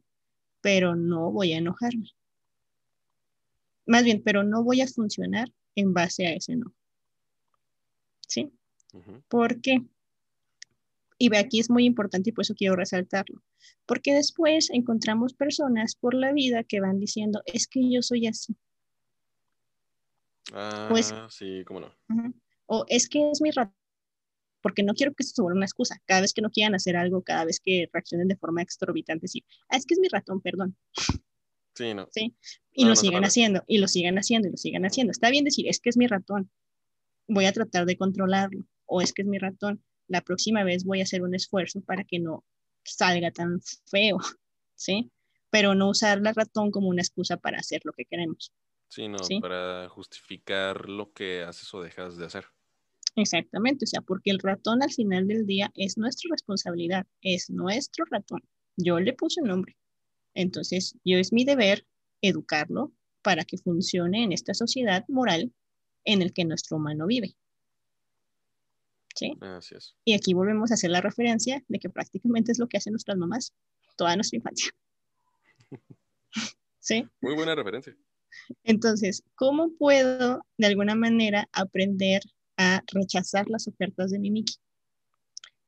pero 0.62 0.96
no 0.96 1.32
voy 1.32 1.54
a 1.54 1.58
enojarme. 1.58 2.10
Más 3.90 4.04
bien, 4.04 4.22
pero 4.24 4.44
no 4.44 4.64
voy 4.64 4.82
a 4.82 4.88
funcionar 4.88 5.52
en 5.74 5.96
base 5.96 6.28
a 6.28 6.34
ese 6.34 6.54
enojo. 6.54 6.76
¿Sí? 8.28 8.54
Ujú. 8.94 9.24
¿Por 9.28 9.62
qué? 9.62 9.82
Y 11.18 11.30
ve, 11.30 11.40
aquí 11.40 11.60
es 11.60 11.72
muy 11.72 11.86
importante 11.86 12.30
y 12.30 12.34
por 12.34 12.44
eso 12.44 12.54
quiero 12.54 12.76
resaltarlo. 12.76 13.42
Porque 13.88 14.14
después 14.14 14.70
encontramos 14.70 15.34
personas 15.34 15.96
por 15.96 16.14
la 16.14 16.32
vida 16.34 16.64
que 16.64 16.82
van 16.82 17.00
diciendo, 17.00 17.42
es 17.48 17.66
que 17.66 17.92
yo 17.92 18.04
soy 18.04 18.28
así. 18.28 18.56
Ah, 20.54 20.86
Pues- 20.92 21.12
sí, 21.32 21.64
cómo 21.66 21.80
no. 21.80 21.92
O 22.68 22.86
es 22.90 23.10
que 23.10 23.32
es 23.32 23.42
mi 23.42 23.50
ratón. 23.50 23.74
Porque 24.62 24.84
no 24.84 24.94
quiero 24.94 25.14
que 25.16 25.24
esto 25.24 25.38
se 25.38 25.42
vuelva 25.42 25.58
una 25.58 25.66
excusa. 25.66 26.00
Cada 26.06 26.22
vez 26.22 26.34
que 26.34 26.42
no 26.44 26.52
quieran 26.52 26.76
hacer 26.76 26.96
algo, 26.96 27.24
cada 27.24 27.44
vez 27.46 27.60
que 27.60 27.90
reaccionen 27.92 28.28
de 28.28 28.36
forma 28.38 28.62
exorbitante, 28.62 29.28
sí, 29.28 29.44
ah, 29.70 29.78
es 29.78 29.86
que 29.88 29.96
es 29.96 30.00
mi 30.00 30.10
ratón, 30.10 30.42
perdón. 30.42 30.78
Sí, 31.80 31.94
no. 31.94 32.08
Y 32.74 32.84
No, 32.84 32.90
lo 32.90 32.96
no 32.96 33.12
vale. 33.14 33.26
haciendo, 33.28 33.64
y 33.68 33.78
lo 33.78 33.88
sigan 33.88 34.18
haciendo, 34.18 34.48
y 34.48 34.52
lo 34.52 34.58
sigan 34.58 34.86
haciendo. 34.86 35.12
Está 35.12 35.30
bien 35.30 35.46
decir, 35.46 35.68
es 35.68 35.80
que 35.80 35.90
es 35.90 35.98
mi 35.98 36.08
ratón. 36.08 36.52
Voy 37.28 37.46
a 37.46 37.54
tratar 37.54 37.86
de 37.86 37.98
controlarlo. 37.98 38.66
O 38.86 39.02
es 39.02 39.14
que 39.14 39.22
es 39.22 39.28
mi 39.28 39.38
ratón. 39.38 39.84
La 40.08 40.22
próxima 40.22 40.64
vez 40.64 40.84
voy 40.84 41.00
a 41.00 41.04
hacer 41.04 41.22
un 41.22 41.36
esfuerzo 41.36 41.82
para 41.82 42.04
que 42.04 42.20
no 42.20 42.44
salga 42.84 43.32
tan 43.32 43.62
feo, 43.86 44.18
¿sí? 44.76 45.12
Pero 45.52 45.74
no 45.76 45.90
usar 45.90 46.22
la 46.22 46.34
ratón 46.34 46.70
como 46.72 46.90
una 46.90 47.02
excusa 47.02 47.38
para 47.38 47.60
hacer 47.60 47.82
lo 47.86 47.94
que 47.94 48.06
queremos. 48.06 48.52
Sí, 48.90 49.08
no, 49.08 49.20
Sí. 49.20 49.40
para 49.40 49.88
justificar 49.90 50.90
lo 50.90 51.14
que 51.14 51.44
haces 51.44 51.72
o 51.74 51.82
dejas 51.82 52.18
de 52.18 52.26
hacer. 52.26 52.46
Exactamente, 53.16 53.86
o 53.86 53.88
sea, 53.88 54.02
porque 54.02 54.32
el 54.32 54.40
ratón 54.40 54.82
al 54.84 54.92
final 54.92 55.28
del 55.28 55.46
día 55.46 55.72
es 55.76 55.98
nuestra 55.98 56.28
responsabilidad, 56.32 57.06
es 57.22 57.50
nuestro 57.50 58.06
ratón. 58.10 58.42
Yo 58.78 59.00
le 59.00 59.14
puse 59.14 59.42
nombre. 59.42 59.76
Entonces, 60.40 60.96
yo 61.04 61.18
es 61.18 61.34
mi 61.34 61.44
deber 61.44 61.86
educarlo 62.22 62.94
para 63.22 63.44
que 63.44 63.58
funcione 63.58 64.24
en 64.24 64.32
esta 64.32 64.54
sociedad 64.54 65.04
moral 65.10 65.54
en 66.06 66.22
el 66.22 66.32
que 66.32 66.46
nuestro 66.46 66.78
humano 66.78 67.08
vive. 67.08 67.36
¿Sí? 69.14 69.38
Así 69.42 69.76
es. 69.76 69.98
Y 70.06 70.14
aquí 70.14 70.34
volvemos 70.34 70.72
a 70.72 70.76
hacer 70.76 70.92
la 70.92 71.02
referencia 71.02 71.62
de 71.68 71.80
que 71.80 71.90
prácticamente 71.90 72.54
es 72.54 72.60
lo 72.60 72.68
que 72.70 72.78
hacen 72.78 72.94
nuestras 72.94 73.18
mamás 73.18 73.54
toda 73.98 74.16
nuestra 74.16 74.38
infancia. 74.38 74.72
¿Sí? 76.80 77.06
Muy 77.20 77.36
buena 77.36 77.54
referencia. 77.54 77.94
Entonces, 78.64 79.24
¿cómo 79.36 79.74
puedo 79.78 80.46
de 80.58 80.68
alguna 80.68 80.96
manera 80.96 81.50
aprender 81.52 82.22
a 82.56 82.82
rechazar 82.94 83.50
las 83.50 83.68
ofertas 83.68 84.10
de 84.12 84.20
mi 84.20 84.32
Mickey? 84.32 84.56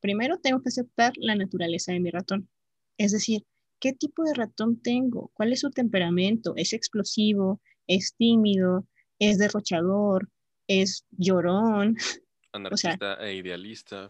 Primero 0.00 0.38
tengo 0.38 0.62
que 0.62 0.70
aceptar 0.70 1.12
la 1.16 1.34
naturaleza 1.34 1.92
de 1.92 2.00
mi 2.00 2.10
ratón. 2.10 2.48
Es 2.96 3.12
decir, 3.12 3.44
¿qué 3.82 3.92
tipo 3.92 4.22
de 4.22 4.34
ratón 4.34 4.80
tengo? 4.80 5.32
¿Cuál 5.34 5.52
es 5.52 5.60
su 5.60 5.70
temperamento? 5.70 6.54
¿Es 6.56 6.72
explosivo? 6.72 7.60
¿Es 7.88 8.14
tímido? 8.16 8.86
¿Es 9.18 9.38
derrochador? 9.38 10.30
¿Es 10.68 11.04
llorón? 11.10 11.96
Anarquista 12.52 13.14
e 13.26 13.34
idealista. 13.34 14.08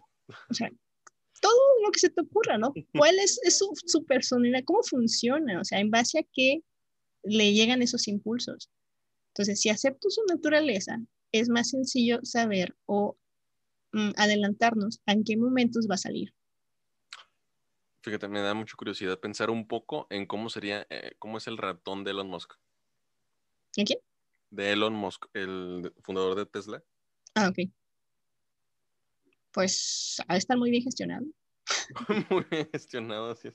O 0.50 0.54
sea, 0.54 0.70
todo 1.40 1.58
lo 1.84 1.90
que 1.90 2.00
se 2.00 2.10
te 2.10 2.20
ocurra, 2.20 2.58
¿no? 2.58 2.74
¿Cuál 2.94 3.18
es, 3.18 3.40
es 3.44 3.58
su, 3.58 3.72
su 3.86 4.04
personalidad? 4.04 4.62
¿Cómo 4.66 4.82
funciona? 4.82 5.58
O 5.58 5.64
sea, 5.64 5.80
¿en 5.80 5.90
base 5.90 6.18
a 6.18 6.26
qué 6.34 6.60
le 7.22 7.54
llegan 7.54 7.80
esos 7.80 8.08
impulsos? 8.08 8.70
Entonces, 9.30 9.58
si 9.58 9.70
acepto 9.70 10.10
su 10.10 10.20
naturaleza, 10.28 11.00
es 11.32 11.48
más 11.48 11.70
sencillo 11.70 12.20
saber 12.24 12.76
o 12.84 13.16
mm, 13.92 14.10
adelantarnos 14.16 15.00
a 15.06 15.12
en 15.12 15.24
qué 15.24 15.38
momentos 15.38 15.86
va 15.90 15.94
a 15.94 15.98
salir. 15.98 16.34
Fíjate, 18.02 18.26
me 18.28 18.40
da 18.40 18.52
mucha 18.54 18.74
curiosidad 18.76 19.18
pensar 19.20 19.48
un 19.50 19.66
poco 19.68 20.06
en 20.10 20.26
cómo 20.26 20.50
sería, 20.50 20.86
eh, 20.90 21.12
cómo 21.18 21.38
es 21.38 21.46
el 21.46 21.56
ratón 21.56 22.02
de 22.04 22.10
Elon 22.10 22.28
Musk. 22.28 22.54
¿En 23.76 23.86
quién? 23.86 24.00
De 24.50 24.72
Elon 24.72 24.92
Musk, 24.92 25.26
el 25.34 25.92
fundador 26.02 26.34
de 26.34 26.46
Tesla. 26.46 26.82
Ah, 27.34 27.48
ok. 27.48 27.70
Pues 29.52 30.20
ha 30.26 30.32
de 30.34 30.38
estar 30.38 30.56
muy 30.58 30.70
bien 30.70 30.82
gestionado, 30.82 31.26
Muy 32.30 32.44
bien 32.50 32.68
gestionado, 32.72 33.30
así 33.30 33.48
es. 33.48 33.54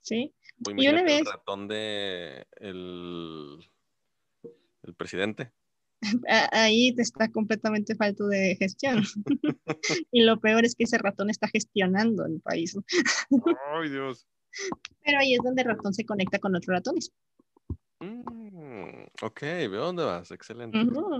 ¿sí? 0.00 0.34
O 0.64 0.70
Y 0.70 0.72
una 0.72 1.00
imagínate 1.00 1.12
el 1.18 1.18
vez- 1.24 1.32
ratón 1.34 1.68
de 1.68 2.46
el, 2.56 3.70
el 4.84 4.94
presidente. 4.94 5.52
Ahí 6.52 6.94
te 6.94 7.02
está 7.02 7.28
completamente 7.30 7.94
falto 7.94 8.26
de 8.26 8.56
gestión. 8.56 9.02
y 10.10 10.22
lo 10.22 10.40
peor 10.40 10.64
es 10.64 10.74
que 10.74 10.84
ese 10.84 10.98
ratón 10.98 11.30
está 11.30 11.48
gestionando 11.48 12.26
el 12.26 12.40
país. 12.40 12.76
Ay, 13.74 13.88
Dios. 13.88 14.26
Pero 15.04 15.18
ahí 15.18 15.34
es 15.34 15.40
donde 15.42 15.62
el 15.62 15.68
ratón 15.68 15.94
se 15.94 16.04
conecta 16.04 16.38
con 16.38 16.54
otros 16.54 16.74
ratones. 16.74 17.12
Mm, 18.00 19.04
ok, 19.22 19.40
veo 19.40 19.86
dónde 19.86 20.04
vas. 20.04 20.30
Excelente. 20.30 20.76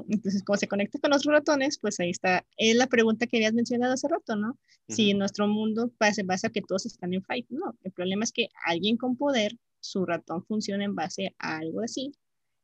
Entonces, 0.09 0.43
como 0.43 0.57
se 0.57 0.66
conecta 0.68 0.99
con 0.99 1.12
otros 1.12 1.33
ratones, 1.33 1.78
pues 1.78 2.01
ahí 2.01 2.11
está. 2.11 2.45
Es 2.57 2.74
la 2.76 2.89
pregunta 2.89 3.26
que 3.26 3.37
habías 3.37 3.55
mencionado 3.55 3.95
hace 3.95 4.09
rato, 4.09 4.37
¿no? 4.37 4.59
Si 4.89 5.11
Ujú. 5.11 5.18
nuestro 5.18 5.47
mundo 5.47 5.93
pa- 5.97 6.12
se 6.12 6.24
basa 6.24 6.51
que 6.51 6.62
todos 6.62 6.87
están 6.87 7.14
en 7.14 7.22
fight. 7.22 7.47
No, 7.51 7.76
el 7.85 7.93
problema 7.93 8.24
es 8.24 8.33
que 8.33 8.49
alguien 8.64 8.97
con 8.97 9.16
poder, 9.16 9.57
su 9.80 10.05
ratón 10.05 10.45
funciona 10.45 10.85
en 10.85 10.95
base 10.95 11.35
a 11.39 11.59
algo 11.59 11.83
así 11.83 12.12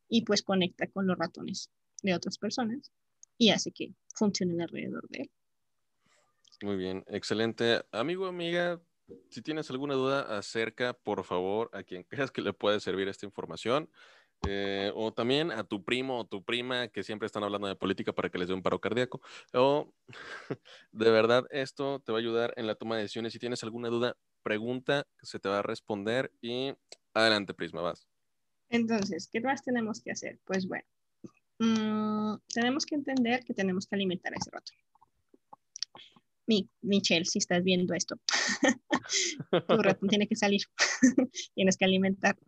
y 0.09 0.23
pues 0.25 0.43
conecta 0.43 0.87
con 0.89 1.07
los 1.07 1.16
ratones 1.19 1.71
de 2.03 2.14
otras 2.14 2.38
personas 2.38 2.92
y 3.36 3.51
hace 3.51 3.72
que 3.72 3.94
funcionen 4.14 4.61
alrededor 4.61 5.09
de 5.09 5.22
él. 5.22 5.30
Muy 6.62 6.76
bien, 6.76 7.05
excelente. 7.07 7.84
Amigo, 7.92 8.26
amiga, 8.26 8.80
si 9.30 9.42
tienes 9.42 9.70
alguna 9.70 9.94
duda 9.94 10.38
acerca, 10.38 10.92
por 10.92 11.24
favor, 11.24 11.70
a 11.72 11.82
quien 11.82 12.05
creas 12.09 12.30
que 12.30 12.42
le 12.42 12.53
puede 12.53 12.80
servir 12.80 13.09
esta 13.09 13.26
información, 13.26 13.90
eh, 14.46 14.92
o 14.94 15.12
también 15.12 15.51
a 15.51 15.64
tu 15.64 15.84
primo 15.84 16.20
o 16.20 16.26
tu 16.26 16.44
prima 16.44 16.88
que 16.88 17.03
siempre 17.03 17.26
están 17.26 17.42
hablando 17.42 17.66
de 17.66 17.74
política 17.76 18.12
para 18.12 18.30
que 18.30 18.38
les 18.38 18.49
dé 18.49 18.55
un 18.55 18.62
paro 18.62 18.80
cardíaco, 18.80 19.20
o 19.53 19.92
de 20.92 21.11
verdad 21.11 21.46
esto 21.51 22.01
te 22.01 22.12
va 22.12 22.18
a 22.18 22.20
ayudar 22.20 22.55
en 22.57 22.66
la 22.66 22.74
toma 22.74 22.96
de 22.96 23.03
decisiones. 23.03 23.32
Si 23.32 23.38
tienes 23.38 23.62
alguna 23.62 23.88
duda, 23.88 24.16
pregunta, 24.42 25.07
se 25.22 25.38
te 25.38 25.49
va 25.49 25.59
a 25.59 25.62
responder 25.62 26.32
y 26.40 26.72
adelante, 27.14 27.55
Prisma, 27.55 27.82
vas. 27.82 28.09
Entonces, 28.70 29.28
¿qué 29.32 29.40
más 29.40 29.62
tenemos 29.62 30.01
que 30.01 30.11
hacer? 30.11 30.38
Pues 30.44 30.66
bueno, 30.68 30.86
mm, 31.59 32.37
tenemos 32.53 32.85
que 32.87 32.95
entender 32.95 33.45
que 33.45 33.55
tenemos 33.55 33.87
que 33.87 33.95
alimentar 33.97 34.33
a 34.33 34.37
ese 34.37 34.51
ratón. 34.51 34.77
Mi, 36.47 36.69
Michelle, 36.81 37.27
si 37.27 37.39
estás 37.39 37.63
viendo 37.63 37.93
esto, 37.95 38.17
tu 39.69 39.83
ratón 39.83 40.09
tiene 40.09 40.27
que 40.27 40.35
salir, 40.37 40.63
tienes 41.55 41.77
que 41.77 41.85
alimentarlo. 41.85 42.43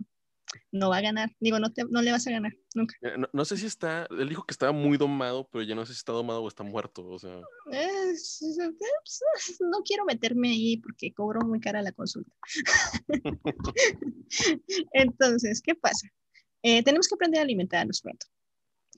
No 0.73 0.89
va 0.91 0.97
a 0.97 1.01
ganar, 1.01 1.31
digo, 1.39 1.61
no, 1.61 1.73
te, 1.73 1.85
no 1.85 2.03
le 2.03 2.11
vas 2.11 2.27
a 2.27 2.31
ganar 2.33 2.53
nunca. 2.75 2.97
Eh, 3.03 3.15
No, 3.19 3.29
no 3.33 3.45
sé 3.45 3.57
si 3.57 3.67
está, 3.67 4.09
él 4.11 4.29
dijo 4.29 4.43
que 4.43 4.53
estaba 4.53 4.73
muy 4.73 4.97
domado, 4.99 5.49
pero 5.53 5.63
ya 5.63 5.75
no 5.77 5.87
sé 5.87 5.93
si 5.93 5.99
está 5.99 6.13
domado 6.13 6.43
o 6.43 6.49
está 6.49 6.65
muerto, 6.65 7.07
o 7.07 7.19
sea. 7.21 7.41
Es- 7.71 8.41
no 9.61 9.79
quiero 9.85 10.05
meterme 10.07 10.51
ahí 10.51 10.77
porque 10.79 11.13
cobro 11.13 11.41
muy 11.47 11.61
cara 11.61 11.83
la 11.83 11.93
consulta. 11.93 12.33
Entonces, 14.93 15.61
¿qué 15.63 15.75
pasa? 15.75 16.09
Eh, 16.63 16.83
tenemos 16.83 17.07
que 17.09 17.15
aprender 17.15 17.41
a 17.41 17.43
alimentar 17.45 17.81
a 17.81 17.85
nuestro 17.85 18.11
gato. 18.13 18.27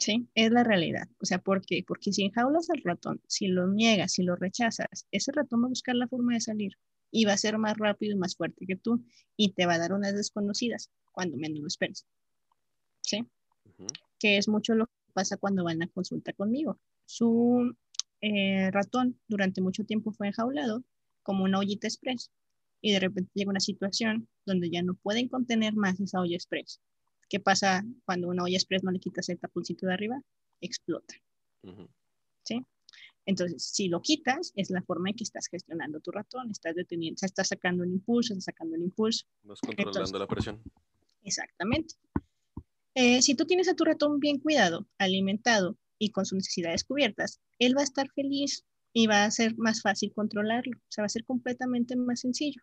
Sí, 0.02 0.28
es 0.34 0.50
la 0.50 0.64
realidad. 0.64 1.08
O 1.20 1.26
sea, 1.26 1.38
¿por 1.38 1.64
qué? 1.64 1.84
Porque 1.86 2.12
si 2.12 2.24
enjaulas 2.24 2.68
al 2.70 2.82
ratón, 2.82 3.20
si 3.28 3.46
lo 3.46 3.68
niegas, 3.68 4.10
si 4.10 4.24
lo 4.24 4.34
rechazas, 4.34 5.06
ese 5.12 5.30
ratón 5.30 5.62
va 5.62 5.66
a 5.66 5.68
buscar 5.68 5.94
la 5.94 6.08
forma 6.08 6.34
de 6.34 6.40
salir 6.40 6.72
y 7.12 7.24
va 7.24 7.34
a 7.34 7.36
ser 7.36 7.56
más 7.56 7.76
rápido 7.78 8.12
y 8.12 8.18
más 8.18 8.34
fuerte 8.34 8.66
que 8.66 8.74
tú 8.74 9.04
y 9.36 9.52
te 9.52 9.64
va 9.64 9.74
a 9.74 9.78
dar 9.78 9.92
unas 9.92 10.12
desconocidas 10.12 10.90
cuando 11.12 11.36
menos 11.36 11.60
lo 11.60 11.68
esperes. 11.68 12.04
¿Sí? 13.00 13.28
Que 14.18 14.38
es 14.38 14.48
mucho 14.48 14.74
lo 14.74 14.86
que 14.86 14.92
pasa 15.12 15.36
cuando 15.36 15.62
van 15.62 15.80
a 15.84 15.86
consulta 15.86 16.32
conmigo. 16.32 16.80
Su 17.06 17.72
eh, 18.20 18.72
ratón 18.72 19.20
durante 19.28 19.60
mucho 19.60 19.84
tiempo 19.84 20.10
fue 20.10 20.26
enjaulado 20.26 20.82
como 21.22 21.44
una 21.44 21.60
ollita 21.60 21.86
express 21.86 22.32
y 22.80 22.90
de 22.90 22.98
repente 22.98 23.30
llega 23.34 23.50
una 23.50 23.60
situación 23.60 24.26
donde 24.46 24.68
ya 24.68 24.82
no 24.82 24.94
pueden 24.94 25.28
contener 25.28 25.76
más 25.76 26.00
esa 26.00 26.20
olla 26.20 26.34
express. 26.34 26.80
¿Qué 27.32 27.40
pasa 27.40 27.82
cuando 28.04 28.28
una 28.28 28.42
olla 28.42 28.58
express 28.58 28.84
no 28.84 28.90
le 28.90 29.00
quitas 29.00 29.26
el 29.30 29.38
tapulcito 29.38 29.86
de 29.86 29.94
arriba? 29.94 30.20
Explota. 30.60 31.14
¿Sí? 32.44 32.62
Entonces, 33.24 33.64
si 33.64 33.88
lo 33.88 34.02
quitas, 34.02 34.52
es 34.54 34.68
la 34.68 34.82
forma 34.82 35.08
en 35.08 35.16
que 35.16 35.24
estás 35.24 35.46
gestionando 35.46 36.00
tu 36.00 36.10
ratón, 36.10 36.50
estás 36.50 36.74
deteniendo, 36.74 37.18
o 37.22 37.24
estás 37.24 37.48
sacando 37.48 37.84
un 37.84 37.90
impulso, 37.90 38.34
estás 38.34 38.44
sacando 38.44 38.76
un 38.76 38.82
impulso. 38.82 39.24
Vas 39.44 39.60
controlando 39.62 40.18
la 40.18 40.26
presión. 40.26 40.62
Exactamente. 41.22 41.94
Eh, 42.94 43.22
si 43.22 43.34
tú 43.34 43.46
tienes 43.46 43.66
a 43.66 43.76
tu 43.76 43.84
ratón 43.84 44.20
bien 44.20 44.38
cuidado, 44.38 44.86
alimentado 44.98 45.78
y 45.98 46.10
con 46.10 46.26
sus 46.26 46.36
necesidades 46.36 46.84
cubiertas, 46.84 47.40
él 47.58 47.74
va 47.74 47.80
a 47.80 47.84
estar 47.84 48.10
feliz 48.10 48.66
y 48.92 49.06
va 49.06 49.24
a 49.24 49.30
ser 49.30 49.56
más 49.56 49.80
fácil 49.80 50.12
controlarlo, 50.12 50.76
o 50.76 50.92
sea, 50.92 51.00
va 51.00 51.06
a 51.06 51.08
ser 51.08 51.24
completamente 51.24 51.96
más 51.96 52.20
sencillo. 52.20 52.60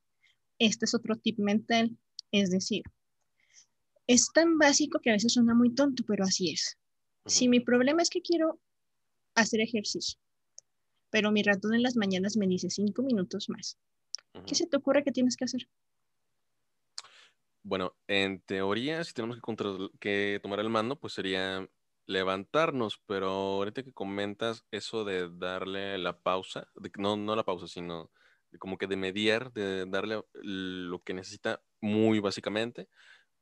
Este 0.59 0.85
es 0.85 0.93
otro 0.93 1.15
tip 1.15 1.39
mental, 1.39 1.97
es 2.31 2.51
decir, 2.51 2.83
es 4.09 4.31
tan 4.33 4.57
básico 4.57 4.99
que 4.99 5.11
a 5.11 5.13
veces 5.13 5.33
suena 5.33 5.53
muy 5.53 5.75
tonto, 5.75 6.03
pero 6.07 6.23
así 6.23 6.51
es. 6.51 6.79
Si 7.27 7.47
mi 7.47 7.59
problema 7.59 8.01
es 8.01 8.09
que 8.09 8.23
quiero 8.23 8.59
hacer 9.35 9.61
ejercicio, 9.61 10.19
pero 11.11 11.31
mi 11.31 11.43
ratón 11.43 11.75
en 11.75 11.83
las 11.83 11.95
mañanas 11.95 12.35
me 12.35 12.47
dice 12.47 12.71
cinco 12.71 13.03
minutos 13.03 13.49
más, 13.49 13.77
¿qué 14.47 14.55
se 14.55 14.65
te 14.65 14.77
ocurre 14.77 15.03
que 15.03 15.11
tienes 15.11 15.37
que 15.37 15.45
hacer? 15.45 15.69
Bueno, 17.61 17.95
en 18.07 18.41
teoría, 18.41 19.03
si 19.03 19.13
tenemos 19.13 19.37
que, 19.99 20.39
tomar 20.41 20.59
el 20.59 20.69
mando, 20.69 20.99
pues 20.99 21.13
sería 21.13 21.69
levantarnos, 22.07 22.99
pero 23.05 23.29
ahorita 23.29 23.83
que 23.83 23.93
comentas 23.93 24.65
eso 24.71 25.05
de 25.05 25.29
darle 25.29 25.99
la 25.99 26.19
pausa, 26.19 26.67
no, 26.97 27.15
no 27.15 27.35
la 27.35 27.45
pausa, 27.45 27.67
sino 27.67 28.09
como 28.57 28.79
que 28.79 28.87
de 28.87 28.95
mediar, 28.95 29.53
de 29.53 29.85
darle 29.85 30.23
lo 30.33 31.03
que 31.03 31.13
necesita 31.13 31.61
muy 31.79 32.19
básicamente, 32.19 32.89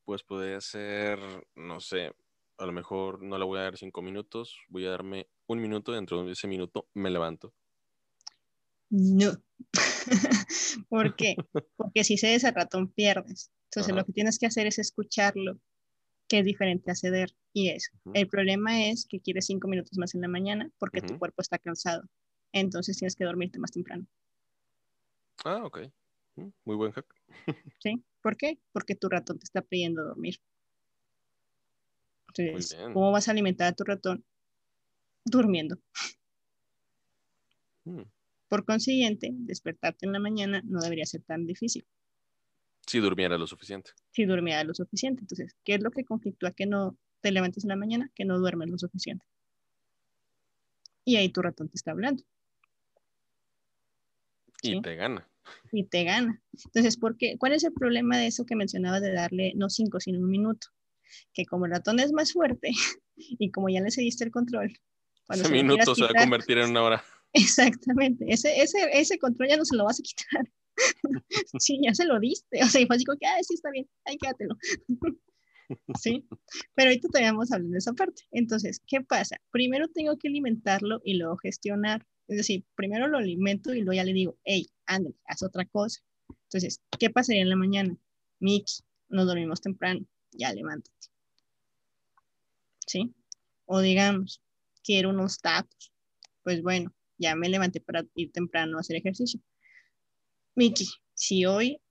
pues 0.08 0.24
puede 0.24 0.62
ser, 0.62 1.20
no 1.56 1.82
sé, 1.82 2.14
a 2.58 2.66
lo 2.66 2.72
mejor 2.72 3.22
no 3.22 3.38
le 3.38 3.44
voy 3.44 3.60
a 3.60 3.64
dar 3.64 3.78
cinco 3.78 4.02
minutos, 4.02 4.58
voy 4.70 4.86
a 4.86 4.92
darme 4.92 5.28
un 5.48 5.62
minuto, 5.62 5.92
dentro 5.92 6.24
de 6.24 6.32
ese 6.32 6.48
minuto 6.48 6.88
me 6.94 7.10
levanto. 7.10 7.54
No. 8.90 9.34
¿Por 10.90 11.18
qué? 11.18 11.36
Porque 11.76 12.06
si 12.06 12.18
cedes 12.18 12.46
al 12.46 12.56
ratón 12.56 12.88
pierdes. 12.94 13.52
Entonces 13.66 13.94
lo 13.94 14.06
que 14.06 14.14
tienes 14.14 14.40
que 14.40 14.46
hacer 14.46 14.66
es 14.66 14.80
escucharlo, 14.80 15.60
que 16.30 16.40
es 16.40 16.46
diferente 16.46 16.90
a 16.90 16.96
ceder. 16.96 17.36
Y 17.52 17.72
es, 17.72 17.92
el 18.14 18.30
problema 18.30 18.86
es 18.86 19.06
que 19.10 19.20
quieres 19.20 19.48
cinco 19.48 19.68
minutos 19.68 19.98
más 19.98 20.16
en 20.16 20.22
la 20.22 20.30
mañana 20.30 20.72
porque 20.80 21.02
tu 21.02 21.20
cuerpo 21.20 21.42
está 21.42 21.60
cansado. 21.60 22.04
Entonces 22.54 22.96
tienes 22.96 23.18
que 23.18 23.26
dormirte 23.26 23.60
más 23.60 23.72
temprano. 23.72 24.08
Ah, 25.44 25.66
ok. 25.66 25.80
Muy 26.66 26.76
buen 26.76 26.92
hack. 26.92 27.06
¿Sí? 27.80 28.04
¿Por 28.22 28.38
qué? 28.38 28.60
Porque 28.72 28.96
tu 28.96 29.10
ratón 29.10 29.40
te 29.40 29.46
está 29.46 29.62
pidiendo 29.62 30.04
dormir. 30.04 30.40
Entonces, 32.30 32.78
¿cómo 32.94 33.12
vas 33.12 33.28
a 33.28 33.32
alimentar 33.32 33.68
a 33.68 33.76
tu 33.76 33.84
ratón? 33.84 34.24
Durmiendo. 35.26 35.78
Mm. 37.86 38.04
Por 38.48 38.66
consiguiente, 38.66 39.32
despertarte 39.34 40.06
en 40.06 40.14
la 40.14 40.20
mañana 40.20 40.62
no 40.64 40.80
debería 40.80 41.06
ser 41.06 41.24
tan 41.24 41.46
difícil. 41.46 41.86
Si 42.86 43.00
durmiera 43.00 43.38
lo 43.38 43.48
suficiente. 43.48 43.92
Si 44.12 44.26
durmiera 44.26 44.64
lo 44.64 44.74
suficiente. 44.74 45.22
Entonces, 45.22 45.56
¿qué 45.64 45.76
es 45.76 45.82
lo 45.82 45.92
que 45.92 46.06
conflictúa 46.06 46.52
que 46.52 46.66
no 46.66 46.98
te 47.22 47.32
levantes 47.32 47.66
en 47.66 47.70
la 47.70 47.76
mañana? 47.76 48.10
Que 48.16 48.24
no 48.24 48.40
duermes 48.40 48.70
lo 48.70 48.78
suficiente. 48.78 49.26
Y 51.04 51.18
ahí 51.18 51.30
tu 51.30 51.42
ratón 51.42 51.70
te 51.70 51.76
está 51.76 51.92
hablando. 51.92 52.24
Y 54.62 54.82
te 54.82 54.96
gana. 54.96 55.28
Y 55.72 55.86
te 55.86 56.04
gana. 56.04 56.42
Entonces, 56.66 56.98
¿por 56.98 57.18
qué? 57.18 57.38
¿cuál 57.38 57.54
es 57.54 57.64
el 57.64 57.74
problema 57.74 58.18
de 58.18 58.28
eso 58.28 58.46
que 58.46 58.56
mencionaba 58.56 59.00
de 59.00 59.14
darle 59.14 59.54
no 59.56 59.70
cinco, 59.70 60.00
sino 60.00 60.20
un 60.20 60.30
minuto? 60.30 60.68
Que 61.34 61.46
como 61.46 61.66
el 61.66 61.72
ratón 61.72 62.00
es 62.00 62.12
más 62.12 62.34
fuerte 62.34 62.72
y 63.16 63.52
como 63.52 63.70
ya 63.70 63.82
le 63.82 63.92
cediste 63.92 64.24
el 64.24 64.32
control. 64.32 64.74
Ese 65.30 65.50
minuto 65.50 65.94
se 65.94 66.04
va 66.04 66.10
a 66.16 66.22
convertir 66.22 66.58
en 66.58 66.70
una 66.72 66.84
hora. 66.84 67.04
Exactamente. 67.34 68.26
Ese, 68.28 68.62
ese, 68.62 68.90
ese 68.94 69.20
control 69.20 69.50
ya 69.50 69.58
no 69.58 69.66
se 69.66 69.76
lo 69.76 69.86
vas 69.86 70.00
a 70.00 70.04
quitar. 70.04 70.50
sí, 71.60 71.80
ya 71.84 71.94
se 71.94 72.06
lo 72.06 72.20
diste. 72.20 72.64
O 72.64 72.68
sea, 72.68 72.82
y 72.82 72.86
fue 72.86 72.96
así 72.96 73.06
como 73.06 73.18
que, 73.18 73.26
ah, 73.26 73.38
sí, 73.42 73.56
está 73.56 73.70
bien, 73.72 73.88
ahí 74.06 74.18
quédatelo. 74.18 74.56
sí, 76.00 76.26
pero 76.76 76.90
ahorita 76.90 77.10
todavía 77.10 77.32
vamos 77.32 77.52
a 77.52 77.56
hablar 77.56 77.72
de 77.72 77.78
esa 77.78 77.94
parte. 77.94 78.24
Entonces, 78.32 78.82
¿qué 78.88 79.02
pasa? 79.02 79.38
Primero 79.52 79.88
tengo 79.90 80.18
que 80.18 80.30
alimentarlo 80.30 81.02
y 81.04 81.16
luego 81.16 81.38
gestionar. 81.38 82.06
Es 82.28 82.38
decir, 82.38 82.66
primero 82.76 83.08
lo 83.08 83.18
alimento 83.18 83.74
y 83.74 83.82
luego 83.82 83.94
ya 83.94 84.04
le 84.04 84.14
digo, 84.14 84.38
hey, 84.44 84.68
ándale, 84.86 85.16
haz 85.26 85.44
otra 85.44 85.66
cosa. 85.66 86.02
Entonces, 86.44 86.82
¿qué 87.00 87.10
pasaría 87.10 87.42
en 87.42 87.50
la 87.50 87.56
mañana? 87.56 87.98
Miki, 88.40 88.84
nos 89.10 89.28
dormimos 89.28 89.62
temprano, 89.62 90.06
ya 90.32 90.54
levántate. 90.54 91.08
¿Sí? 92.86 93.14
O 93.66 93.80
digamos, 93.80 94.42
quiero 94.84 95.10
unos 95.10 95.40
tacos. 95.40 95.94
Pues 96.44 96.62
bueno, 96.62 96.94
ya 97.18 97.36
me 97.36 97.50
levanté 97.50 97.82
para 97.82 98.06
ir 98.16 98.32
temprano 98.32 98.78
a 98.78 98.82
hacer 98.82 98.98
ejercicio. 98.98 99.42
Miki, 100.56 100.88
si 101.14 101.46
hoy 101.46 101.82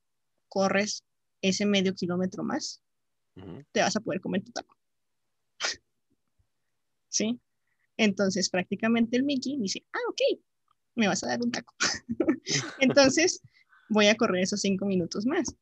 corres 0.49 1.03
ese 1.41 1.65
medio 1.65 1.93
kilómetro 1.93 2.43
más, 2.43 2.81
te 3.71 3.81
vas 3.81 3.95
a 3.95 3.99
poder 3.99 4.21
comer 4.21 4.43
tu 4.43 4.51
taco. 4.51 4.75
¿Sí? 7.09 7.39
Entonces, 7.97 8.49
prácticamente 8.49 9.17
el 9.17 9.23
Mickey 9.23 9.57
dice, 9.57 9.83
ah, 9.93 9.99
ok, 10.09 10.39
me 10.95 11.07
vas 11.07 11.23
a 11.23 11.27
dar 11.27 11.41
un 11.41 11.51
taco. 11.51 11.73
Entonces, 12.79 13.41
voy 13.89 14.07
a 14.07 14.15
correr 14.15 14.43
esos 14.43 14.61
cinco 14.61 14.85
minutos 14.85 15.25
más. 15.25 15.55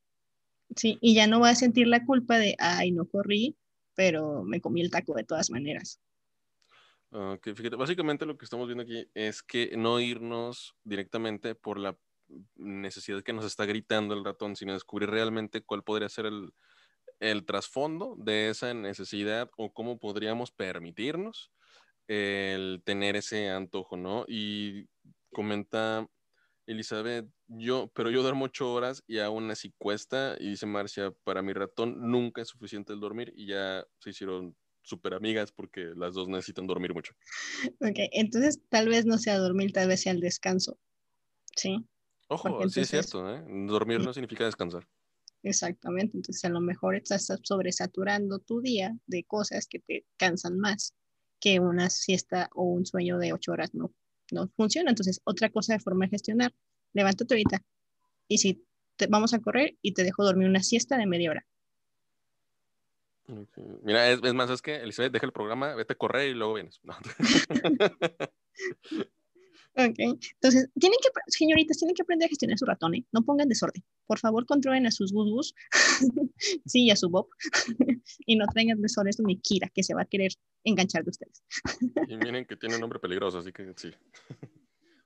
¿Sí? 0.75 0.97
Y 1.01 1.13
ya 1.15 1.27
no 1.27 1.39
voy 1.39 1.49
a 1.49 1.55
sentir 1.55 1.87
la 1.87 2.05
culpa 2.05 2.37
de, 2.37 2.55
ay, 2.59 2.91
no 2.91 3.05
corrí, 3.05 3.55
pero 3.95 4.43
me 4.43 4.59
comí 4.59 4.81
el 4.81 4.89
taco 4.89 5.13
de 5.13 5.23
todas 5.23 5.49
maneras. 5.49 6.01
Ok, 7.11 7.49
fíjate, 7.55 7.77
básicamente 7.77 8.25
lo 8.25 8.37
que 8.37 8.45
estamos 8.45 8.67
viendo 8.67 8.83
aquí 8.83 9.07
es 9.13 9.41
que 9.41 9.77
no 9.77 9.99
irnos 10.01 10.75
directamente 10.83 11.55
por 11.55 11.79
la 11.79 11.97
necesidad 12.55 13.23
que 13.23 13.31
nos 13.31 13.45
está 13.45 13.65
gritando 13.65 14.13
el 14.13 14.25
ratón, 14.25 14.55
sino 14.55 14.73
descubrir 14.73 15.09
realmente 15.09 15.61
cuál 15.61 15.83
podría 15.83 16.09
ser 16.09 16.25
el, 16.25 16.51
el 17.19 17.45
trasfondo 17.45 18.15
de 18.17 18.49
esa 18.49 18.73
necesidad 18.73 19.49
o 19.55 19.71
cómo 19.71 19.99
podríamos 19.99 20.51
permitirnos 20.51 21.51
el 22.07 22.81
tener 22.85 23.15
ese 23.15 23.49
antojo, 23.49 23.97
¿no? 23.97 24.25
Y 24.27 24.87
comenta 25.31 26.07
Elizabeth, 26.65 27.27
yo, 27.47 27.91
pero 27.93 28.09
yo 28.09 28.23
duermo 28.23 28.45
ocho 28.45 28.73
horas 28.73 29.03
y 29.07 29.19
aún 29.19 29.51
así 29.51 29.73
cuesta, 29.77 30.35
y 30.39 30.49
dice 30.49 30.65
Marcia, 30.65 31.11
para 31.23 31.41
mi 31.41 31.53
ratón 31.53 32.09
nunca 32.09 32.41
es 32.41 32.47
suficiente 32.47 32.93
el 32.93 32.99
dormir 32.99 33.33
y 33.35 33.47
ya 33.47 33.85
se 33.99 34.11
hicieron 34.11 34.55
súper 34.81 35.13
amigas 35.13 35.51
porque 35.51 35.91
las 35.95 36.13
dos 36.13 36.27
necesitan 36.27 36.67
dormir 36.67 36.93
mucho. 36.93 37.13
Ok, 37.81 37.97
entonces 38.11 38.61
tal 38.69 38.87
vez 38.87 39.05
no 39.05 39.17
sea 39.17 39.37
dormir, 39.37 39.73
tal 39.73 39.87
vez 39.87 40.01
sea 40.01 40.11
el 40.11 40.19
descanso, 40.19 40.79
¿sí? 41.55 41.85
Ojo, 42.27 42.67
sí 42.69 42.81
es 42.81 42.89
cierto, 42.89 43.29
¿eh? 43.29 43.43
Dormir 43.67 43.99
no 43.99 44.13
significa 44.13 44.45
descansar. 44.45 44.87
Exactamente, 45.43 46.17
entonces 46.17 46.43
a 46.45 46.49
lo 46.49 46.59
mejor 46.59 46.95
estás 46.95 47.31
sobresaturando 47.43 48.39
tu 48.39 48.61
día 48.61 48.97
de 49.05 49.23
cosas 49.25 49.67
que 49.67 49.79
te 49.79 50.05
cansan 50.17 50.57
más 50.57 50.95
que 51.39 51.59
una 51.59 51.89
siesta 51.89 52.49
o 52.53 52.63
un 52.63 52.85
sueño 52.85 53.17
de 53.17 53.33
ocho 53.33 53.51
horas 53.51 53.73
no, 53.73 53.91
no 54.31 54.47
funciona. 54.55 54.89
Entonces, 54.89 55.21
otra 55.23 55.49
cosa 55.49 55.73
de 55.73 55.79
forma 55.79 56.05
de 56.05 56.11
gestionar, 56.11 56.53
levántate 56.93 57.33
ahorita 57.33 57.61
y 58.27 58.39
si 58.39 58.65
te, 58.95 59.07
vamos 59.07 59.33
a 59.33 59.39
correr 59.39 59.75
y 59.81 59.93
te 59.93 60.03
dejo 60.03 60.23
dormir 60.23 60.47
una 60.47 60.63
siesta 60.63 60.97
de 60.97 61.05
media 61.05 61.31
hora. 61.31 61.45
Mira, 63.81 64.09
es, 64.09 64.21
más, 64.33 64.49
es 64.51 64.61
que 64.61 64.75
Elizabeth 64.75 65.11
deja 65.11 65.25
el 65.25 65.31
programa, 65.31 65.73
vete 65.73 65.93
a 65.93 65.97
correr 65.97 66.29
y 66.29 66.35
luego 66.35 66.53
vienes. 66.53 66.79
Ok, 69.77 69.95
entonces, 69.97 70.69
tienen 70.79 70.97
que, 71.01 71.09
señoritas, 71.27 71.77
tienen 71.77 71.95
que 71.95 72.01
aprender 72.01 72.27
a 72.27 72.29
gestionar 72.29 72.57
su 72.57 72.65
ratón, 72.65 72.95
¿eh? 72.95 73.05
No 73.11 73.23
pongan 73.23 73.49
desorden. 73.49 73.83
Por 74.07 74.19
favor, 74.19 74.45
controlen 74.45 74.85
a 74.87 74.91
sus 74.91 75.11
gus 75.11 75.53
sí, 76.65 76.89
a 76.91 76.95
su 76.95 77.09
bob, 77.09 77.27
y 78.25 78.37
no 78.37 78.45
traigan 78.47 78.81
desorden 78.81 79.13
a 79.19 79.23
mi 79.23 79.37
Kira, 79.39 79.69
que 79.73 79.83
se 79.83 79.93
va 79.93 80.03
a 80.03 80.05
querer 80.05 80.31
enganchar 80.63 81.03
de 81.03 81.09
ustedes. 81.09 81.43
y 82.07 82.15
miren 82.15 82.45
que 82.45 82.55
tiene 82.55 82.75
un 82.75 82.81
nombre 82.81 82.99
peligroso, 82.99 83.39
así 83.39 83.51
que 83.51 83.73
sí. 83.75 83.91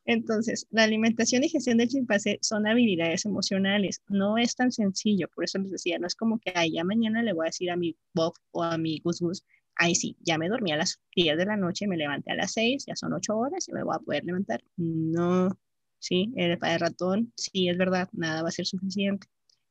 Entonces, 0.06 0.66
la 0.72 0.84
alimentación 0.84 1.44
y 1.44 1.50
gestión 1.50 1.78
del 1.78 1.90
chimpancé 1.90 2.40
son 2.42 2.66
habilidades 2.66 3.26
emocionales. 3.26 4.02
No 4.08 4.40
es 4.40 4.56
tan 4.56 4.72
sencillo, 4.72 5.28
por 5.36 5.44
eso 5.44 5.60
les 5.60 5.72
decía, 5.72 6.00
no 6.00 6.08
es 6.08 6.16
como 6.16 6.40
que, 6.40 6.52
ay, 6.56 6.74
ya 6.74 6.84
mañana 6.84 7.22
le 7.22 7.34
voy 7.34 7.46
a 7.46 7.50
decir 7.50 7.70
a 7.70 7.76
mi 7.76 7.96
Bob 8.14 8.34
o 8.52 8.64
a 8.64 8.78
mi 8.78 9.00
Gus 9.04 9.20
Gus, 9.20 9.44
ahí 9.80 9.96
sí, 9.96 10.18
ya 10.20 10.38
me 10.38 10.50
dormí 10.50 10.72
a 10.72 10.78
las 10.78 11.02
10 11.16 11.38
de 11.38 11.46
la 11.46 11.58
noche, 11.58 11.88
me 11.88 11.98
levanté 11.98 12.32
a 12.32 12.36
las 12.36 12.52
6, 12.52 12.86
ya 12.86 12.96
son 12.96 13.14
8 13.14 13.36
horas 13.36 13.68
y 13.68 13.74
me 13.74 13.84
voy 13.84 13.96
a 13.96 14.00
poder 14.00 14.26
levantar. 14.26 14.64
No, 14.76 15.58
sí, 16.00 16.34
para 16.60 16.74
el 16.74 16.80
ratón, 16.80 17.34
sí, 17.36 17.70
es 17.70 17.78
verdad, 17.78 18.10
nada 18.12 18.44
va 18.44 18.50
a 18.50 18.52
ser 18.52 18.66
suficiente. 18.66 19.28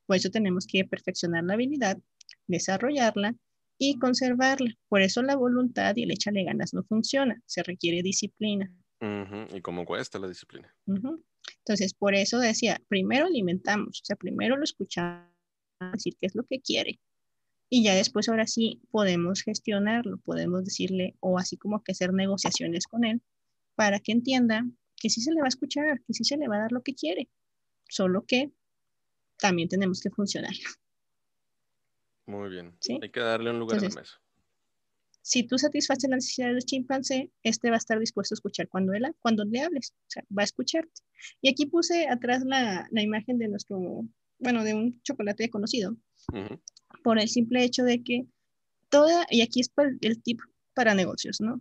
Por 0.07 0.17
eso 0.17 0.31
tenemos 0.31 0.67
que 0.67 0.85
perfeccionar 0.87 1.45
la 1.45 1.55
habilidad, 1.55 1.99
desarrollarla 2.47 3.37
y 3.77 3.99
conservarla. 3.99 4.75
Por 4.89 5.03
eso 5.03 5.23
la 5.23 5.37
voluntad 5.37 5.95
y 5.97 6.05
el 6.05 6.11
échale 6.11 6.43
ganas 6.45 6.73
no 6.73 6.83
funciona, 6.85 7.41
se 7.45 7.63
requiere 7.63 8.03
disciplina. 8.03 8.75
¿Y 9.01 9.61
cómo 9.61 9.85
cuesta 9.85 10.19
la 10.19 10.27
disciplina? 10.27 10.75
Entonces, 10.87 11.93
por 11.95 12.15
eso 12.15 12.39
decía, 12.39 12.81
primero 12.89 13.27
alimentamos, 13.27 14.01
o 14.01 14.05
sea, 14.05 14.17
primero 14.17 14.57
lo 14.57 14.65
escuchamos, 14.65 15.29
decir 15.93 16.17
qué 16.19 16.27
es 16.27 16.35
lo 16.35 16.45
que 16.45 16.61
quiere. 16.61 16.99
Y 17.71 17.85
ya 17.85 17.95
después, 17.95 18.29
ahora 18.29 18.47
sí, 18.47 18.81
podemos 18.91 19.43
gestionarlo, 19.43 20.19
podemos 20.19 20.65
decirle, 20.65 21.17
o 21.21 21.39
así 21.39 21.57
como 21.57 21.83
que 21.83 21.93
hacer 21.93 22.13
negociaciones 22.13 22.87
con 22.87 23.05
él, 23.05 23.23
para 23.75 24.01
que 24.01 24.13
entienda 24.13 24.65
que 24.97 25.11
sí 25.11 25.21
se 25.21 25.33
le 25.33 25.41
va 25.41 25.47
a 25.47 25.49
escuchar, 25.49 26.01
que 26.07 26.15
sí 26.15 26.25
se 26.25 26.37
le 26.37 26.49
va 26.49 26.57
a 26.57 26.61
dar 26.61 26.73
lo 26.73 26.83
que 26.83 26.95
quiere, 26.95 27.29
solo 27.89 28.25
que 28.27 28.53
también 29.39 29.69
tenemos 29.69 30.01
que 30.01 30.11
funcionar. 30.11 30.53
Muy 32.27 32.51
bien. 32.51 32.77
Hay 33.01 33.11
que 33.11 33.21
darle 33.21 33.51
un 33.51 33.59
lugar 33.59 33.79
en 33.79 33.91
la 33.91 34.01
mesa. 34.01 34.21
Si 35.23 35.43
tú 35.43 35.59
satisfaces 35.59 36.09
la 36.09 36.17
necesidad 36.17 36.49
del 36.49 36.65
chimpancé, 36.65 37.31
este 37.43 37.69
va 37.69 37.77
a 37.77 37.79
estar 37.79 37.99
dispuesto 37.99 38.35
a 38.35 38.37
escuchar 38.37 38.69
cuando, 38.69 38.95
él, 38.95 39.05
cuando 39.21 39.45
le 39.45 39.61
hables, 39.61 39.93
o 39.93 40.11
sea, 40.11 40.25
va 40.37 40.43
a 40.43 40.45
escucharte. 40.45 41.03
Y 41.43 41.51
aquí 41.51 41.67
puse 41.67 42.09
atrás 42.09 42.45
la, 42.47 42.89
la 42.91 43.03
imagen 43.03 43.37
de 43.39 43.49
nuestro, 43.49 43.79
bueno, 44.39 44.65
de 44.65 44.75
un 44.75 45.03
chocolate 45.03 45.51
conocido, 45.51 45.97
por 47.03 47.19
el 47.19 47.29
simple 47.29 47.65
hecho 47.65 47.85
de 47.85 48.03
que 48.03 48.27
toda, 48.89 49.27
y 49.31 49.43
aquí 49.43 49.61
es 49.61 49.71
el 50.01 50.23
tip 50.23 50.41
para 50.75 50.95
negocios, 50.95 51.41
¿no? 51.41 51.61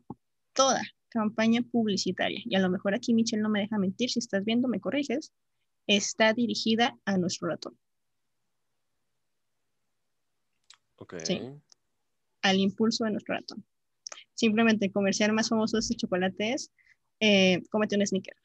Toda 0.53 0.81
campaña 1.09 1.61
publicitaria, 1.61 2.41
y 2.45 2.55
a 2.55 2.59
lo 2.59 2.69
mejor 2.69 2.93
aquí 2.93 3.13
Michelle 3.13 3.41
no 3.41 3.49
me 3.49 3.61
deja 3.61 3.77
mentir, 3.77 4.09
si 4.09 4.19
estás 4.19 4.43
viendo, 4.43 4.67
me 4.67 4.79
corriges, 4.79 5.31
está 5.87 6.33
dirigida 6.33 6.97
a 7.05 7.17
nuestro 7.17 7.47
ratón. 7.47 7.77
Ok. 10.97 11.15
Sí, 11.23 11.41
al 12.41 12.57
impulso 12.57 13.05
de 13.05 13.11
nuestro 13.11 13.35
ratón. 13.35 13.65
Simplemente 14.33 14.85
el 14.85 14.91
comercial 14.91 15.33
más 15.33 15.49
famoso 15.49 15.77
de 15.77 15.81
este 15.81 15.95
chocolate 15.95 16.53
es 16.53 16.71
eh, 17.19 17.61
cómete 17.69 17.95
un 17.95 18.05
sneaker. 18.05 18.35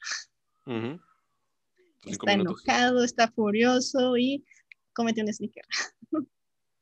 Está 2.05 2.33
enojado, 2.33 3.03
está 3.03 3.31
furioso 3.31 4.17
y 4.17 4.43
cómete 4.93 5.21
un 5.21 5.33
sneaker. 5.33 5.63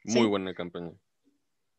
Muy 0.04 0.28
buena 0.28 0.54
campaña. 0.54 0.92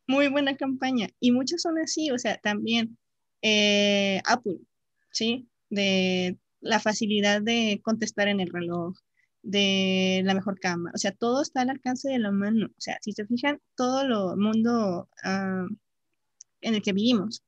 Muy 0.07 0.27
buena 0.27 0.55
campaña. 0.55 1.09
Y 1.19 1.31
muchas 1.31 1.61
son 1.61 1.77
así, 1.79 2.11
o 2.11 2.17
sea, 2.17 2.37
también 2.37 2.97
eh, 3.41 4.21
Apple, 4.25 4.59
¿sí? 5.11 5.49
De 5.69 6.37
la 6.59 6.79
facilidad 6.79 7.41
de 7.41 7.81
contestar 7.83 8.27
en 8.27 8.39
el 8.39 8.49
reloj, 8.49 8.95
de 9.43 10.21
la 10.23 10.33
mejor 10.33 10.59
cama, 10.59 10.91
o 10.95 10.97
sea, 10.97 11.11
todo 11.11 11.41
está 11.41 11.61
al 11.61 11.69
alcance 11.69 12.09
de 12.09 12.19
la 12.19 12.31
mano. 12.31 12.67
O 12.67 12.81
sea, 12.81 12.97
si 13.01 13.11
se 13.11 13.25
fijan, 13.27 13.59
todo 13.75 14.01
el 14.01 14.37
mundo 14.37 15.09
ah, 15.23 15.67
en 16.61 16.75
el 16.75 16.81
que 16.81 16.93
vivimos, 16.93 17.43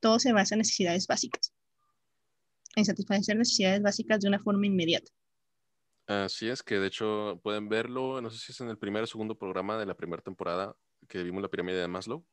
todo 0.00 0.18
se 0.18 0.32
basa 0.32 0.54
en 0.54 0.60
necesidades 0.60 1.06
básicas, 1.06 1.52
en 2.76 2.84
satisfacer 2.86 3.36
necesidades 3.36 3.82
básicas 3.82 4.20
de 4.20 4.28
una 4.28 4.42
forma 4.42 4.66
inmediata. 4.66 5.10
Así 6.06 6.48
es, 6.48 6.62
que 6.62 6.78
de 6.78 6.88
hecho 6.88 7.40
pueden 7.42 7.68
verlo, 7.68 8.20
no 8.20 8.30
sé 8.30 8.38
si 8.38 8.52
es 8.52 8.60
en 8.60 8.68
el 8.68 8.78
primer 8.78 9.02
o 9.02 9.06
segundo 9.06 9.38
programa 9.38 9.78
de 9.78 9.86
la 9.86 9.96
primera 9.96 10.22
temporada 10.22 10.76
que 11.08 11.22
vimos 11.22 11.42
la 11.42 11.48
pirámide 11.48 11.78
de 11.78 11.88
Maslow. 11.88 12.26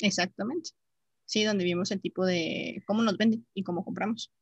exactamente. 0.00 0.70
Sí, 1.24 1.44
donde 1.44 1.64
vimos 1.64 1.90
el 1.90 2.00
tipo 2.00 2.24
de 2.24 2.82
cómo 2.86 3.02
nos 3.02 3.16
venden 3.16 3.46
y 3.54 3.62
cómo 3.62 3.84
compramos. 3.84 4.32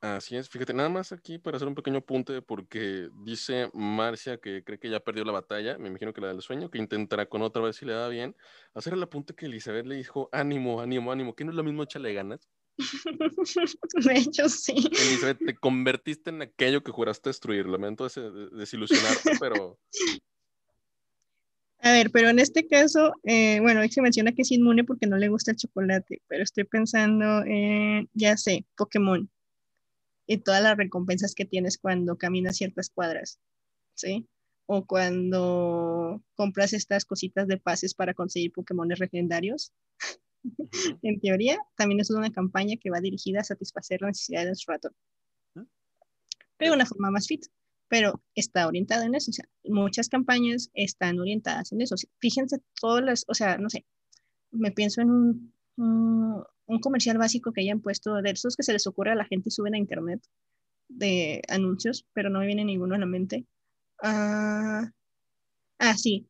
Así 0.00 0.36
es, 0.36 0.50
fíjate, 0.50 0.74
nada 0.74 0.90
más 0.90 1.12
aquí 1.12 1.38
para 1.38 1.56
hacer 1.56 1.66
un 1.66 1.74
pequeño 1.74 1.98
apunte, 1.98 2.42
porque 2.42 3.08
dice 3.24 3.70
Marcia 3.72 4.36
que 4.36 4.62
cree 4.62 4.78
que 4.78 4.90
ya 4.90 5.00
perdió 5.00 5.24
la 5.24 5.32
batalla, 5.32 5.78
me 5.78 5.88
imagino 5.88 6.12
que 6.12 6.20
la 6.20 6.28
del 6.28 6.42
sueño, 6.42 6.70
que 6.70 6.76
intentará 6.76 7.26
con 7.26 7.40
otra 7.40 7.62
vez 7.62 7.76
si 7.76 7.86
le 7.86 7.94
da 7.94 8.08
bien. 8.08 8.36
Hacer 8.74 8.92
el 8.92 9.02
apunte 9.02 9.34
que 9.34 9.46
Elizabeth 9.46 9.86
le 9.86 9.94
dijo, 9.96 10.28
ánimo, 10.30 10.82
ánimo, 10.82 11.10
ánimo, 11.10 11.34
que 11.34 11.46
no 11.46 11.52
es 11.52 11.56
lo 11.56 11.64
mismo 11.64 11.84
échale 11.84 12.12
ganas. 12.12 12.50
De 14.04 14.18
hecho, 14.18 14.48
sí. 14.48 14.74
Elizabeth, 14.76 15.38
te 15.44 15.54
convertiste 15.54 16.30
en 16.30 16.42
aquello 16.42 16.82
que 16.82 16.92
juraste 16.92 17.30
destruir. 17.30 17.66
Lamento 17.66 18.08
desilusionarte, 18.52 19.32
pero. 19.40 19.78
A 21.78 21.92
ver, 21.92 22.10
pero 22.10 22.30
en 22.30 22.38
este 22.38 22.66
caso, 22.66 23.12
eh, 23.24 23.60
bueno, 23.60 23.86
se 23.88 24.00
menciona 24.00 24.32
que 24.32 24.42
es 24.42 24.50
inmune 24.50 24.84
porque 24.84 25.06
no 25.06 25.18
le 25.18 25.28
gusta 25.28 25.50
el 25.50 25.58
chocolate, 25.58 26.22
pero 26.28 26.42
estoy 26.42 26.64
pensando, 26.64 27.44
en, 27.44 28.08
ya 28.14 28.38
sé, 28.38 28.64
Pokémon 28.74 29.30
y 30.26 30.38
todas 30.38 30.62
las 30.62 30.76
recompensas 30.76 31.34
que 31.34 31.44
tienes 31.44 31.78
cuando 31.78 32.16
caminas 32.16 32.56
ciertas 32.56 32.90
cuadras, 32.90 33.38
¿sí? 33.94 34.26
O 34.66 34.86
cuando 34.86 36.22
compras 36.34 36.72
estas 36.72 37.04
cositas 37.04 37.46
de 37.46 37.58
pases 37.58 37.94
para 37.94 38.14
conseguir 38.14 38.52
Pokémon 38.52 38.88
legendarios. 38.88 39.72
En 41.02 41.20
teoría, 41.20 41.58
también 41.76 42.00
es 42.00 42.10
una 42.10 42.30
campaña 42.30 42.76
que 42.80 42.90
va 42.90 43.00
dirigida 43.00 43.40
a 43.40 43.44
satisfacer 43.44 44.00
las 44.00 44.08
necesidades 44.08 44.48
de 44.48 44.54
su 44.56 44.70
ratón. 44.70 44.92
Pero 46.56 46.70
de 46.70 46.76
una 46.76 46.86
forma 46.86 47.10
más 47.10 47.26
fit. 47.26 47.46
Pero 47.88 48.22
está 48.34 48.66
orientada 48.66 49.04
en 49.04 49.14
eso. 49.14 49.30
O 49.30 49.34
sea, 49.34 49.48
muchas 49.64 50.08
campañas 50.08 50.70
están 50.74 51.18
orientadas 51.18 51.72
en 51.72 51.80
eso. 51.82 51.96
fíjense 52.18 52.58
todas 52.80 53.04
las, 53.04 53.24
o 53.28 53.34
sea, 53.34 53.58
no 53.58 53.68
sé, 53.68 53.84
me 54.50 54.70
pienso 54.70 55.00
en 55.02 55.10
un, 55.10 55.52
un, 55.76 56.80
comercial 56.80 57.18
básico 57.18 57.52
que 57.52 57.60
hayan 57.60 57.80
puesto 57.80 58.14
de 58.22 58.30
esos 58.30 58.56
que 58.56 58.62
se 58.62 58.72
les 58.72 58.86
ocurre 58.86 59.12
a 59.12 59.16
la 59.16 59.26
gente 59.26 59.48
y 59.48 59.52
suben 59.52 59.74
a 59.74 59.78
internet 59.78 60.24
de 60.88 61.42
anuncios, 61.48 62.06
pero 62.12 62.30
no 62.30 62.40
me 62.40 62.46
viene 62.46 62.64
ninguno 62.64 62.94
a 62.94 62.98
la 62.98 63.06
mente. 63.06 63.46
ah, 64.02 64.90
ah 65.78 65.96
sí. 65.96 66.28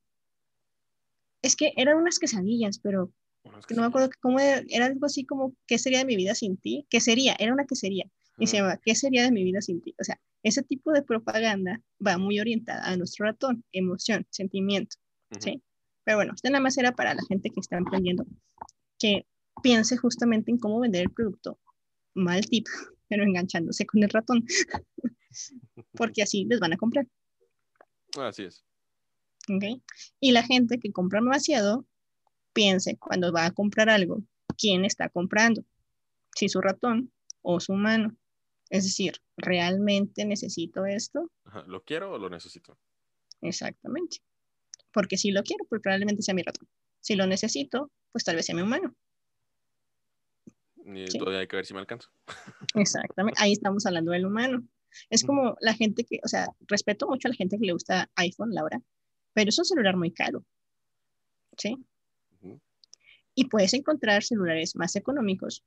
Es 1.42 1.56
que 1.56 1.72
eran 1.76 1.98
unas 1.98 2.18
quesadillas, 2.18 2.78
pero 2.78 3.12
no 3.44 3.82
me 3.82 3.86
acuerdo 3.86 4.10
cómo 4.20 4.40
era, 4.40 4.86
algo 4.86 5.06
así 5.06 5.24
como, 5.24 5.54
¿qué 5.66 5.78
sería 5.78 5.98
de 5.98 6.04
mi 6.04 6.16
vida 6.16 6.34
sin 6.34 6.56
ti? 6.56 6.86
¿Qué 6.88 7.00
sería? 7.00 7.36
Era 7.38 7.52
una 7.52 7.66
quesería. 7.66 8.10
Y 8.38 8.48
se 8.48 8.56
llama, 8.56 8.80
¿qué 8.84 8.94
sería 8.96 9.22
de 9.22 9.30
mi 9.30 9.44
vida 9.44 9.60
sin 9.60 9.80
ti? 9.80 9.94
O 10.00 10.04
sea, 10.04 10.20
ese 10.42 10.62
tipo 10.62 10.90
de 10.92 11.02
propaganda 11.02 11.80
va 12.04 12.18
muy 12.18 12.40
orientada 12.40 12.84
a 12.84 12.96
nuestro 12.96 13.26
ratón, 13.26 13.64
emoción, 13.70 14.26
sentimiento, 14.30 14.96
¿sí? 15.38 15.62
Pero 16.04 16.18
bueno, 16.18 16.32
esto 16.34 16.50
nada 16.50 16.60
más 16.60 16.76
era 16.76 16.92
para 16.92 17.14
la 17.14 17.22
gente 17.28 17.50
que 17.50 17.60
está 17.60 17.76
emprendiendo, 17.76 18.26
que 18.98 19.26
piense 19.62 19.96
justamente 19.96 20.50
en 20.50 20.58
cómo 20.58 20.80
vender 20.80 21.02
el 21.02 21.10
producto. 21.10 21.60
Mal 22.14 22.44
tip, 22.46 22.66
pero 23.08 23.22
enganchándose 23.22 23.86
con 23.86 24.02
el 24.02 24.10
ratón, 24.10 24.44
porque 25.92 26.22
así 26.22 26.44
les 26.44 26.58
van 26.58 26.72
a 26.72 26.76
comprar. 26.76 27.06
Así 28.18 28.44
es. 28.44 28.64
¿Okay? 29.48 29.82
Y 30.18 30.32
la 30.32 30.42
gente 30.42 30.78
que 30.78 30.90
compra 30.90 31.20
demasiado 31.20 31.86
piense 32.54 32.96
cuando 32.96 33.32
va 33.32 33.44
a 33.44 33.50
comprar 33.50 33.90
algo, 33.90 34.22
quién 34.56 34.86
está 34.86 35.10
comprando, 35.10 35.62
si 36.34 36.48
su 36.48 36.60
ratón 36.62 37.12
o 37.42 37.60
su 37.60 37.74
humano. 37.74 38.16
Es 38.70 38.84
decir, 38.84 39.20
¿realmente 39.36 40.24
necesito 40.24 40.86
esto? 40.86 41.30
¿Lo 41.66 41.84
quiero 41.84 42.12
o 42.12 42.18
lo 42.18 42.30
necesito? 42.30 42.78
Exactamente. 43.42 44.18
Porque 44.92 45.18
si 45.18 45.30
lo 45.30 45.42
quiero, 45.42 45.64
pues 45.68 45.82
probablemente 45.82 46.22
sea 46.22 46.34
mi 46.34 46.42
ratón. 46.42 46.68
Si 47.00 47.14
lo 47.14 47.26
necesito, 47.26 47.90
pues 48.12 48.24
tal 48.24 48.36
vez 48.36 48.46
sea 48.46 48.54
mi 48.54 48.62
humano. 48.62 48.96
Y 50.86 51.18
todavía 51.18 51.40
hay 51.40 51.48
que 51.48 51.56
ver 51.56 51.66
si 51.66 51.74
me 51.74 51.80
alcanza. 51.80 52.08
Exactamente. 52.74 53.40
Ahí 53.42 53.52
estamos 53.52 53.84
hablando 53.86 54.12
del 54.12 54.26
humano. 54.26 54.66
Es 55.10 55.24
como 55.24 55.56
la 55.60 55.74
gente 55.74 56.04
que, 56.04 56.20
o 56.24 56.28
sea, 56.28 56.46
respeto 56.68 57.06
mucho 57.08 57.28
a 57.28 57.30
la 57.30 57.36
gente 57.36 57.58
que 57.58 57.66
le 57.66 57.72
gusta 57.72 58.10
iPhone, 58.16 58.54
Laura, 58.54 58.80
pero 59.32 59.48
es 59.48 59.58
un 59.58 59.64
celular 59.64 59.96
muy 59.96 60.12
caro. 60.12 60.44
¿Sí? 61.58 61.76
Y 63.34 63.46
puedes 63.46 63.74
encontrar 63.74 64.22
celulares 64.22 64.76
más 64.76 64.96
económicos 64.96 65.64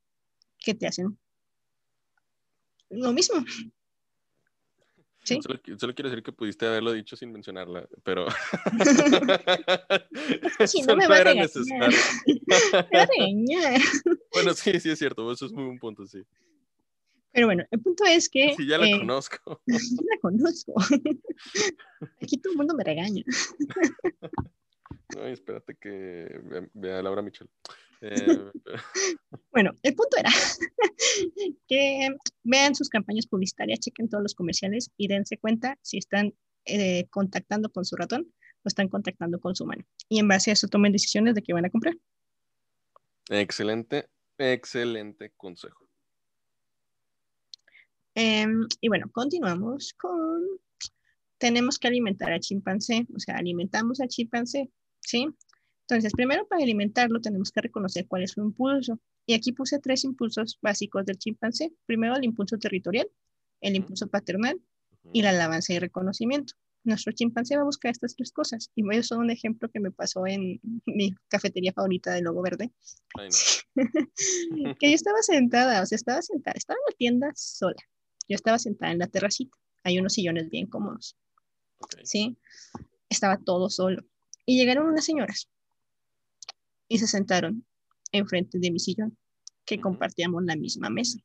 que 0.59 0.73
te 0.73 0.87
hacen 0.87 1.17
lo 2.89 3.11
mismo. 3.11 3.43
¿Sí? 5.23 5.39
Solo, 5.41 5.59
quiero 5.93 6.09
decir 6.09 6.23
que 6.23 6.31
pudiste 6.31 6.65
haberlo 6.65 6.93
dicho 6.93 7.17
sin 7.17 7.33
mencionarla, 7.33 7.85
pero. 8.03 8.27
sí, 10.65 10.81
no 10.83 10.87
me 10.95 11.05
me 11.05 11.07
va 11.09 11.17
a 11.17 11.23
regañar. 12.91 13.81
bueno, 14.31 14.53
sí, 14.53 14.79
sí 14.79 14.89
es 14.89 14.99
cierto, 14.99 15.29
eso 15.29 15.47
es 15.47 15.51
muy 15.51 15.65
un 15.65 15.79
punto, 15.79 16.07
sí. 16.07 16.23
Pero 17.33 17.47
bueno, 17.47 17.65
el 17.69 17.81
punto 17.81 18.05
es 18.05 18.29
que. 18.29 18.53
Sí, 18.55 18.65
ya 18.65 18.77
la 18.77 18.87
eh, 18.87 18.99
conozco. 18.99 19.61
ya 19.65 19.75
la 19.75 20.17
conozco. 20.21 20.73
Aquí 22.21 22.37
todo 22.37 22.53
el 22.53 22.57
mundo 22.57 22.73
me 22.73 22.85
regaña. 22.85 23.25
Ay, 25.15 25.33
espérate 25.33 25.75
que 25.75 26.41
vea 26.73 27.01
Laura 27.01 27.21
Michel. 27.21 27.49
Eh, 28.01 28.51
bueno, 29.51 29.71
el 29.83 29.95
punto 29.95 30.17
era 30.17 30.29
que 31.67 32.09
vean 32.43 32.75
sus 32.75 32.89
campañas 32.89 33.27
publicitarias, 33.27 33.79
chequen 33.79 34.09
todos 34.09 34.23
los 34.23 34.35
comerciales 34.35 34.91
y 34.97 35.07
dense 35.07 35.37
cuenta 35.37 35.77
si 35.81 35.97
están 35.97 36.33
eh, 36.65 37.07
contactando 37.09 37.71
con 37.71 37.85
su 37.85 37.95
ratón 37.95 38.33
o 38.63 38.67
están 38.67 38.89
contactando 38.89 39.39
con 39.39 39.55
su 39.55 39.65
mano. 39.65 39.83
Y 40.09 40.19
en 40.19 40.27
base 40.27 40.51
a 40.51 40.53
eso 40.53 40.67
tomen 40.67 40.91
decisiones 40.91 41.35
de 41.35 41.41
qué 41.41 41.53
van 41.53 41.65
a 41.65 41.69
comprar. 41.69 41.95
Excelente, 43.29 44.09
excelente 44.37 45.31
consejo. 45.35 45.87
Em, 48.15 48.67
y 48.81 48.87
bueno, 48.87 49.11
continuamos 49.11 49.93
con, 49.93 50.43
tenemos 51.37 51.77
que 51.77 51.87
alimentar 51.87 52.31
al 52.31 52.39
chimpancé, 52.39 53.05
o 53.15 53.19
sea, 53.19 53.35
alimentamos 53.35 53.99
al 53.99 54.07
chimpancé, 54.07 54.71
¿sí? 54.99 55.27
Entonces, 55.89 56.11
primero 56.13 56.45
para 56.47 56.63
alimentarlo 56.63 57.21
tenemos 57.21 57.51
que 57.51 57.61
reconocer 57.61 58.07
cuál 58.07 58.23
es 58.23 58.31
su 58.31 58.41
impulso. 58.41 58.99
Y 59.25 59.33
aquí 59.33 59.53
puse 59.53 59.79
tres 59.79 60.03
impulsos 60.03 60.57
básicos 60.61 61.05
del 61.05 61.17
chimpancé. 61.17 61.71
Primero 61.85 62.15
el 62.15 62.25
impulso 62.25 62.57
territorial, 62.57 63.09
el 63.61 63.75
impulso 63.75 64.07
paternal 64.07 64.59
y 65.13 65.21
la 65.21 65.29
alabanza 65.29 65.73
y 65.73 65.79
reconocimiento. 65.79 66.53
Nuestro 66.83 67.13
chimpancé 67.13 67.55
va 67.55 67.61
a 67.61 67.65
buscar 67.65 67.91
estas 67.91 68.15
tres 68.15 68.31
cosas. 68.31 68.69
Y 68.75 68.83
voy 68.83 68.97
a 68.97 68.99
usar 68.99 69.17
un 69.17 69.29
ejemplo 69.29 69.69
que 69.69 69.79
me 69.79 69.91
pasó 69.91 70.27
en 70.27 70.59
mi 70.85 71.15
cafetería 71.29 71.71
favorita 71.71 72.13
de 72.13 72.21
Logo 72.21 72.41
Verde. 72.41 72.71
que 74.79 74.89
yo 74.89 74.95
estaba 74.95 75.21
sentada, 75.21 75.81
o 75.81 75.85
sea, 75.85 75.95
estaba 75.95 76.21
sentada, 76.21 76.55
estaba 76.57 76.77
en 76.77 76.91
la 76.91 76.97
tienda 76.97 77.31
sola. 77.35 77.81
Yo 78.27 78.35
estaba 78.35 78.59
sentada 78.59 78.91
en 78.91 78.99
la 78.99 79.07
terracita. 79.07 79.57
Hay 79.83 79.99
unos 79.99 80.13
sillones 80.13 80.49
bien 80.49 80.67
cómodos. 80.67 81.17
¿Sí? 82.03 82.37
Estaba 83.09 83.37
todo 83.37 83.69
solo. 83.69 84.03
Y 84.47 84.57
llegaron 84.57 84.87
unas 84.87 85.05
señoras 85.05 85.49
y 86.87 86.97
se 86.97 87.07
sentaron 87.07 87.65
enfrente 88.11 88.59
de 88.59 88.71
mi 88.71 88.79
sillón, 88.79 89.17
que 89.65 89.79
compartíamos 89.79 90.43
la 90.45 90.55
misma 90.55 90.89
mesa. 90.89 91.19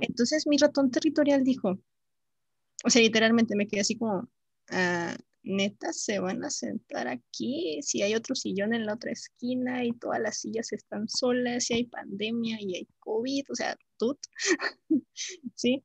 Entonces 0.00 0.46
mi 0.46 0.56
ratón 0.56 0.90
territorial 0.90 1.42
dijo, 1.42 1.78
o 2.84 2.90
sea, 2.90 3.02
literalmente 3.02 3.56
me 3.56 3.66
quedé 3.66 3.80
así 3.80 3.96
como, 3.96 4.28
ah, 4.70 5.16
neta, 5.42 5.92
se 5.92 6.20
van 6.20 6.44
a 6.44 6.50
sentar 6.50 7.08
aquí, 7.08 7.80
si 7.82 8.02
hay 8.02 8.14
otro 8.14 8.34
sillón 8.34 8.74
en 8.74 8.86
la 8.86 8.94
otra 8.94 9.10
esquina 9.10 9.84
y 9.84 9.92
todas 9.92 10.20
las 10.20 10.38
sillas 10.38 10.72
están 10.72 11.08
solas, 11.08 11.64
si 11.64 11.74
hay 11.74 11.84
pandemia 11.84 12.58
y 12.60 12.76
hay 12.76 12.88
COVID, 13.00 13.44
o 13.50 13.54
sea, 13.54 13.76
tut, 13.96 14.18
¿sí? 15.54 15.82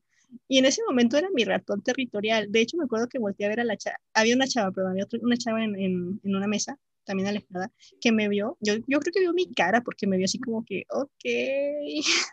Y 0.48 0.58
en 0.58 0.66
ese 0.66 0.82
momento 0.88 1.18
era 1.18 1.30
mi 1.34 1.44
ratón 1.44 1.82
territorial. 1.82 2.52
De 2.52 2.62
hecho, 2.62 2.78
me 2.78 2.86
acuerdo 2.86 3.08
que 3.08 3.20
volteé 3.20 3.46
a 3.46 3.50
ver 3.50 3.60
a 3.60 3.64
la 3.64 3.78
chava, 3.78 3.98
había 4.14 4.36
una 4.36 4.48
chava, 4.48 4.72
perdón, 4.72 4.92
había 4.94 5.08
una 5.22 5.38
chava 5.38 5.64
en, 5.64 5.76
en, 5.76 6.20
en, 6.24 6.36
una 6.36 6.48
mesa, 6.48 6.80
también 7.04 7.28
alejada, 7.28 7.72
que 8.00 8.12
me 8.12 8.30
vio, 8.30 8.58
yo, 8.62 8.76
yo 8.88 9.00
creo 9.00 9.14
que 9.14 9.20
vio 9.20 9.34
mi 9.34 9.54
cara 9.54 9.82
porque 9.82 10.08
me 10.08 10.18
vio 10.18 10.26
así 10.26 10.40
como 10.40 10.64
que, 10.66 10.86
ok, 10.90 11.26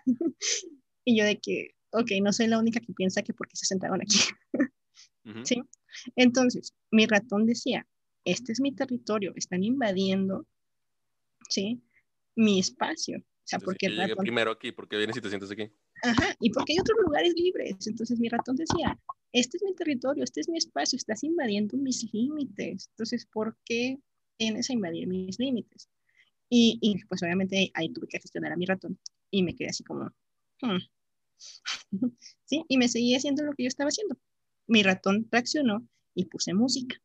y 1.05 1.17
yo 1.17 1.25
de 1.25 1.39
que, 1.39 1.75
ok, 1.93 2.11
no 2.23 2.33
soy 2.33 2.47
la 2.47 2.59
única 2.59 2.81
que 2.81 2.93
piensa 2.93 3.23
que 3.23 3.35
porque 3.35 3.57
se 3.57 3.67
sentaron 3.67 4.01
aquí. 4.01 4.19
¿Sí? 5.45 5.63
Entonces, 6.17 6.75
mi 6.91 7.07
ratón 7.07 7.47
decía, 7.47 7.87
este 8.25 8.53
es 8.53 8.61
mi 8.61 8.75
territorio, 8.75 9.33
están 9.37 9.63
invadiendo, 9.63 10.47
¿sí? 11.49 11.83
Mi 12.37 12.59
espacio. 12.59 13.19
O 13.19 13.51
sea, 13.51 13.59
porque 13.59 13.87
el 13.87 13.97
ratón... 13.97 14.25
primero 14.25 14.53
aquí, 14.53 14.73
porque 14.73 14.97
vienes 14.97 15.17
y 15.17 15.21
te 15.21 15.29
sientes 15.29 15.51
aquí. 15.51 15.71
Ajá, 16.03 16.37
y 16.41 16.51
porque 16.51 16.73
hay 16.73 16.81
otros 16.81 16.99
lugares 17.05 17.35
libres. 17.35 17.87
Entonces 17.87 18.19
mi 18.19 18.29
ratón 18.29 18.57
decía, 18.57 18.99
este 19.33 19.57
es 19.59 19.63
mi 19.63 19.75
territorio, 19.75 20.25
este 20.25 20.41
es 20.41 20.49
mi 20.49 20.59
espacio, 20.59 20.97
estás 20.97 21.23
invadiendo 21.25 21.77
mis 21.77 22.13
límites. 22.13 22.89
Entonces, 22.91 23.27
¿por 23.27 23.57
qué 23.65 23.99
vienes 24.39 24.71
a 24.71 24.73
invadir 24.73 25.07
mis 25.07 25.39
límites? 25.39 25.89
Y, 26.49 26.79
y 26.81 27.05
pues 27.05 27.23
obviamente 27.23 27.71
ahí 27.75 27.93
tuve 27.93 28.09
que 28.09 28.19
gestionar 28.19 28.53
a 28.53 28.57
mi 28.57 28.67
ratón 28.67 28.99
y 29.31 29.43
me 29.43 29.55
quedé 29.55 29.69
así 29.69 29.85
como, 29.85 30.11
hmm". 30.63 30.79
¿sí? 32.45 32.65
Y 32.69 32.77
me 32.77 32.89
seguí 32.89 33.15
haciendo 33.15 33.45
lo 33.45 33.53
que 33.53 33.65
yo 33.65 33.69
estaba 33.69 33.89
haciendo. 33.89 34.19
Mi 34.67 34.83
ratón 34.83 35.29
reaccionó 35.31 35.87
y 36.15 36.27
puse 36.27 36.55
música, 36.55 36.97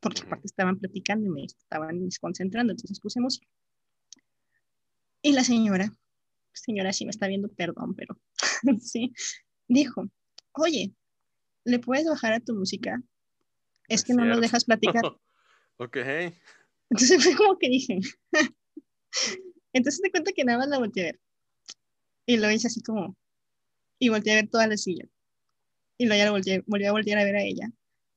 porque 0.00 0.22
aparte 0.22 0.46
estaban 0.46 0.78
platicando 0.78 1.26
y 1.26 1.30
me 1.30 1.44
estaban 1.44 2.04
desconcentrando, 2.04 2.72
entonces 2.72 3.00
puse 3.00 3.20
música. 3.20 3.46
Y 5.22 5.32
la 5.32 5.44
señora, 5.44 5.90
señora, 6.52 6.92
si 6.92 7.04
me 7.04 7.10
está 7.10 7.26
viendo, 7.26 7.48
perdón, 7.48 7.94
pero 7.94 8.18
sí, 8.80 9.12
dijo, 9.68 10.08
oye, 10.52 10.94
¿le 11.64 11.78
puedes 11.78 12.06
bajar 12.06 12.32
a 12.32 12.40
tu 12.40 12.54
música? 12.54 13.02
Es, 13.88 14.04
que 14.04 14.14
no 14.14 14.24
nos 14.24 14.40
dejas 14.40 14.64
platicar. 14.64 15.02
ok. 15.76 15.96
Entonces 16.90 17.22
fue 17.24 17.36
como 17.36 17.58
que 17.58 17.68
dije, 17.68 17.98
entonces 19.72 20.00
te 20.00 20.10
cuenta 20.10 20.32
que 20.32 20.44
nada 20.44 20.58
más 20.58 20.68
la 20.68 20.78
volteé 20.78 21.02
a 21.02 21.06
ver. 21.06 21.20
Y 22.26 22.36
lo 22.38 22.50
hice 22.50 22.68
así 22.68 22.82
como, 22.82 23.16
y 23.98 24.08
volteé 24.08 24.32
a 24.32 24.36
ver 24.36 24.48
toda 24.48 24.66
la 24.66 24.76
silla. 24.76 25.04
Y 25.98 26.06
luego 26.06 26.18
ya 26.18 26.26
lo 26.26 26.32
volteé, 26.32 26.62
volví 26.66 26.86
a 26.86 26.92
voltear 26.92 27.18
a 27.18 27.24
ver 27.24 27.36
a 27.36 27.42
ella. 27.42 27.70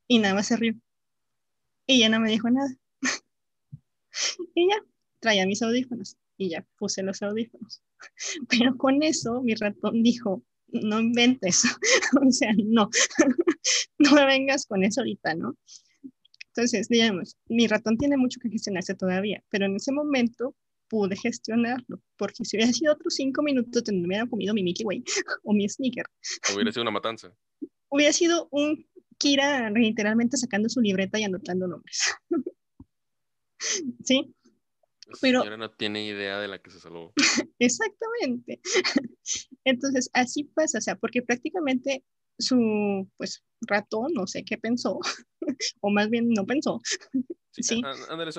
Y 0.07 0.19
nada 0.19 0.33
más 0.33 0.47
se 0.47 0.55
rió. 0.55 0.73
Y 1.85 1.99
ya 1.99 2.09
no 2.09 2.19
me 2.19 2.29
dijo 2.29 2.49
nada. 2.49 2.69
y 4.55 4.69
ya, 4.69 4.75
traía 5.19 5.45
mis 5.45 5.61
audífonos. 5.61 6.17
Y 6.37 6.49
ya 6.49 6.65
puse 6.77 7.03
los 7.03 7.21
audífonos. 7.21 7.81
Pero 8.49 8.77
con 8.77 9.01
eso 9.03 9.41
mi 9.41 9.55
ratón 9.55 10.03
dijo, 10.03 10.43
no 10.67 10.99
inventes. 10.99 11.63
o 12.21 12.31
sea, 12.31 12.53
no. 12.57 12.89
no 13.99 14.11
me 14.11 14.25
vengas 14.25 14.65
con 14.65 14.83
eso 14.83 15.01
ahorita, 15.01 15.35
¿no? 15.35 15.57
Entonces, 16.57 16.87
digamos, 16.89 17.37
mi 17.49 17.67
ratón 17.67 17.97
tiene 17.97 18.17
mucho 18.17 18.39
que 18.41 18.49
gestionarse 18.49 18.95
todavía, 18.95 19.43
pero 19.47 19.67
en 19.67 19.75
ese 19.75 19.91
momento 19.91 20.55
pude 20.87 21.15
gestionarlo, 21.15 22.01
porque 22.17 22.45
si 22.45 22.57
hubiera 22.57 22.73
sido 22.73 22.93
otros 22.93 23.13
cinco 23.13 23.43
minutos, 23.43 23.83
me 23.91 24.07
hubiera 24.07 24.25
comido 24.25 24.55
mi 24.55 24.63
Mickey 24.63 24.83
Way 24.83 25.03
o 25.43 25.53
mi 25.53 25.69
Sneaker. 25.69 26.05
Hubiera 26.55 26.71
sido 26.71 26.81
una 26.81 26.91
matanza. 26.91 27.31
hubiera 27.89 28.11
sido 28.11 28.47
un 28.51 28.87
Kira 29.19 29.69
literalmente 29.71 30.37
sacando 30.37 30.69
su 30.69 30.81
libreta 30.81 31.19
y 31.19 31.23
anotando 31.23 31.67
nombres. 31.67 32.15
¿Sí? 34.03 34.33
Pero 35.21 35.41
señora 35.41 35.57
no 35.57 35.71
tiene 35.71 36.05
idea 36.05 36.39
de 36.39 36.47
la 36.47 36.59
que 36.59 36.69
se 36.69 36.79
salvó. 36.79 37.13
Exactamente. 37.59 38.61
Entonces, 39.63 40.09
así 40.13 40.43
pasa, 40.43 40.77
o 40.77 40.81
sea, 40.81 40.95
porque 40.95 41.21
prácticamente 41.21 42.03
su, 42.39 43.09
pues, 43.17 43.43
ratón, 43.61 44.13
no 44.13 44.27
sé 44.27 44.43
qué 44.43 44.57
pensó, 44.57 44.99
o 45.81 45.89
más 45.89 46.09
bien 46.09 46.29
no 46.29 46.45
pensó, 46.45 46.79
Sí, 47.61 47.81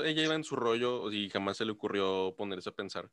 ella 0.04 0.24
iba 0.24 0.34
en 0.34 0.44
su 0.44 0.54
rollo 0.54 1.10
y 1.10 1.28
jamás 1.28 1.56
se 1.56 1.64
le 1.64 1.72
ocurrió 1.72 2.34
ponerse 2.36 2.68
a 2.70 2.74
pensar. 2.74 3.10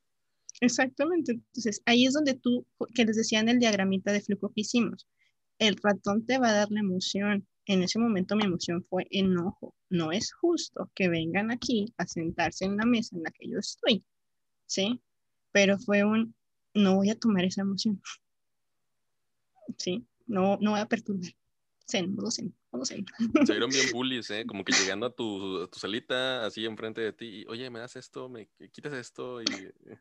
Exactamente. 0.61 1.33
Entonces, 1.33 1.81
ahí 1.85 2.05
es 2.05 2.13
donde 2.13 2.35
tú, 2.35 2.65
que 2.93 3.05
les 3.05 3.15
decía 3.15 3.39
en 3.39 3.49
el 3.49 3.59
diagramita 3.59 4.11
de 4.11 4.21
flujo 4.21 4.51
que 4.53 4.61
hicimos, 4.61 5.07
el 5.59 5.77
ratón 5.81 6.25
te 6.25 6.37
va 6.37 6.49
a 6.49 6.53
dar 6.53 6.71
la 6.71 6.81
emoción. 6.81 7.47
En 7.67 7.81
ese 7.81 7.97
momento 7.99 8.35
mi 8.35 8.43
emoción 8.43 8.83
fue 8.83 9.07
enojo. 9.09 9.73
No 9.89 10.11
es 10.11 10.33
justo 10.33 10.91
que 10.93 11.09
vengan 11.09 11.51
aquí 11.51 11.93
a 11.97 12.05
sentarse 12.05 12.65
en 12.65 12.77
la 12.77 12.85
mesa 12.85 13.15
en 13.15 13.23
la 13.23 13.31
que 13.31 13.49
yo 13.49 13.57
estoy, 13.59 14.05
¿sí? 14.67 15.01
Pero 15.51 15.77
fue 15.79 16.03
un, 16.03 16.35
no 16.73 16.95
voy 16.95 17.09
a 17.09 17.19
tomar 17.19 17.43
esa 17.45 17.61
emoción, 17.61 18.01
¿sí? 19.77 20.05
No, 20.27 20.57
no 20.61 20.71
voy 20.71 20.79
a 20.79 20.87
perturbar. 20.87 21.31
Zen, 21.87 22.15
modo 22.15 22.31
zen. 22.31 22.55
Se 22.83 23.51
vieron 23.51 23.69
bien 23.69 23.85
bullies, 23.93 24.29
¿eh? 24.31 24.45
Como 24.45 24.65
que 24.65 24.73
llegando 24.73 25.05
a 25.05 25.15
tu, 25.15 25.67
tu 25.67 25.79
salita, 25.79 26.45
así 26.45 26.65
enfrente 26.65 27.01
de 27.01 27.13
ti, 27.13 27.25
y, 27.25 27.45
oye, 27.47 27.69
me 27.69 27.79
das 27.79 27.95
esto, 27.95 28.27
me 28.27 28.49
quitas 28.71 28.93
esto, 28.93 29.41
y... 29.41 29.45
Eh, 29.45 29.99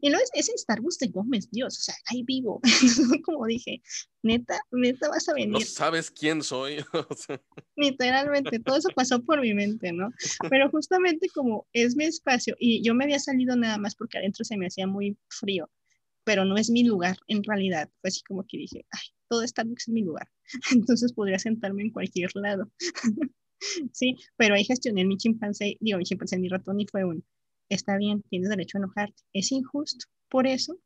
y 0.00 0.08
luego 0.08 0.24
es, 0.34 0.48
en 0.48 0.54
Star 0.54 0.80
Wars 0.80 0.98
de 0.98 1.08
Gómez, 1.08 1.50
Dios, 1.50 1.78
o 1.78 1.82
sea, 1.82 1.94
ahí 2.06 2.22
vivo. 2.22 2.60
Como 3.24 3.46
dije, 3.46 3.82
neta, 4.22 4.58
neta 4.70 5.08
vas 5.08 5.28
a 5.28 5.34
venir. 5.34 5.50
No 5.50 5.60
sabes 5.60 6.10
quién 6.10 6.42
soy. 6.42 6.84
Literalmente, 7.76 8.60
todo 8.60 8.76
eso 8.76 8.88
pasó 8.94 9.22
por 9.22 9.40
mi 9.40 9.54
mente, 9.54 9.92
¿no? 9.92 10.10
Pero 10.48 10.70
justamente 10.70 11.28
como 11.34 11.66
es 11.72 11.96
mi 11.96 12.04
espacio, 12.04 12.56
y 12.58 12.82
yo 12.82 12.94
me 12.94 13.04
había 13.04 13.18
salido 13.18 13.56
nada 13.56 13.78
más 13.78 13.94
porque 13.94 14.18
adentro 14.18 14.44
se 14.44 14.56
me 14.56 14.66
hacía 14.66 14.86
muy 14.86 15.16
frío, 15.28 15.70
pero 16.24 16.44
no 16.44 16.56
es 16.56 16.70
mi 16.70 16.84
lugar 16.84 17.16
en 17.26 17.42
realidad. 17.42 17.90
Fue 18.00 18.08
así 18.08 18.22
como 18.22 18.44
que 18.46 18.58
dije, 18.58 18.86
ay, 18.90 19.14
todo 19.30 19.46
Starbucks 19.46 19.88
es 19.88 19.94
mi 19.94 20.02
lugar. 20.02 20.28
Entonces 20.72 21.12
podría 21.12 21.38
sentarme 21.38 21.84
en 21.84 21.90
cualquier 21.90 22.30
lado. 22.34 22.70
sí, 23.92 24.16
pero 24.36 24.54
ahí 24.54 24.64
gestioné 24.64 25.04
mi 25.04 25.16
chimpancé, 25.16 25.76
digo, 25.80 25.98
mi 25.98 26.04
chimpancé, 26.04 26.38
mi 26.38 26.48
ratón 26.48 26.80
y 26.80 26.86
fue 26.86 27.04
un, 27.04 27.24
está 27.68 27.96
bien, 27.96 28.22
tienes 28.28 28.48
derecho 28.48 28.76
a 28.76 28.80
enojarte, 28.80 29.22
es 29.32 29.52
injusto, 29.52 30.06
por 30.28 30.46
eso 30.46 30.78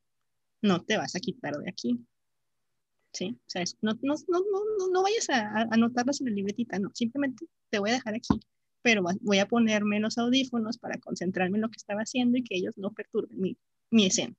no 0.63 0.85
te 0.85 0.97
vas 0.97 1.17
a 1.17 1.21
quitar 1.21 1.57
de 1.57 1.71
aquí. 1.71 1.99
Sí, 3.13 3.39
o 3.39 3.45
sea, 3.47 3.63
no, 3.81 3.93
no, 4.03 4.15
no, 4.29 4.41
no, 4.79 4.89
no 4.93 5.03
vayas 5.03 5.31
a, 5.31 5.69
anotarlas 5.71 6.21
en 6.21 6.27
la 6.27 6.33
libretita, 6.33 6.79
no, 6.79 6.91
simplemente 6.95 7.47
te 7.71 7.79
voy 7.79 7.91
a 7.91 7.95
dejar 7.95 8.15
aquí, 8.15 8.41
pero 8.83 9.05
voy 9.21 9.39
a 9.39 9.47
ponerme 9.47 10.01
los 10.01 10.19
audífonos 10.19 10.79
para 10.79 10.99
concentrarme 10.99 11.59
en 11.59 11.63
lo 11.63 11.69
que 11.71 11.77
estaba 11.77 12.01
haciendo 12.01 12.37
y 12.39 12.43
que 12.43 12.57
ellos 12.57 12.75
no 12.77 12.91
perturben 12.91 13.41
mi, 13.41 13.57
mi 13.91 14.07
escena. 14.07 14.35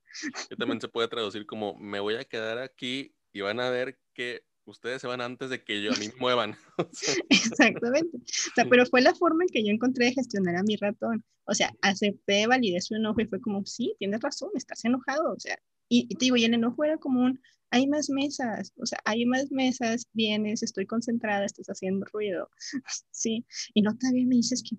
También 0.58 0.82
se 0.82 0.90
puede 0.90 1.08
traducir 1.08 1.46
como 1.46 1.78
me 1.80 2.02
voy 2.02 2.16
a 2.16 2.26
quedar 2.26 2.58
aquí 2.58 3.15
y 3.36 3.42
van 3.42 3.60
a 3.60 3.70
ver 3.70 4.00
que 4.14 4.44
ustedes 4.64 5.02
se 5.02 5.08
van 5.08 5.20
antes 5.20 5.50
de 5.50 5.62
que 5.62 5.84
yo 5.84 5.92
a 5.92 5.98
mí 5.98 6.08
me 6.08 6.20
muevan. 6.22 6.56
Exactamente. 7.30 8.18
O 8.18 8.54
sea, 8.56 8.66
pero 8.70 8.86
fue 8.86 9.02
la 9.02 9.14
forma 9.14 9.44
en 9.44 9.50
que 9.50 9.64
yo 9.64 9.72
encontré 9.72 10.06
de 10.06 10.14
gestionar 10.14 10.56
a 10.56 10.64
mi 10.64 10.78
ratón. 10.78 11.24
O 11.44 11.54
sea, 11.54 11.76
acepté, 11.82 12.48
validé 12.48 12.80
su 12.80 12.96
enojo 12.96 13.20
y 13.20 13.26
fue 13.28 13.42
como, 13.42 13.66
sí, 13.66 13.94
tienes 14.00 14.22
razón, 14.22 14.52
estás 14.56 14.86
enojado. 14.86 15.34
O 15.34 15.40
sea, 15.40 15.58
Y, 15.90 16.08
te 16.16 16.26
digo, 16.26 16.38
y 16.38 16.46
el 16.46 16.54
enojo 16.54 16.86
era 16.86 16.98
común, 16.98 17.42
hay 17.72 17.88
más 17.88 18.10
mesas, 18.10 18.72
o 18.78 18.86
sea, 18.86 19.00
hay 19.04 19.26
más 19.26 19.52
mesas, 19.52 20.08
vienes, 20.14 20.64
estoy 20.64 20.86
concentrada, 20.86 21.46
estás 21.46 21.68
haciendo 21.68 22.06
ruido, 22.06 22.50
sí, 23.12 23.46
y 23.74 23.82
no 23.82 23.96
todavía 23.98 24.26
me 24.26 24.36
dices 24.36 24.64
que 24.64 24.78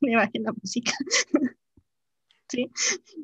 me 0.00 0.16
baje 0.16 0.38
la 0.38 0.52
música. 0.52 0.92
Sí, 2.50 2.70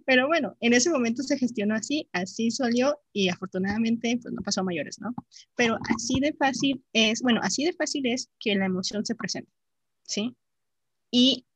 pero 0.04 0.26
bueno, 0.26 0.56
en 0.60 0.72
ese 0.72 0.90
momento 0.90 1.22
se 1.22 1.38
gestionó 1.38 1.74
así, 1.74 2.08
así 2.12 2.50
salió 2.50 2.98
y 3.12 3.28
afortunadamente 3.28 4.18
pues 4.22 4.32
no 4.32 4.42
pasó 4.42 4.60
a 4.60 4.64
mayores, 4.64 5.00
¿no? 5.00 5.14
Pero 5.56 5.78
así 5.94 6.20
de 6.20 6.32
fácil 6.34 6.84
es, 6.92 7.22
bueno, 7.22 7.40
así 7.42 7.64
de 7.64 7.72
fácil 7.72 8.06
es 8.06 8.30
que 8.38 8.54
la 8.54 8.66
emoción 8.66 9.04
se 9.04 9.14
presente, 9.14 9.50
¿sí? 10.04 10.36
Y 11.10 11.46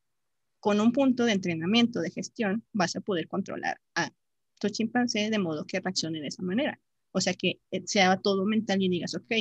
con 0.61 0.81
un 0.81 0.93
punto 0.93 1.25
de 1.25 1.33
entrenamiento 1.33 2.01
de 2.01 2.11
gestión 2.11 2.65
vas 2.73 2.97
a 2.97 3.01
poder 3.01 3.29
controlar 3.29 3.81
a 3.95 4.13
tu 4.61 4.69
chimpancé 4.69 5.31
de 5.31 5.39
modo 5.39 5.65
que 5.67 5.81
reaccione 5.81 6.21
de 6.21 6.29
esa 6.29 6.43
manera. 6.43 6.81
O 7.13 7.21
sea, 7.21 7.35
que 7.35 7.61
eh, 7.71 7.83
sea 7.87 8.19
todo 8.19 8.45
mental 8.45 8.83
y 8.83 8.89
digas, 8.89 9.15
ok, 9.15 9.33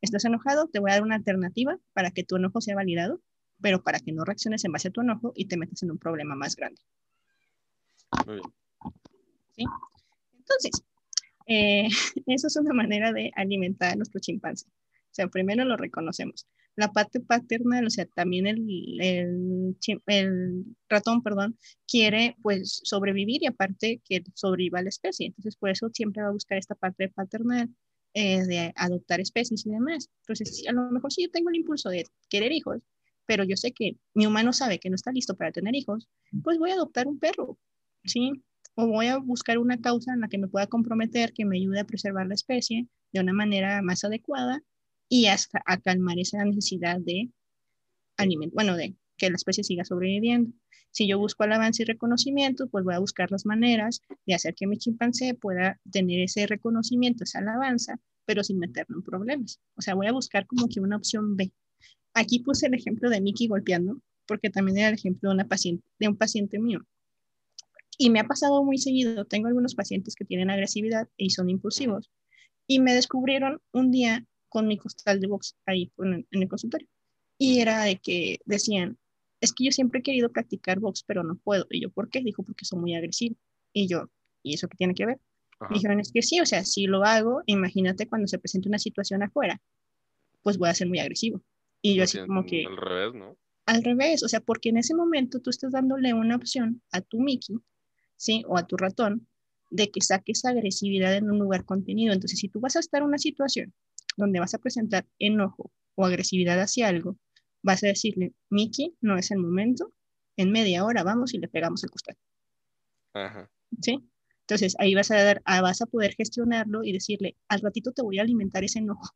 estás 0.00 0.24
enojado, 0.24 0.68
te 0.68 0.80
voy 0.80 0.90
a 0.90 0.94
dar 0.94 1.02
una 1.02 1.14
alternativa 1.14 1.78
para 1.92 2.10
que 2.10 2.24
tu 2.24 2.36
enojo 2.36 2.60
sea 2.60 2.74
validado, 2.74 3.22
pero 3.60 3.82
para 3.82 4.00
que 4.00 4.12
no 4.12 4.24
reacciones 4.24 4.64
en 4.64 4.72
base 4.72 4.88
a 4.88 4.90
tu 4.90 5.00
enojo 5.00 5.32
y 5.34 5.46
te 5.46 5.56
metas 5.56 5.82
en 5.82 5.92
un 5.92 5.98
problema 5.98 6.34
más 6.34 6.56
grande. 6.56 6.80
Muy 8.26 8.36
bien. 8.36 8.52
¿Sí? 9.56 9.64
Entonces, 10.38 10.82
eh, 11.46 11.88
eso 12.26 12.46
es 12.46 12.56
una 12.56 12.74
manera 12.74 13.12
de 13.12 13.30
alimentar 13.34 13.92
a 13.92 13.96
nuestro 13.96 14.20
chimpancé. 14.20 14.66
O 14.68 15.14
sea, 15.16 15.28
primero 15.28 15.64
lo 15.64 15.76
reconocemos 15.76 16.46
la 16.76 16.92
parte 16.92 17.20
paternal, 17.20 17.86
o 17.86 17.90
sea, 17.90 18.06
también 18.06 18.46
el, 18.46 19.00
el, 19.00 20.64
ratón, 20.88 21.22
perdón, 21.22 21.58
quiere 21.88 22.36
pues 22.42 22.80
sobrevivir 22.84 23.42
y 23.42 23.46
aparte 23.46 24.02
que 24.04 24.22
sobreviva 24.34 24.82
la 24.82 24.90
especie. 24.90 25.26
Entonces, 25.26 25.56
por 25.56 25.70
eso 25.70 25.88
siempre 25.92 26.22
va 26.22 26.28
a 26.28 26.32
buscar 26.32 26.58
esta 26.58 26.74
parte 26.74 27.08
paternal 27.08 27.70
eh, 28.12 28.44
de 28.44 28.72
adoptar 28.76 29.20
especies 29.20 29.64
y 29.64 29.70
demás. 29.70 30.10
Entonces, 30.20 30.64
a 30.68 30.72
lo 30.72 30.90
mejor 30.90 31.12
si 31.12 31.22
yo 31.22 31.30
tengo 31.30 31.48
el 31.48 31.56
impulso 31.56 31.88
de 31.88 32.04
querer 32.28 32.52
hijos, 32.52 32.82
pero 33.24 33.42
yo 33.42 33.56
sé 33.56 33.72
que 33.72 33.96
mi 34.14 34.26
humano 34.26 34.52
sabe 34.52 34.78
que 34.78 34.90
no 34.90 34.96
está 34.96 35.12
listo 35.12 35.34
para 35.34 35.52
tener 35.52 35.74
hijos, 35.74 36.08
pues 36.44 36.58
voy 36.58 36.70
a 36.70 36.74
adoptar 36.74 37.08
un 37.08 37.18
perro, 37.18 37.58
¿sí? 38.06 38.42
O 38.74 38.86
voy 38.86 39.06
a 39.06 39.18
buscar 39.18 39.58
una 39.58 39.80
causa 39.80 40.12
en 40.12 40.20
la 40.20 40.28
que 40.28 40.38
me 40.38 40.48
pueda 40.48 40.66
comprometer, 40.66 41.32
que 41.32 41.44
me 41.44 41.56
ayude 41.56 41.80
a 41.80 41.84
preservar 41.84 42.26
la 42.26 42.34
especie 42.34 42.88
de 43.12 43.20
una 43.20 43.32
manera 43.32 43.82
más 43.82 44.04
adecuada 44.04 44.62
y 45.08 45.26
hasta 45.26 45.62
a 45.66 45.78
calmar 45.78 46.18
esa 46.18 46.44
necesidad 46.44 46.98
de 47.00 47.30
alimento, 48.16 48.54
bueno, 48.54 48.76
de 48.76 48.96
que 49.16 49.30
la 49.30 49.36
especie 49.36 49.64
siga 49.64 49.84
sobreviviendo. 49.84 50.52
Si 50.90 51.06
yo 51.06 51.18
busco 51.18 51.44
alabanza 51.44 51.82
y 51.82 51.86
reconocimiento, 51.86 52.68
pues 52.68 52.84
voy 52.84 52.94
a 52.94 52.98
buscar 52.98 53.30
las 53.30 53.44
maneras 53.44 54.00
de 54.26 54.34
hacer 54.34 54.54
que 54.54 54.66
mi 54.66 54.78
chimpancé 54.78 55.34
pueda 55.34 55.80
tener 55.90 56.20
ese 56.20 56.46
reconocimiento, 56.46 57.24
esa 57.24 57.40
alabanza, 57.40 58.00
pero 58.24 58.42
sin 58.42 58.58
meterlo 58.58 58.96
en 58.96 59.02
problemas. 59.02 59.60
O 59.76 59.82
sea, 59.82 59.94
voy 59.94 60.06
a 60.06 60.12
buscar 60.12 60.46
como 60.46 60.68
que 60.68 60.80
una 60.80 60.96
opción 60.96 61.36
B. 61.36 61.52
Aquí 62.14 62.40
puse 62.40 62.66
el 62.66 62.74
ejemplo 62.74 63.10
de 63.10 63.20
Mickey 63.20 63.46
golpeando, 63.46 64.00
porque 64.26 64.50
también 64.50 64.78
era 64.78 64.88
el 64.88 64.94
ejemplo 64.94 65.28
de, 65.28 65.34
una 65.34 65.48
paciente, 65.48 65.86
de 65.98 66.08
un 66.08 66.16
paciente 66.16 66.58
mío. 66.58 66.80
Y 67.98 68.10
me 68.10 68.20
ha 68.20 68.24
pasado 68.24 68.62
muy 68.62 68.78
seguido. 68.78 69.24
Tengo 69.24 69.48
algunos 69.48 69.74
pacientes 69.74 70.14
que 70.14 70.24
tienen 70.24 70.50
agresividad 70.50 71.08
y 71.16 71.30
son 71.30 71.48
impulsivos. 71.48 72.10
Y 72.66 72.80
me 72.80 72.94
descubrieron 72.94 73.60
un 73.72 73.90
día 73.90 74.26
con 74.48 74.66
mi 74.66 74.76
costal 74.76 75.20
de 75.20 75.26
box 75.26 75.56
ahí 75.66 75.92
en, 75.98 76.26
el 76.30 76.48
consultorio. 76.48 76.88
Y 77.38 77.60
era 77.60 77.84
de 77.84 77.98
que 77.98 78.38
decían, 78.44 78.98
es 79.40 79.52
que 79.52 79.64
yo 79.64 79.70
siempre 79.70 80.00
he 80.00 80.02
querido 80.02 80.30
practicar 80.30 80.80
box, 80.80 81.04
pero 81.06 81.22
no 81.22 81.36
puedo. 81.36 81.66
Y 81.70 81.82
yo, 81.82 81.90
¿por 81.90 82.10
qué? 82.10 82.20
Dijo, 82.20 82.42
porque 82.42 82.64
soy 82.64 82.78
muy 82.78 82.94
agresivo. 82.94 83.36
Y 83.72 83.86
yo, 83.86 84.10
¿y 84.42 84.54
eso 84.54 84.68
qué 84.68 84.76
tiene 84.76 84.94
que 84.94 85.06
ver? 85.06 85.20
Dijeron, 85.70 86.00
es 86.00 86.12
que 86.12 86.20
sí, 86.20 86.38
o 86.40 86.46
sea, 86.46 86.64
si 86.64 86.86
lo 86.86 87.02
hago, 87.04 87.42
imagínate 87.46 88.08
cuando 88.08 88.28
se 88.28 88.38
presente 88.38 88.68
una 88.68 88.78
situación 88.78 89.22
afuera, 89.22 89.60
pues 90.42 90.58
voy 90.58 90.68
a 90.68 90.74
ser 90.74 90.86
muy 90.86 90.98
agresivo. 90.98 91.42
Y 91.80 91.94
yo 91.94 92.04
así 92.04 92.18
como 92.26 92.44
que... 92.44 92.66
Al 92.66 92.76
revés, 92.76 93.14
¿no? 93.14 93.36
Al 93.64 93.82
revés, 93.82 94.22
o 94.22 94.28
sea, 94.28 94.40
porque 94.40 94.68
en 94.68 94.76
ese 94.76 94.94
momento 94.94 95.40
tú 95.40 95.50
estás 95.50 95.72
dándole 95.72 96.12
una 96.12 96.36
opción 96.36 96.82
a 96.92 97.00
tu 97.00 97.20
Mickey, 97.20 97.56
¿sí? 98.16 98.44
O 98.48 98.56
a 98.56 98.66
tu 98.66 98.76
ratón, 98.76 99.26
de 99.70 99.90
que 99.90 100.00
saques 100.00 100.44
agresividad 100.44 101.14
en 101.14 101.30
un 101.30 101.38
lugar 101.38 101.64
contenido. 101.64 102.12
Entonces, 102.12 102.38
si 102.38 102.48
tú 102.48 102.60
vas 102.60 102.76
a 102.76 102.80
estar 102.80 103.02
en 103.02 103.08
una 103.08 103.18
situación 103.18 103.74
donde 104.16 104.40
vas 104.40 104.54
a 104.54 104.58
presentar 104.58 105.06
enojo 105.18 105.72
o 105.94 106.06
agresividad 106.06 106.60
hacia 106.60 106.88
algo, 106.88 107.18
vas 107.62 107.82
a 107.82 107.88
decirle, 107.88 108.32
Miki, 108.48 108.94
no 109.00 109.18
es 109.18 109.30
el 109.30 109.38
momento, 109.38 109.92
en 110.36 110.52
media 110.52 110.84
hora 110.84 111.02
vamos 111.02 111.34
y 111.34 111.38
le 111.38 111.48
pegamos 111.48 111.82
el 111.84 111.90
costado. 111.90 112.18
Ajá. 113.14 113.50
¿Sí? 113.82 114.08
Entonces 114.42 114.76
ahí 114.78 114.94
vas 114.94 115.10
a, 115.10 115.22
dar, 115.22 115.42
ah, 115.44 115.60
vas 115.60 115.82
a 115.82 115.86
poder 115.86 116.14
gestionarlo 116.14 116.84
y 116.84 116.92
decirle, 116.92 117.36
al 117.48 117.60
ratito 117.60 117.92
te 117.92 118.02
voy 118.02 118.18
a 118.18 118.22
alimentar 118.22 118.62
ese 118.62 118.78
enojo, 118.78 119.14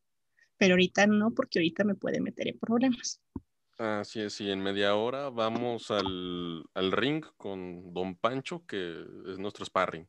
pero 0.57 0.74
ahorita 0.74 1.07
no, 1.07 1.30
porque 1.32 1.61
ahorita 1.61 1.84
me 1.84 1.94
puede 1.94 2.20
meter 2.20 2.48
en 2.48 2.59
problemas. 2.59 3.20
Así 3.81 4.20
es, 4.20 4.41
y 4.41 4.51
en 4.51 4.62
media 4.62 4.95
hora 4.95 5.31
vamos 5.31 5.91
al, 5.91 6.64
al 6.74 6.93
ring 6.93 7.24
con 7.37 7.95
Don 7.95 8.14
Pancho, 8.14 8.64
que 8.66 9.05
es 9.26 9.39
nuestro 9.39 9.64
sparring. 9.64 10.07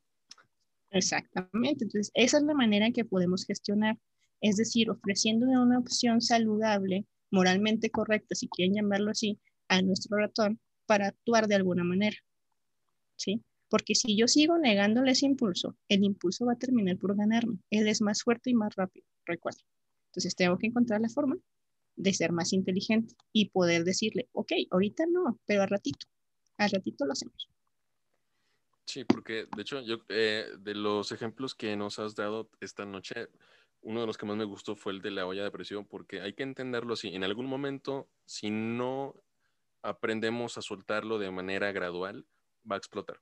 Exactamente, 0.90 1.86
entonces 1.86 2.12
esa 2.14 2.38
es 2.38 2.44
la 2.44 2.54
manera 2.54 2.86
en 2.86 2.94
que 2.94 3.06
podemos 3.06 3.46
gestionar 3.46 3.98
es 4.42 4.58
decir, 4.58 4.90
ofreciéndole 4.90 5.58
una 5.58 5.78
opción 5.78 6.20
saludable, 6.20 7.06
moralmente 7.30 7.92
correcta, 7.92 8.36
si 8.36 8.50
quieren 8.50 8.74
llamarlo 8.74 9.12
así, 9.12 9.40
a 9.70 9.82
nuestro 9.82 10.18
ratón 10.18 10.60
para 10.88 11.08
actuar 11.08 11.48
de 11.48 11.56
alguna 11.56 11.84
manera. 11.84 12.18
¿Sí? 13.16 13.44
Porque 13.70 13.96
si 13.96 14.18
yo 14.18 14.28
sigo 14.28 14.58
negándole 14.58 15.12
ese 15.12 15.28
impulso, 15.28 15.78
el 15.88 16.04
impulso 16.04 16.46
va 16.46 16.54
a 16.54 16.58
terminar 16.58 16.98
por 16.98 17.16
ganarme. 17.16 17.60
Él 17.70 17.88
es 17.88 18.02
más 18.02 18.24
fuerte 18.24 18.50
y 18.50 18.56
más 18.56 18.76
rápido, 18.76 19.06
recuerda. 19.26 19.62
Entonces 20.08 20.36
tengo 20.36 20.58
que 20.58 20.68
encontrar 20.68 21.00
la 21.00 21.08
forma 21.08 21.38
de 22.02 22.14
ser 22.14 22.32
más 22.32 22.52
inteligente 22.52 23.16
y 23.32 23.50
poder 23.50 23.84
decirle, 23.84 24.28
ok, 24.34 24.54
ahorita 24.72 25.06
no, 25.06 25.40
pero 25.46 25.62
al 25.62 25.70
ratito, 25.70 26.08
al 26.58 26.72
ratito 26.72 27.06
lo 27.06 27.14
hacemos. 27.14 27.48
Sí, 28.86 29.06
porque 29.06 29.48
de 29.56 29.62
hecho, 29.62 29.82
yo 29.82 29.98
eh, 30.10 30.48
de 30.60 30.74
los 30.74 31.12
ejemplos 31.12 31.54
que 31.54 31.76
nos 31.76 32.00
has 32.00 32.16
dado 32.16 32.50
esta 32.60 32.86
noche, 32.86 33.28
uno 33.82 34.02
de 34.02 34.08
los 34.08 34.18
que 34.18 34.26
más 34.26 34.36
me 34.36 34.46
gustó 34.46 34.76
fue 34.76 34.94
el 34.94 35.02
de 35.02 35.12
la 35.12 35.28
olla 35.28 35.44
de 35.44 35.52
presión, 35.52 35.86
porque 35.86 36.22
hay 36.22 36.34
que 36.34 36.44
entenderlo 36.44 36.96
así. 36.96 37.10
En 37.10 37.24
algún 37.24 37.46
momento, 37.46 38.10
si 38.26 38.50
no 38.50 39.16
aprendemos 39.84 40.58
a 40.58 40.62
soltarlo 40.62 41.20
de 41.20 41.30
manera 41.30 41.72
gradual, 41.72 42.26
va 42.70 42.76
a 42.76 42.80
explotar. 42.80 43.22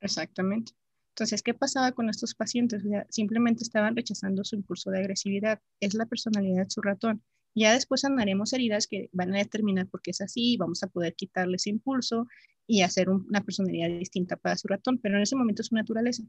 Exactamente. 0.00 0.72
Entonces, 1.10 1.42
¿qué 1.42 1.54
pasaba 1.54 1.92
con 1.92 2.08
estos 2.08 2.34
pacientes? 2.34 2.82
simplemente 3.10 3.64
estaban 3.64 3.96
rechazando 3.96 4.44
su 4.44 4.54
impulso 4.54 4.90
de 4.90 5.00
agresividad. 5.00 5.60
Es 5.80 5.94
la 5.94 6.06
personalidad 6.06 6.64
de 6.64 6.70
su 6.70 6.80
ratón. 6.80 7.22
Ya 7.54 7.72
después 7.72 8.04
andaremos 8.04 8.52
heridas 8.52 8.86
que 8.86 9.08
van 9.12 9.34
a 9.34 9.38
determinar 9.38 9.88
por 9.88 10.02
qué 10.02 10.12
es 10.12 10.20
así, 10.20 10.56
vamos 10.56 10.82
a 10.82 10.86
poder 10.86 11.14
quitarle 11.14 11.56
ese 11.56 11.70
impulso 11.70 12.26
y 12.66 12.82
hacer 12.82 13.10
una 13.10 13.42
personalidad 13.42 13.88
distinta 13.88 14.36
para 14.36 14.56
su 14.56 14.68
ratón, 14.68 14.98
pero 14.98 15.16
en 15.16 15.22
ese 15.22 15.36
momento 15.36 15.62
es 15.62 15.68
su 15.68 15.74
naturaleza. 15.74 16.22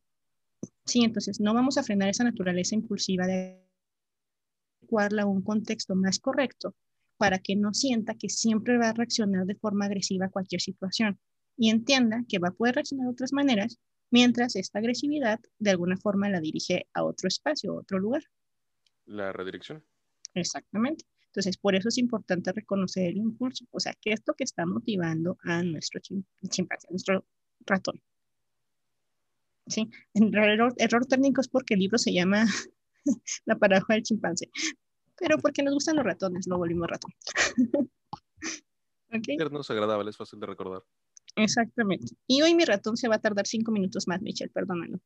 Sí, 0.85 1.03
entonces 1.03 1.39
no 1.39 1.53
vamos 1.53 1.77
a 1.77 1.83
frenar 1.83 2.09
esa 2.09 2.23
naturaleza 2.23 2.75
impulsiva 2.75 3.27
de 3.27 3.61
adecuarla 4.81 5.23
a 5.23 5.27
un 5.27 5.41
contexto 5.43 5.95
más 5.95 6.19
correcto 6.19 6.75
para 7.17 7.37
que 7.37 7.55
no 7.55 7.73
sienta 7.73 8.15
que 8.15 8.29
siempre 8.29 8.77
va 8.77 8.89
a 8.89 8.93
reaccionar 8.93 9.45
de 9.45 9.55
forma 9.55 9.85
agresiva 9.85 10.25
a 10.25 10.31
cualquier 10.31 10.61
situación 10.61 11.19
y 11.55 11.69
entienda 11.69 12.25
que 12.27 12.39
va 12.39 12.49
a 12.49 12.53
poder 12.53 12.75
reaccionar 12.75 13.05
de 13.05 13.11
otras 13.11 13.31
maneras 13.31 13.79
mientras 14.09 14.55
esta 14.55 14.79
agresividad 14.79 15.39
de 15.59 15.71
alguna 15.71 15.97
forma 15.97 16.29
la 16.29 16.41
dirige 16.41 16.87
a 16.93 17.03
otro 17.03 17.27
espacio, 17.27 17.71
a 17.71 17.79
otro 17.81 17.99
lugar. 17.99 18.23
La 19.05 19.31
redirección. 19.31 19.83
Exactamente. 20.33 21.05
Entonces, 21.27 21.57
por 21.57 21.75
eso 21.75 21.87
es 21.87 21.97
importante 21.97 22.51
reconocer 22.51 23.07
el 23.07 23.17
impulso, 23.17 23.65
o 23.71 23.79
sea, 23.79 23.93
qué 24.01 24.11
es 24.11 24.21
lo 24.25 24.33
que 24.33 24.43
está 24.43 24.65
motivando 24.65 25.37
a 25.43 25.63
nuestro 25.63 26.01
chimpancé, 26.01 26.87
a 26.87 26.91
nuestro 26.91 27.25
ratón. 27.65 28.01
¿sí? 29.67 29.89
Error, 30.13 30.73
error 30.77 31.05
técnico 31.05 31.41
es 31.41 31.47
porque 31.47 31.75
el 31.75 31.81
libro 31.81 31.97
se 31.97 32.13
llama 32.13 32.45
La 33.45 33.57
paradoja 33.57 33.93
del 33.93 34.03
chimpancé, 34.03 34.49
pero 35.17 35.37
porque 35.37 35.63
nos 35.63 35.73
gustan 35.73 35.95
los 35.95 36.05
ratones, 36.05 36.47
lo 36.47 36.57
volvimos 36.57 36.87
ratón. 36.87 37.13
okay. 39.13 39.37
es 39.37 39.69
agradable, 39.69 40.09
es 40.09 40.17
fácil 40.17 40.39
de 40.39 40.47
recordar. 40.47 40.83
Exactamente. 41.35 42.13
Y 42.27 42.41
hoy 42.41 42.55
mi 42.55 42.65
ratón 42.65 42.97
se 42.97 43.07
va 43.07 43.15
a 43.15 43.21
tardar 43.21 43.47
cinco 43.47 43.71
minutos 43.71 44.07
más, 44.07 44.21
Michelle, 44.21 44.51
perdónalo. 44.51 44.99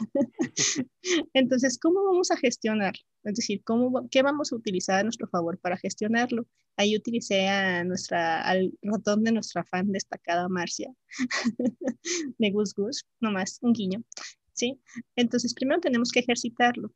Entonces, 1.32 1.78
¿cómo 1.78 2.04
vamos 2.04 2.30
a 2.30 2.36
gestionar? 2.36 2.94
Es 3.24 3.34
decir, 3.36 3.62
¿cómo, 3.64 4.08
¿qué 4.10 4.22
vamos 4.22 4.52
a 4.52 4.56
utilizar 4.56 5.00
a 5.00 5.02
nuestro 5.02 5.28
favor 5.28 5.58
para 5.58 5.78
gestionarlo? 5.78 6.46
Ahí 6.76 6.96
utilicé 6.96 7.48
a 7.48 7.84
nuestra, 7.84 8.42
al 8.42 8.72
ratón 8.82 9.24
de 9.24 9.32
nuestra 9.32 9.64
fan 9.64 9.92
destacada, 9.92 10.48
Marcia, 10.48 10.92
de 12.38 12.50
Gus 12.50 12.74
Gus, 12.74 13.06
nomás 13.20 13.58
un 13.62 13.72
guiño. 13.72 14.04
¿Sí? 14.52 14.78
Entonces, 15.16 15.54
primero 15.54 15.80
tenemos 15.80 16.12
que 16.12 16.20
ejercitarlo. 16.20 16.92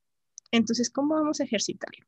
Entonces, 0.51 0.91
¿cómo 0.91 1.15
vamos 1.15 1.41
a 1.41 1.45
ejercitarlo? 1.45 2.07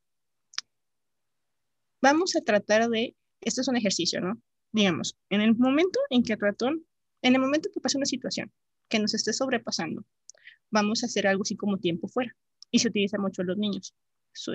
Vamos 2.01 2.35
a 2.35 2.41
tratar 2.41 2.87
de, 2.89 3.15
esto 3.41 3.61
es 3.61 3.67
un 3.67 3.75
ejercicio, 3.75 4.21
¿no? 4.21 4.41
Digamos, 4.71 5.17
en 5.29 5.41
el 5.41 5.55
momento 5.55 5.99
en 6.09 6.23
que 6.23 6.33
el 6.33 6.39
ratón, 6.39 6.85
en 7.21 7.35
el 7.35 7.41
momento 7.41 7.69
que 7.73 7.79
pasa 7.79 7.97
una 7.97 8.05
situación 8.05 8.51
que 8.87 8.99
nos 8.99 9.13
esté 9.13 9.33
sobrepasando, 9.33 10.05
vamos 10.71 11.03
a 11.03 11.07
hacer 11.07 11.27
algo 11.27 11.43
así 11.43 11.55
como 11.55 11.77
tiempo 11.77 12.07
fuera. 12.07 12.35
Y 12.71 12.79
se 12.79 12.89
utiliza 12.89 13.17
mucho 13.17 13.41
en 13.41 13.47
los 13.47 13.57
niños. 13.57 13.95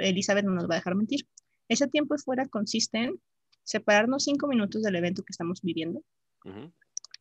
Elizabeth 0.01 0.45
no 0.45 0.53
nos 0.53 0.69
va 0.69 0.75
a 0.75 0.79
dejar 0.79 0.95
mentir. 0.95 1.27
Ese 1.69 1.89
tiempo 1.89 2.17
fuera 2.19 2.47
consiste 2.47 2.99
en 2.99 3.21
separarnos 3.65 4.25
cinco 4.25 4.47
minutos 4.47 4.83
del 4.83 4.97
evento 4.97 5.23
que 5.23 5.33
estamos 5.33 5.61
viviendo 5.63 6.05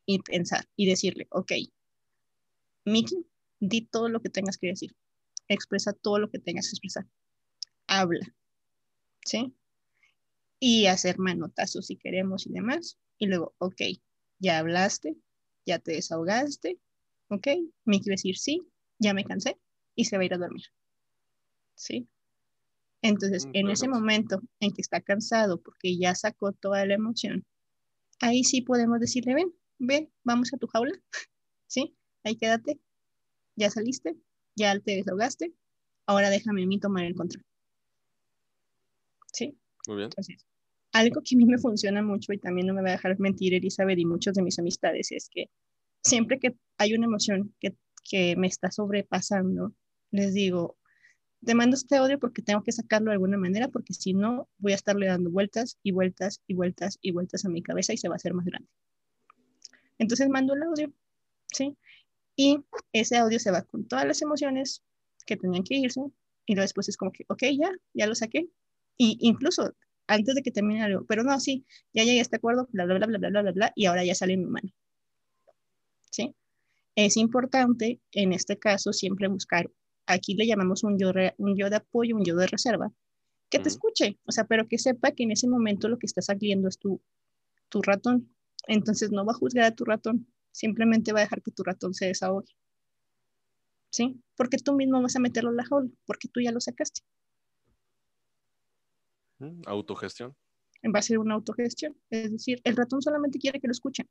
y 0.06 0.20
pensar 0.20 0.68
y 0.76 0.86
decirle, 0.86 1.28
ok, 1.32 1.54
Miki, 2.86 3.26
di 3.60 3.82
todo 3.82 4.10
lo 4.10 4.22
que 4.22 4.30
tengas 4.30 4.58
que 4.58 4.68
decir, 4.68 4.94
expresa 5.48 5.94
todo 5.94 6.20
lo 6.20 6.30
que 6.30 6.39
tengas 6.39 6.68
que 6.68 6.74
expresar, 6.74 7.08
habla, 7.88 8.36
¿sí? 9.26 9.56
Y 10.66 10.88
hacer 10.88 11.20
manotazos 11.20 11.88
si 11.88 11.97
queremos 11.97 12.47
y 12.47 12.53
demás. 12.53 12.97
Y 13.18 13.28
luego, 13.28 13.53
ok, 13.57 13.82
ya 14.39 14.59
hablaste, 14.59 15.18
ya 15.66 15.78
te 15.80 15.91
desahogaste, 15.91 16.80
ok, 17.28 17.47
va 17.86 17.95
a 17.95 17.99
decir 18.05 18.38
sí, 18.38 18.61
ya 18.97 19.14
me 19.14 19.26
cansé 19.26 19.59
y 19.93 20.05
se 20.05 20.16
va 20.16 20.24
a 20.24 20.26
ir 20.26 20.34
a 20.34 20.38
dormir, 20.38 20.64
¿sí? 21.76 22.07
Entonces, 23.01 23.45
mm, 23.47 23.51
en 23.53 23.70
ese 23.72 23.89
momento 23.89 24.41
en 24.61 24.72
que 24.72 24.82
está 24.82 25.01
cansado 25.01 25.61
porque 25.61 25.97
ya 25.97 26.16
sacó 26.16 26.53
toda 26.53 26.86
la 26.86 26.93
emoción, 26.93 27.45
ahí 28.22 28.45
sí 28.45 28.61
podemos 28.61 29.01
decirle, 29.01 29.34
ven, 29.34 29.53
ven, 29.80 30.14
vamos 30.24 30.53
a 30.53 30.57
tu 30.57 30.68
jaula, 30.68 30.93
¿sí? 31.68 31.97
Ahí 32.24 32.38
quédate, 32.38 32.80
ya 33.57 33.70
saliste, 33.70 34.16
ya 34.55 34.80
te 34.80 34.95
desahogaste, 34.95 35.53
ahora 36.05 36.30
déjame 36.30 36.64
a 36.64 36.68
mí 36.68 36.80
tomar 36.80 37.03
el 37.03 37.16
control. 37.16 37.45
¿Sí? 39.34 39.57
Muy 39.88 39.97
bien. 39.97 40.05
Entonces, 40.05 40.45
algo 40.94 41.22
que 41.24 41.36
a 41.36 41.38
mí 41.38 41.46
me 41.46 41.58
funciona 41.58 42.02
mucho 42.02 42.34
y 42.34 42.38
también 42.38 42.68
no 42.68 42.74
me 42.74 42.82
va 42.82 42.89
a 42.89 42.91
dejar 42.94 43.20
mentir 43.20 43.54
Elizabeth 43.54 43.98
y 43.98 44.06
muchos 44.06 44.36
de 44.36 44.44
mis 44.44 44.58
amistades 44.60 45.12
es 45.12 45.28
que 45.30 45.50
siempre 46.04 46.39
que 46.39 46.56
hay 46.78 46.94
una 46.94 47.06
emoción 47.06 47.54
que, 47.60 47.76
que 48.04 48.36
me 48.36 48.48
está 48.48 48.72
sobrepasando, 48.72 49.74
les 50.12 50.34
digo, 50.34 50.78
te 51.44 51.56
mando 51.56 51.76
este 51.76 51.98
audio 51.98 52.20
porque 52.20 52.41
tengo 52.41 52.64
que 52.64 52.72
sacarlo 52.72 53.10
de 53.10 53.14
alguna 53.14 53.38
manera, 53.38 53.68
porque 53.70 53.94
si 53.94 54.14
no, 54.14 54.48
voy 54.60 54.74
a 54.74 54.76
estarle 54.76 55.08
dando 55.08 55.32
vueltas 55.32 55.78
y 55.82 55.91
vueltas 55.91 56.41
y 56.48 56.54
vueltas 56.54 57.00
y 57.02 57.12
vueltas 57.12 57.44
a 57.44 57.50
mi 57.50 57.64
cabeza 57.64 57.94
y 57.94 57.98
se 57.98 58.08
va 58.08 58.16
a 58.16 58.18
hacer 58.18 58.34
más 58.34 58.46
grande. 58.46 58.70
Entonces 59.98 60.30
mando 60.30 60.54
el 60.54 60.64
audio, 60.64 60.94
¿sí? 61.52 61.76
Y 62.36 62.60
ese 62.94 63.18
audio 63.18 63.39
se 63.39 63.52
va 63.52 63.64
con 63.64 63.88
todas 63.88 64.06
las 64.06 64.22
emociones 64.22 64.84
que 65.26 65.38
tenían 65.38 65.64
que 65.64 65.76
irse 65.76 66.02
y 66.46 66.54
luego 66.54 66.64
después 66.64 66.88
es 66.89 66.98
como 66.98 67.12
que, 67.12 67.26
ok, 67.30 67.44
ya, 67.58 67.72
ya 67.94 68.08
lo 68.08 68.16
saqué. 68.16 68.48
Y 68.98 69.18
incluso 69.22 69.74
antes 70.08 70.36
de 70.36 70.43
que 70.43 70.51
termine 70.51 70.84
algo, 70.84 71.06
pero 71.06 71.24
no, 71.24 71.39
sí, 71.39 71.66
ya 71.93 72.04
llegué 72.04 72.20
a 72.20 72.22
este 72.22 72.38
acuerdo, 72.38 72.68
bla, 72.72 72.86
bla, 72.86 72.95
bla, 72.95 73.08
bla, 73.08 73.18
bla, 73.18 73.41
bla, 73.41 73.51
bla, 73.51 73.74
y 73.76 73.86
ahora 73.86 74.04
ya 74.04 74.16
sale 74.16 74.38
mi 74.38 74.45
mano. 74.45 74.70
¿Sí? 76.12 76.36
Es 76.95 77.18
importante 77.18 78.01
en 78.12 78.34
este 78.34 78.60
caso 78.60 78.93
siempre 78.93 79.28
buscar 79.28 79.70
aquí 80.06 80.36
le 80.36 80.45
llamamos 80.47 80.84
un 80.84 80.97
yo, 80.99 81.12
un 81.38 81.56
yo 81.58 81.70
de 81.70 81.78
apoyo, 81.78 82.16
un 82.16 82.26
yo 82.26 82.36
de 82.36 82.47
reserva, 82.47 82.91
que 83.49 83.60
te 83.60 83.70
escuche, 83.70 84.20
o 84.26 84.32
sea, 84.32 84.45
pero 84.45 84.68
que 84.68 84.78
sepa 84.78 85.12
que 85.12 85.24
en 85.24 85.32
ese 85.32 85.47
momento 85.47 85.88
lo 85.88 85.97
que 85.99 86.08
está 86.08 86.22
saliendo 86.22 86.68
es 86.68 86.80
tu, 86.80 87.01
tu 87.70 87.82
ratón. 87.82 88.34
Entonces 88.68 89.12
no 89.12 89.26
va 89.26 89.34
a 89.34 89.36
juzgar 89.36 89.66
a 89.66 89.76
tu 89.76 89.86
ratón, 89.86 90.28
simplemente 90.51 91.14
va 91.14 91.20
a 91.20 91.24
dejar 91.24 91.41
que 91.41 91.51
tu 91.51 91.64
ratón 91.64 91.93
se 91.93 92.08
desahogue. 92.08 92.51
¿Sí? 93.91 94.20
Porque 94.36 94.58
tú 94.58 94.74
mismo 94.74 95.01
vas 95.01 95.16
a 95.16 95.20
meterlo 95.20 95.51
en 95.51 95.58
la 95.58 95.66
jaula, 95.66 95.89
porque 96.06 96.28
tú 96.30 96.41
ya 96.41 96.51
lo 96.51 96.60
sacaste. 96.60 97.01
Autogestión. 99.66 100.36
Va 100.84 101.00
a 101.00 101.20
una 101.20 101.36
autogestión. 101.36 101.96
Es 102.10 102.32
decir, 102.32 102.62
el 102.64 102.76
ratón 102.76 103.02
solamente 103.02 103.39
quiere 103.39 103.60
que 103.60 103.68
lo 103.68 103.72
escuchen, 103.72 104.08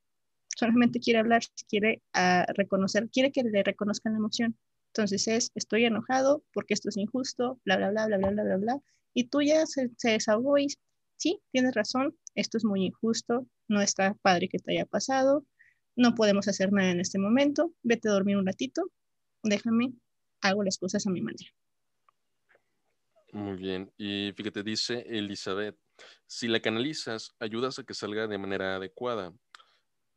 solamente 0.57 1.01
quiere 1.01 1.19
hablar, 1.19 1.43
quiere 1.69 2.03
uh, 2.17 2.51
reconocer, 2.55 3.11
quiere 3.11 3.31
que 3.31 3.43
le 3.43 3.63
reconozcan 3.63 4.13
la 4.13 4.19
emoción. 4.19 4.57
Entonces 4.89 5.29
es, 5.29 5.51
estoy 5.55 5.85
enojado 5.85 6.45
porque 6.53 6.75
esto 6.75 6.89
es 6.89 6.97
injusto, 6.97 7.61
bla, 7.65 7.77
bla, 7.77 7.91
bla, 7.91 8.07
bla, 8.07 8.19
bla, 8.19 8.31
bla, 8.31 8.43
bla, 8.45 8.57
bla. 8.57 8.81
Y 9.15 9.25
tú 9.25 9.43
ya 9.43 9.67
se, 9.67 9.91
se 9.97 10.11
desahogó 10.11 10.59
y 10.59 10.69
sí, 11.17 11.41
tienes 11.51 11.75
razón, 11.75 12.17
esto 12.35 12.59
es 12.59 12.65
muy 12.65 12.87
injusto, 12.87 13.47
no 13.69 13.81
está 13.81 14.15
padre 14.23 14.49
que 14.49 14.59
te 14.59 14.73
haya 14.73 14.87
pasado, 14.87 15.47
no 15.97 16.15
podemos 16.15 16.49
hacer 16.49 16.73
nada 16.73 16.91
en 16.91 17.01
este 17.01 17.19
momento, 17.19 17.73
vete 17.83 18.09
a 18.09 18.13
dormir 18.13 18.37
un 18.37 18.47
ratito, 18.47 18.91
déjame, 19.43 19.93
hago 20.41 20.63
las 20.65 20.79
cosas 20.79 21.07
a 21.07 21.11
mi 21.11 21.21
manera. 21.21 21.51
Muy 23.33 23.57
bien, 23.57 23.91
y 23.97 24.33
fíjate, 24.37 24.63
dice 24.63 25.07
Elizabeth, 25.09 25.77
si 26.27 26.49
la 26.49 26.61
canalizas, 26.61 27.35
ayudas 27.41 27.79
a 27.79 27.85
que 27.85 27.95
salga 27.95 28.27
de 28.27 28.37
manera 28.37 28.77
adecuada. 28.77 29.33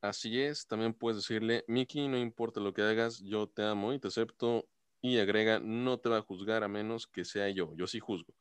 Así 0.02 0.40
es, 0.42 0.68
también 0.68 0.94
puedes 0.94 1.18
decirle, 1.18 1.64
Miki, 1.68 2.08
no 2.10 2.18
importa 2.18 2.60
lo 2.60 2.74
que 2.74 2.82
hagas, 2.82 3.22
yo 3.24 3.48
te 3.48 3.64
amo 3.64 3.94
y 3.94 4.00
te 4.00 4.10
acepto. 4.10 4.68
Y 5.02 5.18
agrega, 5.20 5.60
no 5.60 6.00
te 6.00 6.10
va 6.10 6.18
a 6.18 6.22
juzgar 6.22 6.64
a 6.64 6.68
menos 6.68 7.06
que 7.08 7.26
sea 7.26 7.50
yo. 7.50 7.74
Yo 7.78 7.86
sí 7.86 8.00
juzgo. 8.00 8.34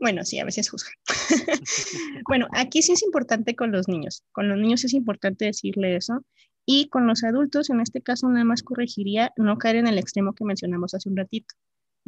Bueno, 0.00 0.22
sí, 0.24 0.38
a 0.38 0.44
veces 0.44 0.68
juzga. 0.68 0.90
bueno, 2.28 2.46
aquí 2.52 2.82
sí 2.82 2.92
es 2.92 3.02
importante 3.02 3.56
con 3.56 3.72
los 3.72 3.88
niños. 3.88 4.22
Con 4.32 4.48
los 4.48 4.58
niños 4.58 4.84
es 4.84 4.92
importante 4.92 5.46
decirle 5.46 5.96
eso. 5.96 6.22
Y 6.66 6.88
con 6.90 7.06
los 7.06 7.24
adultos, 7.24 7.70
en 7.70 7.80
este 7.80 8.02
caso, 8.02 8.28
nada 8.28 8.44
más 8.44 8.62
corregiría 8.62 9.32
no 9.36 9.56
caer 9.56 9.76
en 9.76 9.86
el 9.86 9.96
extremo 9.96 10.34
que 10.34 10.44
mencionamos 10.44 10.92
hace 10.92 11.08
un 11.08 11.16
ratito, 11.16 11.54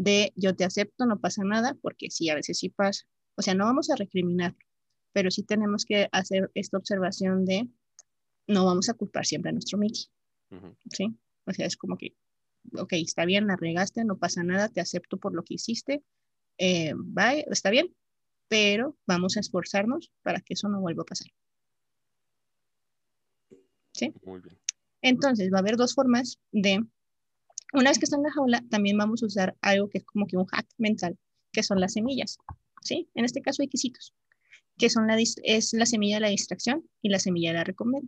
de 0.01 0.32
yo 0.34 0.57
te 0.57 0.64
acepto, 0.64 1.05
no 1.05 1.20
pasa 1.20 1.44
nada, 1.44 1.76
porque 1.82 2.11
sí, 2.11 2.30
a 2.30 2.34
veces 2.34 2.59
sí 2.59 2.70
pasa. 2.70 3.05
O 3.36 3.42
sea, 3.42 3.55
no 3.55 3.66
vamos 3.66 3.90
a 3.90 3.96
recriminar, 3.96 4.57
pero 5.12 5.30
sí 5.30 5.42
tenemos 5.42 5.84
que 5.84 6.09
hacer 6.11 6.51
esta 6.55 6.78
observación 6.78 7.44
de 7.44 7.68
no 8.46 8.64
vamos 8.64 8.88
a 8.88 8.94
culpar 8.94 9.26
siempre 9.26 9.51
a 9.51 9.53
nuestro 9.53 9.76
Mickey. 9.76 10.07
¿Sí? 10.90 11.14
O 11.44 11.53
sea, 11.53 11.66
es 11.66 11.76
como 11.76 11.98
que, 11.98 12.14
ok, 12.78 12.94
está 12.94 13.26
bien, 13.26 13.46
la 13.46 13.57
regaste, 13.57 14.03
no 14.05 14.18
pasa 14.18 14.42
nada, 14.42 14.70
te 14.70 14.80
acepto 14.80 15.18
por 15.18 15.34
lo 15.34 15.44
que 15.44 15.55
hiciste, 15.55 16.03
eh, 16.57 16.94
bye, 16.96 17.44
está 17.51 17.68
bien, 17.68 17.94
pero 18.48 18.96
vamos 19.07 19.36
a 19.36 19.40
esforzarnos 19.40 20.11
para 20.22 20.40
que 20.40 20.55
eso 20.55 20.68
no 20.70 20.80
vuelva 20.80 21.03
a 21.03 21.07
pasar. 21.07 21.28
¿Sí? 23.92 24.14
Muy 24.24 24.40
bien. 24.40 24.59
Entonces, 25.03 25.53
va 25.53 25.59
a 25.59 25.61
haber 25.61 25.76
dos 25.76 25.94
formas 25.94 26.40
de, 26.53 26.84
una 27.72 27.90
vez 27.90 27.98
que 27.98 28.04
está 28.04 28.16
en 28.16 28.22
la 28.22 28.32
jaula, 28.32 28.64
también 28.70 28.98
vamos 28.98 29.22
a 29.22 29.26
usar 29.26 29.56
algo 29.60 29.88
que 29.88 29.98
es 29.98 30.04
como 30.04 30.26
que 30.26 30.36
un 30.36 30.46
hack 30.46 30.66
mental, 30.78 31.16
que 31.52 31.62
son 31.62 31.80
las 31.80 31.92
semillas. 31.92 32.38
¿Sí? 32.82 33.08
En 33.14 33.24
este 33.24 33.42
caso 33.42 33.62
quesitos 33.70 34.14
que 34.80 34.88
son 34.88 35.06
la, 35.06 35.18
es 35.20 35.72
la 35.74 35.84
semilla 35.84 36.16
de 36.16 36.20
la 36.22 36.28
distracción 36.28 36.88
y 37.02 37.10
la 37.10 37.18
semilla 37.18 37.50
de 37.50 37.58
la 37.58 37.64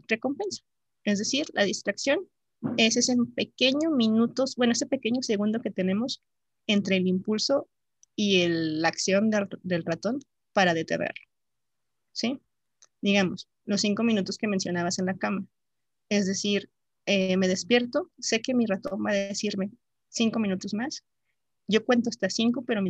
recompensa. 0.09 0.63
Es 1.05 1.19
decir, 1.19 1.47
la 1.53 1.65
distracción 1.65 2.27
es 2.79 2.97
ese 2.97 3.15
pequeño 3.37 3.91
minutos, 3.91 4.57
bueno, 4.57 4.73
ese 4.73 4.87
pequeño 4.87 5.23
segundo 5.23 5.61
que 5.61 5.71
tenemos 5.71 6.23
entre 6.67 6.97
el 6.97 7.07
impulso 7.07 7.69
y 8.17 8.47
la 8.49 8.89
acción 8.89 9.31
del, 9.31 9.85
ratón 9.85 10.21
para 10.55 10.73
detenerlo. 10.73 11.25
¿Sí? 12.13 12.41
Digamos, 13.03 13.49
los 13.67 13.83
cinco 13.83 14.03
minutos 14.03 14.39
que 14.39 14.49
mencionabas 14.49 14.99
en 14.99 15.07
la 15.07 15.19
cama. 15.19 15.47
Es 16.09 16.27
decir, 16.27 16.71
eh, 17.07 17.37
me 17.37 17.49
despierto, 17.49 18.11
sé 18.19 18.41
que 18.41 18.55
mi 18.55 18.67
ratón 18.67 19.05
va 19.05 19.11
a 19.11 19.15
decirme 19.15 19.71
cinco 20.09 20.39
minutos 20.39 20.75
más. 20.75 21.05
Yo 21.69 21.85
cuento 21.85 22.11
hasta 22.11 22.29
cinco, 22.29 22.65
pero 22.65 22.83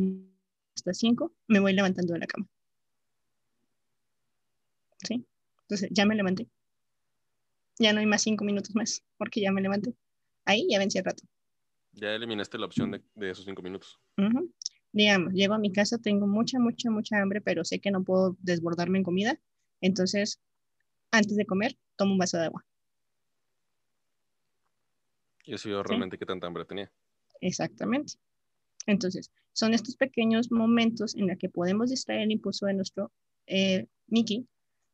hasta 0.76 0.94
cinco 0.94 1.34
me 1.48 1.60
voy 1.60 1.72
levantando 1.72 2.14
de 2.14 2.20
la 2.20 2.26
cama. 2.26 2.48
¿sí? 5.06 5.26
Entonces 5.62 5.88
ya 5.92 6.06
me 6.06 6.14
levanté. 6.14 6.48
Ya 7.78 7.92
no 7.92 8.00
hay 8.00 8.06
más 8.06 8.22
cinco 8.22 8.44
minutos 8.44 8.74
más, 8.74 9.02
porque 9.16 9.40
ya 9.40 9.52
me 9.52 9.60
levanté. 9.60 9.94
Ahí 10.44 10.66
ya 10.70 10.78
vencí 10.78 10.98
el 10.98 11.04
rato. 11.04 11.24
Ya 11.92 12.14
eliminaste 12.14 12.58
la 12.58 12.66
opción 12.66 12.90
de, 12.90 13.30
esos 13.30 13.44
cinco 13.44 13.62
minutos. 13.62 14.00
Digamos, 14.92 15.32
llego 15.32 15.54
a 15.54 15.58
mi 15.58 15.72
casa, 15.72 15.98
tengo 15.98 16.26
mucha, 16.26 16.58
mucha, 16.58 16.90
mucha 16.90 17.20
hambre, 17.20 17.40
pero 17.40 17.64
sé 17.64 17.80
que 17.80 17.90
no 17.90 18.04
puedo 18.04 18.36
desbordarme 18.40 18.98
en 18.98 19.04
comida. 19.04 19.40
Entonces, 19.80 20.40
antes 21.10 21.36
de 21.36 21.46
comer, 21.46 21.76
tomo 21.96 22.12
un 22.12 22.18
vaso 22.18 22.38
de 22.38 22.44
agua. 22.44 22.64
Y 25.44 25.54
eso 25.54 25.68
yo 25.68 25.82
realmente 25.82 26.18
qué 26.18 26.26
tanta 26.26 26.46
hambre 26.46 26.64
tenía. 26.64 26.92
Exactamente. 27.40 28.14
Entonces, 28.86 29.30
son 29.52 29.74
estos 29.74 29.96
pequeños 29.96 30.50
momentos 30.50 31.14
en 31.14 31.28
los 31.28 31.38
que 31.38 31.48
podemos 31.48 31.90
distraer 31.90 32.22
el 32.22 32.32
impulso 32.32 32.66
de 32.66 32.74
nuestro 32.74 33.12
eh, 33.46 33.86
Mickey 34.06 34.46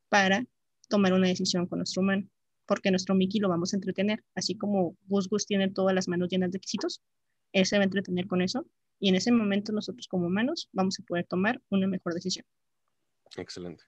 para 0.08 0.44
tomar 0.88 1.12
una 1.12 1.28
decisión 1.28 1.66
con 1.66 1.78
nuestro 1.78 2.02
humano, 2.02 2.28
porque 2.66 2.90
nuestro 2.90 3.14
Mickey 3.14 3.40
lo 3.40 3.48
vamos 3.48 3.72
a 3.72 3.76
entretener, 3.76 4.24
así 4.34 4.56
como 4.56 4.96
Gus 5.06 5.28
Gus 5.28 5.46
tiene 5.46 5.70
todas 5.70 5.94
las 5.94 6.08
manos 6.08 6.28
llenas 6.28 6.50
de 6.50 6.60
quesitos, 6.60 7.02
él 7.52 7.66
se 7.66 7.76
va 7.76 7.82
a 7.82 7.84
entretener 7.84 8.26
con 8.26 8.40
eso 8.42 8.66
y 8.98 9.08
en 9.08 9.14
ese 9.14 9.32
momento 9.32 9.72
nosotros 9.72 10.08
como 10.08 10.26
humanos 10.26 10.68
vamos 10.72 10.98
a 10.98 11.02
poder 11.04 11.26
tomar 11.26 11.62
una 11.68 11.86
mejor 11.86 12.14
decisión. 12.14 12.44
Excelente. 13.36 13.84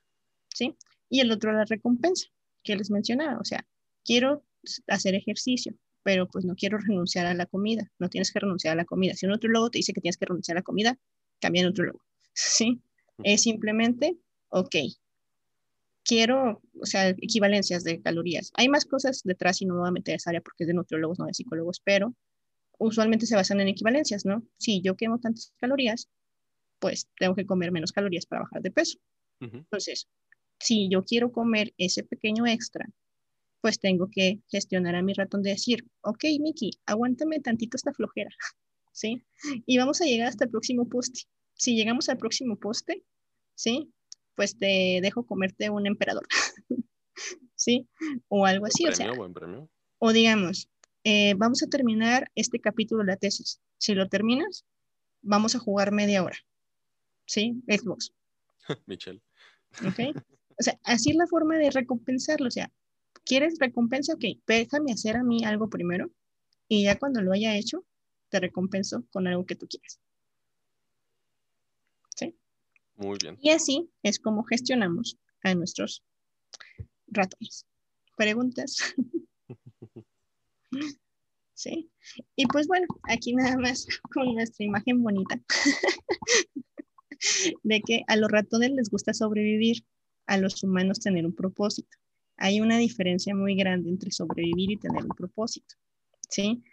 ¿Sí? 0.54 0.76
Y 1.08 1.20
el 1.20 1.32
otro, 1.32 1.52
la 1.52 1.64
recompensa, 1.64 2.28
que 2.62 2.76
les 2.76 2.90
mencionaba, 2.90 3.38
o 3.40 3.44
sea, 3.44 3.66
quiero 4.04 4.44
hacer 4.86 5.14
ejercicio, 5.14 5.74
pero 6.02 6.28
pues 6.28 6.44
no 6.44 6.54
quiero 6.54 6.78
renunciar 6.78 7.26
a 7.26 7.34
la 7.34 7.46
comida, 7.46 7.90
no 7.98 8.08
tienes 8.08 8.32
que 8.32 8.40
renunciar 8.40 8.72
a 8.72 8.76
la 8.76 8.84
comida. 8.84 9.14
Si 9.14 9.26
un 9.26 9.32
otro 9.32 9.50
logo 9.50 9.70
te 9.70 9.78
dice 9.78 9.92
que 9.92 10.00
tienes 10.00 10.16
que 10.16 10.26
renunciar 10.26 10.56
a 10.56 10.60
la 10.60 10.64
comida, 10.64 10.98
cambia 11.40 11.62
en 11.62 11.68
otro 11.68 11.84
logo. 11.84 12.00
¿Sí? 12.34 12.82
Es 13.22 13.42
simplemente, 13.42 14.16
ok, 14.48 14.76
quiero, 16.04 16.62
o 16.80 16.86
sea, 16.86 17.08
equivalencias 17.08 17.84
de 17.84 18.00
calorías. 18.00 18.50
Hay 18.54 18.68
más 18.68 18.84
cosas 18.84 19.22
detrás 19.24 19.60
y 19.60 19.66
no 19.66 19.74
me 19.74 19.80
voy 19.80 19.88
a 19.88 19.92
meter 19.92 20.14
a 20.14 20.16
esa 20.16 20.30
área 20.30 20.40
porque 20.40 20.64
es 20.64 20.68
de 20.68 20.74
nutriólogos, 20.74 21.18
no 21.18 21.26
de 21.26 21.34
psicólogos, 21.34 21.80
pero 21.84 22.14
usualmente 22.78 23.26
se 23.26 23.36
basan 23.36 23.60
en 23.60 23.68
equivalencias, 23.68 24.24
¿no? 24.24 24.42
Si 24.58 24.80
yo 24.80 24.96
quemo 24.96 25.18
tantas 25.18 25.52
calorías, 25.58 26.08
pues 26.78 27.08
tengo 27.18 27.34
que 27.34 27.46
comer 27.46 27.72
menos 27.72 27.92
calorías 27.92 28.26
para 28.26 28.42
bajar 28.42 28.62
de 28.62 28.70
peso. 28.70 28.98
Entonces, 29.40 30.08
si 30.58 30.88
yo 30.90 31.04
quiero 31.04 31.32
comer 31.32 31.72
ese 31.78 32.02
pequeño 32.02 32.46
extra, 32.46 32.86
pues 33.60 33.78
tengo 33.78 34.08
que 34.10 34.40
gestionar 34.48 34.94
a 34.94 35.02
mi 35.02 35.12
ratón 35.12 35.42
de 35.42 35.50
decir, 35.50 35.86
ok, 36.02 36.24
Miki, 36.40 36.70
aguántame 36.86 37.40
tantito 37.40 37.76
esta 37.76 37.92
flojera, 37.92 38.30
¿sí? 38.92 39.22
Y 39.66 39.78
vamos 39.78 40.00
a 40.00 40.04
llegar 40.04 40.28
hasta 40.28 40.44
el 40.44 40.50
próximo 40.50 40.88
poste. 40.88 41.22
Si 41.54 41.76
llegamos 41.76 42.08
al 42.08 42.18
próximo 42.18 42.58
poste, 42.58 43.04
¿sí? 43.54 43.92
Pues 44.34 44.58
te 44.58 45.00
dejo 45.02 45.26
comerte 45.26 45.68
un 45.70 45.86
emperador, 45.86 46.26
¿sí? 47.54 47.88
O 48.28 48.46
algo 48.46 48.66
así, 48.66 48.86
o 48.86 48.94
sea. 48.94 49.12
O 49.98 50.12
digamos, 50.12 50.70
eh, 51.04 51.34
vamos 51.34 51.62
a 51.62 51.66
terminar 51.66 52.30
este 52.34 52.60
capítulo 52.60 53.02
de 53.02 53.08
la 53.08 53.16
tesis. 53.16 53.60
Si 53.76 53.94
lo 53.94 54.08
terminas, 54.08 54.64
vamos 55.20 55.54
a 55.54 55.58
jugar 55.58 55.92
media 55.92 56.22
hora, 56.22 56.38
¿sí? 57.26 57.62
Xbox. 57.68 58.12
Michelle. 58.86 59.20
¿Ok? 59.86 60.16
O 60.58 60.62
sea, 60.62 60.78
así 60.84 61.10
es 61.10 61.16
la 61.16 61.26
forma 61.26 61.56
de 61.56 61.70
recompensarlo, 61.70 62.48
o 62.48 62.50
sea, 62.50 62.70
¿Quieres 63.24 63.58
recompensa? 63.58 64.14
Ok, 64.14 64.24
déjame 64.46 64.92
hacer 64.92 65.16
a 65.16 65.22
mí 65.22 65.44
algo 65.44 65.68
primero 65.68 66.10
y 66.68 66.84
ya 66.84 66.98
cuando 66.98 67.20
lo 67.20 67.32
haya 67.32 67.56
hecho, 67.56 67.84
te 68.28 68.40
recompenso 68.40 69.04
con 69.10 69.26
algo 69.26 69.44
que 69.44 69.56
tú 69.56 69.66
quieras. 69.66 70.00
¿Sí? 72.16 72.36
Muy 72.96 73.18
bien. 73.20 73.36
Y 73.40 73.50
así 73.50 73.90
es 74.02 74.18
como 74.18 74.44
gestionamos 74.44 75.18
a 75.42 75.54
nuestros 75.54 76.04
ratones. 77.08 77.66
¿Preguntas? 78.16 78.94
¿Sí? 81.54 81.90
Y 82.36 82.46
pues 82.46 82.68
bueno, 82.68 82.86
aquí 83.02 83.34
nada 83.34 83.56
más 83.58 83.86
con 84.14 84.32
nuestra 84.34 84.64
imagen 84.64 85.02
bonita 85.02 85.40
de 87.62 87.82
que 87.82 88.02
a 88.06 88.16
los 88.16 88.30
ratones 88.30 88.70
les 88.70 88.90
gusta 88.90 89.12
sobrevivir, 89.12 89.84
a 90.26 90.38
los 90.38 90.62
humanos 90.62 91.00
tener 91.00 91.26
un 91.26 91.34
propósito 91.34 91.99
hay 92.40 92.60
una 92.60 92.78
diferencia 92.78 93.34
muy 93.34 93.54
grande 93.54 93.90
entre 93.90 94.10
sobrevivir 94.10 94.72
y 94.72 94.76
tener 94.78 95.04
un 95.04 95.10
propósito, 95.10 95.76
¿sí? 96.28 96.64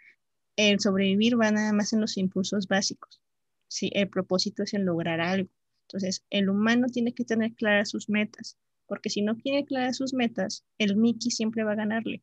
El 0.56 0.80
sobrevivir 0.80 1.38
va 1.40 1.50
nada 1.50 1.72
más 1.72 1.92
en 1.92 2.00
los 2.00 2.16
impulsos 2.16 2.66
básicos, 2.66 3.20
¿sí? 3.68 3.90
El 3.94 4.08
propósito 4.08 4.62
es 4.62 4.72
en 4.72 4.86
lograr 4.86 5.20
algo. 5.20 5.50
Entonces, 5.82 6.24
el 6.30 6.48
humano 6.48 6.86
tiene 6.88 7.12
que 7.12 7.24
tener 7.24 7.54
claras 7.54 7.90
sus 7.90 8.08
metas, 8.08 8.56
porque 8.86 9.10
si 9.10 9.20
no 9.20 9.36
tiene 9.36 9.66
claras 9.66 9.98
sus 9.98 10.14
metas, 10.14 10.64
el 10.78 10.96
Mickey 10.96 11.30
siempre 11.30 11.64
va 11.64 11.72
a 11.72 11.76
ganarle, 11.76 12.22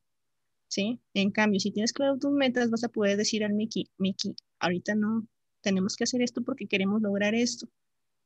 ¿sí? 0.67 0.99
En 1.13 1.29
cambio, 1.31 1.59
si 1.59 1.71
tienes 1.71 1.93
claras 1.93 2.19
tus 2.19 2.31
metas, 2.31 2.71
vas 2.71 2.83
a 2.83 2.89
poder 2.89 3.15
decir 3.15 3.43
al 3.43 3.53
Mickey, 3.53 3.89
Mickey, 3.99 4.35
ahorita 4.59 4.95
no, 4.95 5.27
tenemos 5.61 5.95
que 5.95 6.05
hacer 6.05 6.23
esto 6.23 6.43
porque 6.43 6.67
queremos 6.67 6.99
lograr 7.01 7.35
esto, 7.35 7.69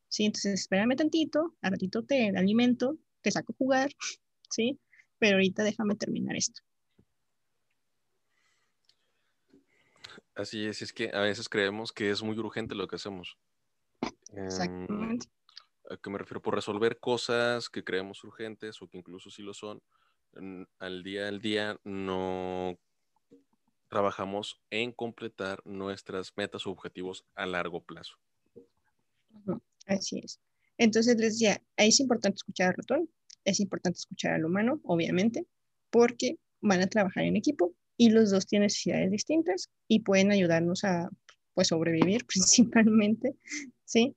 ¿sí? 0.07 0.23
Entonces, 0.25 0.61
espérame 0.61 0.95
tantito, 0.95 1.57
a 1.61 1.69
ratito 1.69 2.03
te 2.05 2.29
alimento, 2.37 2.97
te 3.21 3.31
saco 3.31 3.51
a 3.51 3.57
jugar, 3.57 3.91
¿sí? 4.49 4.79
Pero 5.19 5.35
ahorita 5.35 5.63
déjame 5.63 5.95
terminar 5.95 6.35
esto. 6.35 6.61
Así 10.35 10.65
es, 10.65 10.81
es 10.81 10.93
que 10.93 11.11
a 11.13 11.19
veces 11.19 11.49
creemos 11.49 11.91
que 11.91 12.09
es 12.09 12.23
muy 12.23 12.37
urgente 12.37 12.73
lo 12.73 12.87
que 12.87 12.95
hacemos. 12.95 13.37
Exactamente. 14.31 15.27
¿A 15.89 15.97
qué 15.97 16.09
me 16.09 16.17
refiero? 16.17 16.41
Por 16.41 16.55
resolver 16.55 16.99
cosas 16.99 17.69
que 17.69 17.83
creemos 17.83 18.23
urgentes 18.23 18.81
o 18.81 18.87
que 18.87 18.97
incluso 18.97 19.29
sí 19.29 19.41
lo 19.41 19.53
son, 19.53 19.81
al 20.77 21.03
día 21.03 21.27
al 21.27 21.41
día 21.41 21.79
no 21.83 22.79
trabajamos 23.89 24.61
en 24.69 24.91
completar 24.91 25.61
nuestras 25.65 26.31
metas 26.37 26.67
o 26.67 26.71
objetivos 26.71 27.25
a 27.35 27.45
largo 27.45 27.83
plazo. 27.83 28.15
Así 29.87 30.19
es. 30.23 30.39
Entonces 30.77 31.17
les 31.17 31.33
decía, 31.33 31.61
es 31.75 31.99
importante 31.99 32.37
escuchar 32.37 32.67
al 32.69 32.75
ratón, 32.75 33.09
es 33.45 33.59
importante 33.59 33.97
escuchar 33.97 34.33
al 34.33 34.45
humano, 34.45 34.79
obviamente, 34.83 35.45
porque 35.89 36.37
van 36.61 36.81
a 36.81 36.87
trabajar 36.87 37.23
en 37.23 37.35
equipo 37.35 37.73
y 37.97 38.09
los 38.09 38.31
dos 38.31 38.47
tienen 38.47 38.67
necesidades 38.67 39.11
distintas 39.11 39.69
y 39.87 40.01
pueden 40.01 40.31
ayudarnos 40.31 40.83
a 40.83 41.09
pues, 41.53 41.67
sobrevivir 41.67 42.25
principalmente, 42.27 43.35
¿sí? 43.85 44.15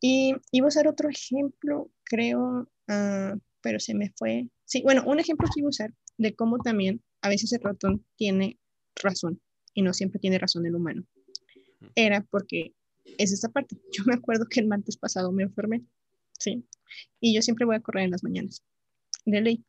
Y 0.00 0.34
iba 0.50 0.66
a 0.66 0.68
usar 0.68 0.88
otro 0.88 1.08
ejemplo, 1.08 1.90
creo, 2.04 2.68
ah, 2.88 3.34
pero 3.62 3.78
se 3.78 3.94
me 3.94 4.12
fue. 4.16 4.48
Sí, 4.64 4.82
bueno, 4.82 5.02
un 5.06 5.20
ejemplo 5.20 5.48
que 5.52 5.60
iba 5.60 5.68
a 5.68 5.70
usar 5.70 5.94
de 6.18 6.34
cómo 6.34 6.58
también 6.58 7.02
a 7.22 7.28
veces 7.28 7.52
el 7.52 7.60
ratón 7.60 8.04
tiene 8.16 8.58
razón 9.02 9.40
y 9.74 9.82
no 9.82 9.94
siempre 9.94 10.20
tiene 10.20 10.38
razón 10.38 10.66
el 10.66 10.74
humano. 10.74 11.04
Era 11.94 12.26
porque 12.30 12.74
es 13.18 13.32
esta 13.32 13.48
parte. 13.48 13.76
Yo 13.92 14.04
me 14.04 14.14
acuerdo 14.14 14.46
que 14.48 14.60
el 14.60 14.66
martes 14.66 14.96
pasado 14.96 15.32
me 15.32 15.44
enfermé, 15.44 15.82
¿sí? 16.38 16.64
Y 17.20 17.34
yo 17.34 17.42
siempre 17.42 17.66
voy 17.66 17.76
a 17.76 17.80
correr 17.80 18.04
en 18.04 18.10
las 18.10 18.24
mañanas, 18.24 18.62
de 19.24 19.40
ley, 19.40 19.64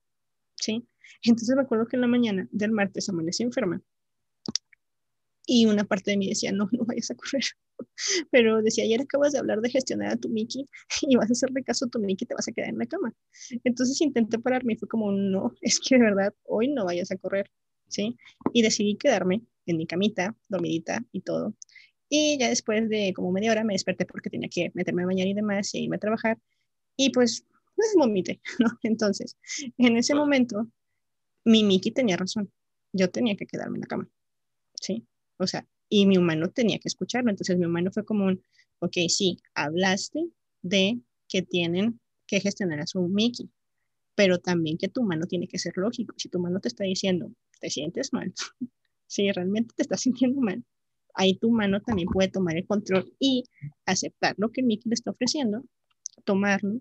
¿sí? 0.55 0.87
Entonces 1.23 1.55
me 1.55 1.61
acuerdo 1.61 1.87
que 1.87 1.95
en 1.97 2.01
la 2.01 2.07
mañana 2.07 2.47
del 2.51 2.71
martes 2.71 3.09
amanecí 3.09 3.43
enferma. 3.43 3.81
Y 5.45 5.65
una 5.65 5.83
parte 5.83 6.11
de 6.11 6.17
mí 6.17 6.29
decía, 6.29 6.51
no, 6.51 6.69
no 6.71 6.85
vayas 6.85 7.11
a 7.11 7.15
correr. 7.15 7.43
Pero 8.31 8.61
decía, 8.61 8.85
ayer 8.85 9.01
acabas 9.01 9.33
de 9.33 9.39
hablar 9.39 9.61
de 9.61 9.69
gestionar 9.69 10.11
a 10.13 10.17
tu 10.17 10.29
Mickey 10.29 10.67
y 11.01 11.15
vas 11.15 11.29
a 11.29 11.33
hacerle 11.33 11.63
caso 11.63 11.85
a 11.85 11.89
tu 11.89 11.99
Mickey 11.99 12.25
y 12.25 12.27
te 12.27 12.35
vas 12.35 12.47
a 12.47 12.51
quedar 12.51 12.69
en 12.69 12.77
la 12.77 12.85
cama. 12.85 13.13
Entonces 13.63 13.99
intenté 14.01 14.39
pararme 14.39 14.73
y 14.73 14.75
fue 14.77 14.87
como, 14.87 15.11
no, 15.11 15.53
es 15.61 15.79
que 15.79 15.95
de 15.95 16.01
verdad, 16.01 16.33
hoy 16.43 16.69
no 16.69 16.85
vayas 16.85 17.11
a 17.11 17.17
correr, 17.17 17.51
¿sí? 17.87 18.17
Y 18.53 18.61
decidí 18.61 18.95
quedarme 18.95 19.43
en 19.65 19.77
mi 19.77 19.85
camita, 19.85 20.35
dormidita 20.49 21.03
y 21.11 21.21
todo. 21.21 21.55
Y 22.09 22.37
ya 22.37 22.49
después 22.49 22.87
de 22.89 23.11
como 23.15 23.31
media 23.31 23.51
hora 23.51 23.63
me 23.63 23.73
desperté 23.73 24.05
porque 24.05 24.29
tenía 24.29 24.49
que 24.49 24.71
meterme 24.75 25.03
a 25.03 25.07
bañar 25.07 25.27
y 25.27 25.33
demás 25.33 25.73
y 25.73 25.83
irme 25.83 25.95
a 25.95 25.99
trabajar. 25.99 26.37
Y 26.97 27.11
pues, 27.11 27.45
pues 27.75 27.93
vomité, 27.97 28.41
¿no? 28.59 28.67
Entonces, 28.83 29.37
en 29.77 29.97
ese 29.97 30.15
momento, 30.15 30.67
mi 31.45 31.63
Miki 31.63 31.91
tenía 31.91 32.17
razón. 32.17 32.51
Yo 32.93 33.09
tenía 33.09 33.35
que 33.35 33.47
quedarme 33.47 33.77
en 33.77 33.81
la 33.81 33.87
cama, 33.87 34.09
¿sí? 34.75 35.07
O 35.37 35.47
sea, 35.47 35.67
y 35.89 36.05
mi 36.05 36.17
humano 36.17 36.49
tenía 36.51 36.77
que 36.79 36.87
escucharlo. 36.87 37.31
Entonces, 37.31 37.57
mi 37.57 37.65
humano 37.65 37.91
fue 37.91 38.05
como 38.05 38.25
un, 38.25 38.43
ok, 38.79 38.97
sí, 39.09 39.39
hablaste 39.55 40.19
de 40.61 41.01
que 41.27 41.41
tienen 41.41 41.99
que 42.27 42.39
gestionar 42.39 42.79
a 42.79 42.87
su 42.87 43.01
Miki, 43.01 43.49
pero 44.15 44.39
también 44.39 44.77
que 44.77 44.89
tu 44.89 45.01
humano 45.01 45.25
tiene 45.25 45.47
que 45.47 45.57
ser 45.57 45.73
lógico. 45.75 46.13
Si 46.17 46.29
tu 46.29 46.37
humano 46.39 46.59
te 46.59 46.67
está 46.67 46.83
diciendo, 46.83 47.31
te 47.59 47.69
sientes 47.69 48.13
mal, 48.13 48.31
si 49.07 49.31
realmente 49.31 49.73
te 49.75 49.83
estás 49.83 50.01
sintiendo 50.01 50.39
mal, 50.41 50.63
ahí 51.15 51.37
tu 51.37 51.49
humano 51.49 51.81
también 51.81 52.07
puede 52.07 52.29
tomar 52.29 52.57
el 52.57 52.65
control 52.65 53.11
y 53.19 53.43
aceptar 53.85 54.35
lo 54.37 54.51
que 54.51 54.61
el 54.61 54.67
Miki 54.67 54.89
le 54.89 54.93
está 54.93 55.11
ofreciendo 55.11 55.63
tomarlo 56.23 56.79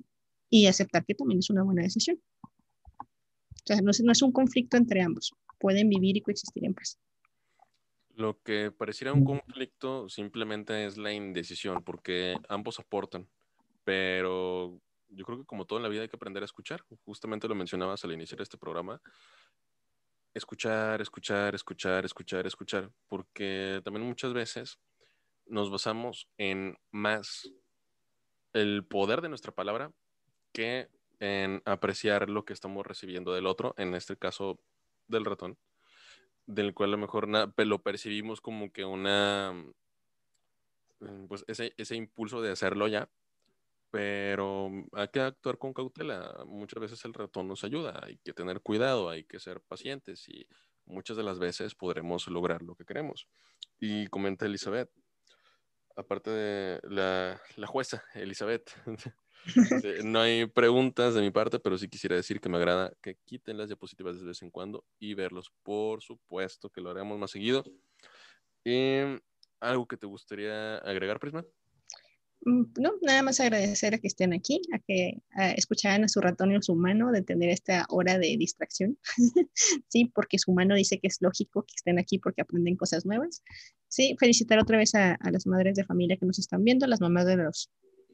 y 0.50 0.66
aceptar 0.66 1.04
que 1.04 1.14
también 1.14 1.38
es 1.38 1.50
una 1.50 1.62
buena 1.62 1.82
decisión. 1.82 2.20
O 3.00 3.64
sea, 3.64 3.80
no 3.80 3.90
es, 3.90 4.00
no 4.02 4.12
es 4.12 4.22
un 4.22 4.32
conflicto 4.32 4.76
entre 4.76 5.02
ambos, 5.02 5.32
pueden 5.58 5.88
vivir 5.88 6.16
y 6.16 6.20
coexistir 6.20 6.64
en 6.64 6.74
paz. 6.74 6.98
Lo 8.14 8.38
que 8.42 8.70
pareciera 8.70 9.12
un 9.12 9.24
conflicto 9.24 10.08
simplemente 10.08 10.84
es 10.84 10.98
la 10.98 11.12
indecisión, 11.12 11.82
porque 11.82 12.36
ambos 12.48 12.78
aportan, 12.78 13.28
pero 13.84 14.78
yo 15.08 15.24
creo 15.24 15.38
que 15.38 15.46
como 15.46 15.64
todo 15.64 15.78
en 15.78 15.82
la 15.84 15.88
vida 15.88 16.02
hay 16.02 16.08
que 16.08 16.16
aprender 16.16 16.42
a 16.42 16.46
escuchar. 16.46 16.84
Justamente 17.04 17.48
lo 17.48 17.54
mencionabas 17.54 18.04
al 18.04 18.12
iniciar 18.12 18.40
este 18.40 18.58
programa. 18.58 19.00
Escuchar, 20.34 21.00
escuchar, 21.00 21.54
escuchar, 21.54 22.04
escuchar, 22.04 22.46
escuchar, 22.46 22.90
porque 23.06 23.80
también 23.84 24.06
muchas 24.06 24.32
veces 24.32 24.78
nos 25.46 25.70
basamos 25.70 26.28
en 26.38 26.76
más 26.90 27.50
el 28.52 28.84
poder 28.84 29.20
de 29.20 29.28
nuestra 29.28 29.52
palabra 29.52 29.92
que 30.52 30.88
en 31.20 31.62
apreciar 31.64 32.28
lo 32.28 32.44
que 32.44 32.52
estamos 32.52 32.86
recibiendo 32.86 33.32
del 33.32 33.46
otro, 33.46 33.74
en 33.78 33.94
este 33.94 34.16
caso 34.16 34.58
del 35.06 35.24
ratón, 35.24 35.56
del 36.46 36.74
cual 36.74 36.90
a 36.90 36.92
lo 36.92 36.98
mejor 36.98 37.28
lo 37.28 37.82
percibimos 37.82 38.40
como 38.40 38.72
que 38.72 38.84
una, 38.84 39.52
mm, 41.00 41.26
pues 41.28 41.44
ese, 41.46 41.74
ese 41.76 41.96
impulso 41.96 42.42
de 42.42 42.50
hacerlo 42.50 42.88
ya, 42.88 43.08
pero 43.92 44.70
hay 44.92 45.08
que 45.08 45.20
actuar 45.20 45.58
con 45.58 45.74
cautela. 45.74 46.44
Muchas 46.46 46.80
veces 46.80 47.04
el 47.04 47.14
ratón 47.14 47.46
nos 47.46 47.62
ayuda, 47.62 48.00
hay 48.02 48.16
que 48.24 48.32
tener 48.32 48.60
cuidado, 48.60 49.10
hay 49.10 49.24
que 49.24 49.38
ser 49.38 49.60
pacientes 49.60 50.28
y 50.28 50.48
muchas 50.86 51.16
de 51.16 51.22
las 51.22 51.38
veces 51.38 51.74
podremos 51.74 52.26
lograr 52.28 52.62
lo 52.62 52.74
que 52.74 52.84
queremos. 52.84 53.28
Y 53.78 54.06
comenta 54.08 54.46
Elizabeth, 54.46 54.90
aparte 55.96 56.30
de 56.30 56.80
la, 56.84 57.40
la 57.56 57.66
jueza, 57.66 58.04
Elizabeth. 58.14 58.70
no 60.04 60.20
hay 60.20 60.46
preguntas 60.46 61.14
de 61.14 61.20
mi 61.20 61.30
parte, 61.30 61.58
pero 61.58 61.76
sí 61.76 61.88
quisiera 61.88 62.16
decir 62.16 62.40
que 62.40 62.48
me 62.48 62.58
agrada 62.58 62.92
que 63.02 63.16
quiten 63.24 63.58
las 63.58 63.68
diapositivas 63.68 64.20
de 64.20 64.26
vez 64.26 64.42
en 64.42 64.50
cuando 64.50 64.84
y 64.98 65.14
verlos. 65.14 65.52
Por 65.62 66.02
supuesto 66.02 66.70
que 66.70 66.80
lo 66.80 66.90
haremos 66.90 67.18
más 67.18 67.30
seguido. 67.30 67.64
¿Algo 69.60 69.86
que 69.86 69.96
te 69.96 70.06
gustaría 70.06 70.78
agregar, 70.78 71.20
Prisma? 71.20 71.44
Mm, 72.44 72.62
no, 72.80 72.92
nada 73.02 73.22
más 73.22 73.40
agradecer 73.40 73.94
a 73.94 73.98
que 73.98 74.06
estén 74.06 74.32
aquí, 74.32 74.60
a 74.72 74.78
que 74.78 75.22
escucharan 75.56 76.04
a 76.04 76.08
su 76.08 76.20
ratón 76.20 76.52
y 76.52 76.56
a 76.56 76.62
su 76.62 76.72
humano 76.72 77.12
de 77.12 77.22
tener 77.22 77.50
esta 77.50 77.86
hora 77.88 78.18
de 78.18 78.36
distracción. 78.36 78.98
sí, 79.88 80.10
porque 80.14 80.38
su 80.38 80.52
humano 80.52 80.74
dice 80.74 80.98
que 80.98 81.08
es 81.08 81.18
lógico 81.20 81.62
que 81.62 81.74
estén 81.76 81.98
aquí 81.98 82.18
porque 82.18 82.42
aprenden 82.42 82.76
cosas 82.76 83.06
nuevas. 83.06 83.42
Sí, 83.88 84.16
felicitar 84.18 84.58
otra 84.58 84.78
vez 84.78 84.94
a, 84.94 85.18
las 85.30 85.46
madres 85.46 85.76
de 85.76 85.84
familia 85.84 86.16
que 86.16 86.26
nos 86.26 86.38
están 86.38 86.64
viendo, 86.64 86.86
las 86.86 87.00
mamás 87.00 87.26
de 87.26 87.36
los 87.36 87.70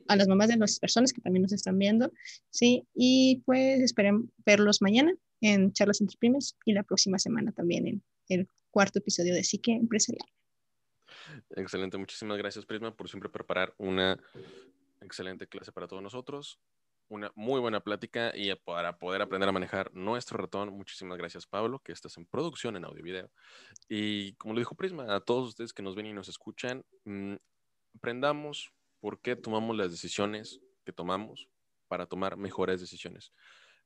a 0.09 0.17
las 0.17 0.27
mamás 0.27 0.49
de 0.49 0.57
las 0.57 0.79
personas 0.79 1.13
que 1.13 1.21
también 1.21 1.43
nos 1.43 1.53
están 1.53 1.77
viendo, 1.79 2.11
sí, 2.49 2.89
y 2.95 3.43
pues 3.45 3.81
esperen 3.81 4.33
verlos 4.47 4.81
mañana 4.81 5.13
en 5.43 5.73
Charlas 5.75 6.01
entre 6.01 6.17
Pymes 6.19 6.57
y 6.65 6.73
la 6.73 6.83
próxima 6.83 7.19
semana 7.19 7.53
también 7.53 7.87
en 7.87 8.03
el 8.29 8.49
cuarto 8.71 9.01
episodio 9.01 9.35
de 9.35 9.45
Psique 9.45 9.73
Empresarial. 9.73 10.27
Excelente, 11.51 11.97
muchísimas 11.97 12.37
gracias 12.37 12.67
Prisma 12.67 12.95
por 12.95 13.09
siempre 13.09 13.31
preparar 13.31 13.75
una 13.79 14.19
excelente 15.01 15.47
clase 15.47 15.73
para 15.73 15.89
todos 15.89 16.03
nosotros, 16.03 16.61
una 17.09 17.33
muy 17.35 17.59
buena 17.61 17.81
plática 17.81 18.33
y 18.35 18.55
para 18.55 18.99
poder 18.99 19.23
aprender 19.23 19.49
a 19.49 19.53
manejar 19.53 19.93
nuestro 19.95 20.37
ratón. 20.37 20.71
Muchísimas 20.71 21.17
gracias 21.17 21.47
Pablo, 21.47 21.79
que 21.79 21.93
estás 21.93 22.17
en 22.19 22.27
producción 22.27 22.77
en 22.77 22.85
audio 22.85 23.01
y 23.01 23.03
video. 23.03 23.31
Y 23.89 24.35
como 24.35 24.55
lo 24.55 24.61
dijo 24.61 24.75
Prisma, 24.75 25.15
a 25.15 25.21
todos 25.21 25.49
ustedes 25.49 25.73
que 25.73 25.83
nos 25.83 25.95
ven 25.95 26.07
y 26.07 26.13
nos 26.13 26.29
escuchan, 26.29 26.85
mm, 27.05 27.37
aprendamos 27.97 28.71
por 29.01 29.21
qué 29.21 29.35
tomamos 29.35 29.77
las 29.77 29.91
decisiones 29.91 30.61
que 30.85 30.93
tomamos 30.93 31.49
para 31.89 32.07
tomar 32.07 32.37
mejores 32.37 32.81
decisiones. 32.81 33.33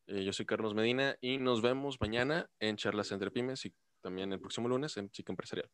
Eh, 0.08 0.24
yo 0.24 0.32
soy 0.32 0.46
Carlos 0.46 0.74
Medina 0.74 1.16
y 1.20 1.38
nos 1.38 1.62
vemos 1.62 2.00
mañana 2.00 2.50
en 2.58 2.76
Charlas 2.76 3.12
entre 3.12 3.30
Pymes 3.30 3.64
y 3.66 3.74
también 4.00 4.32
el 4.32 4.40
próximo 4.40 4.68
lunes 4.68 4.96
en 4.96 5.10
Chica 5.10 5.30
Empresarial. 5.30 5.70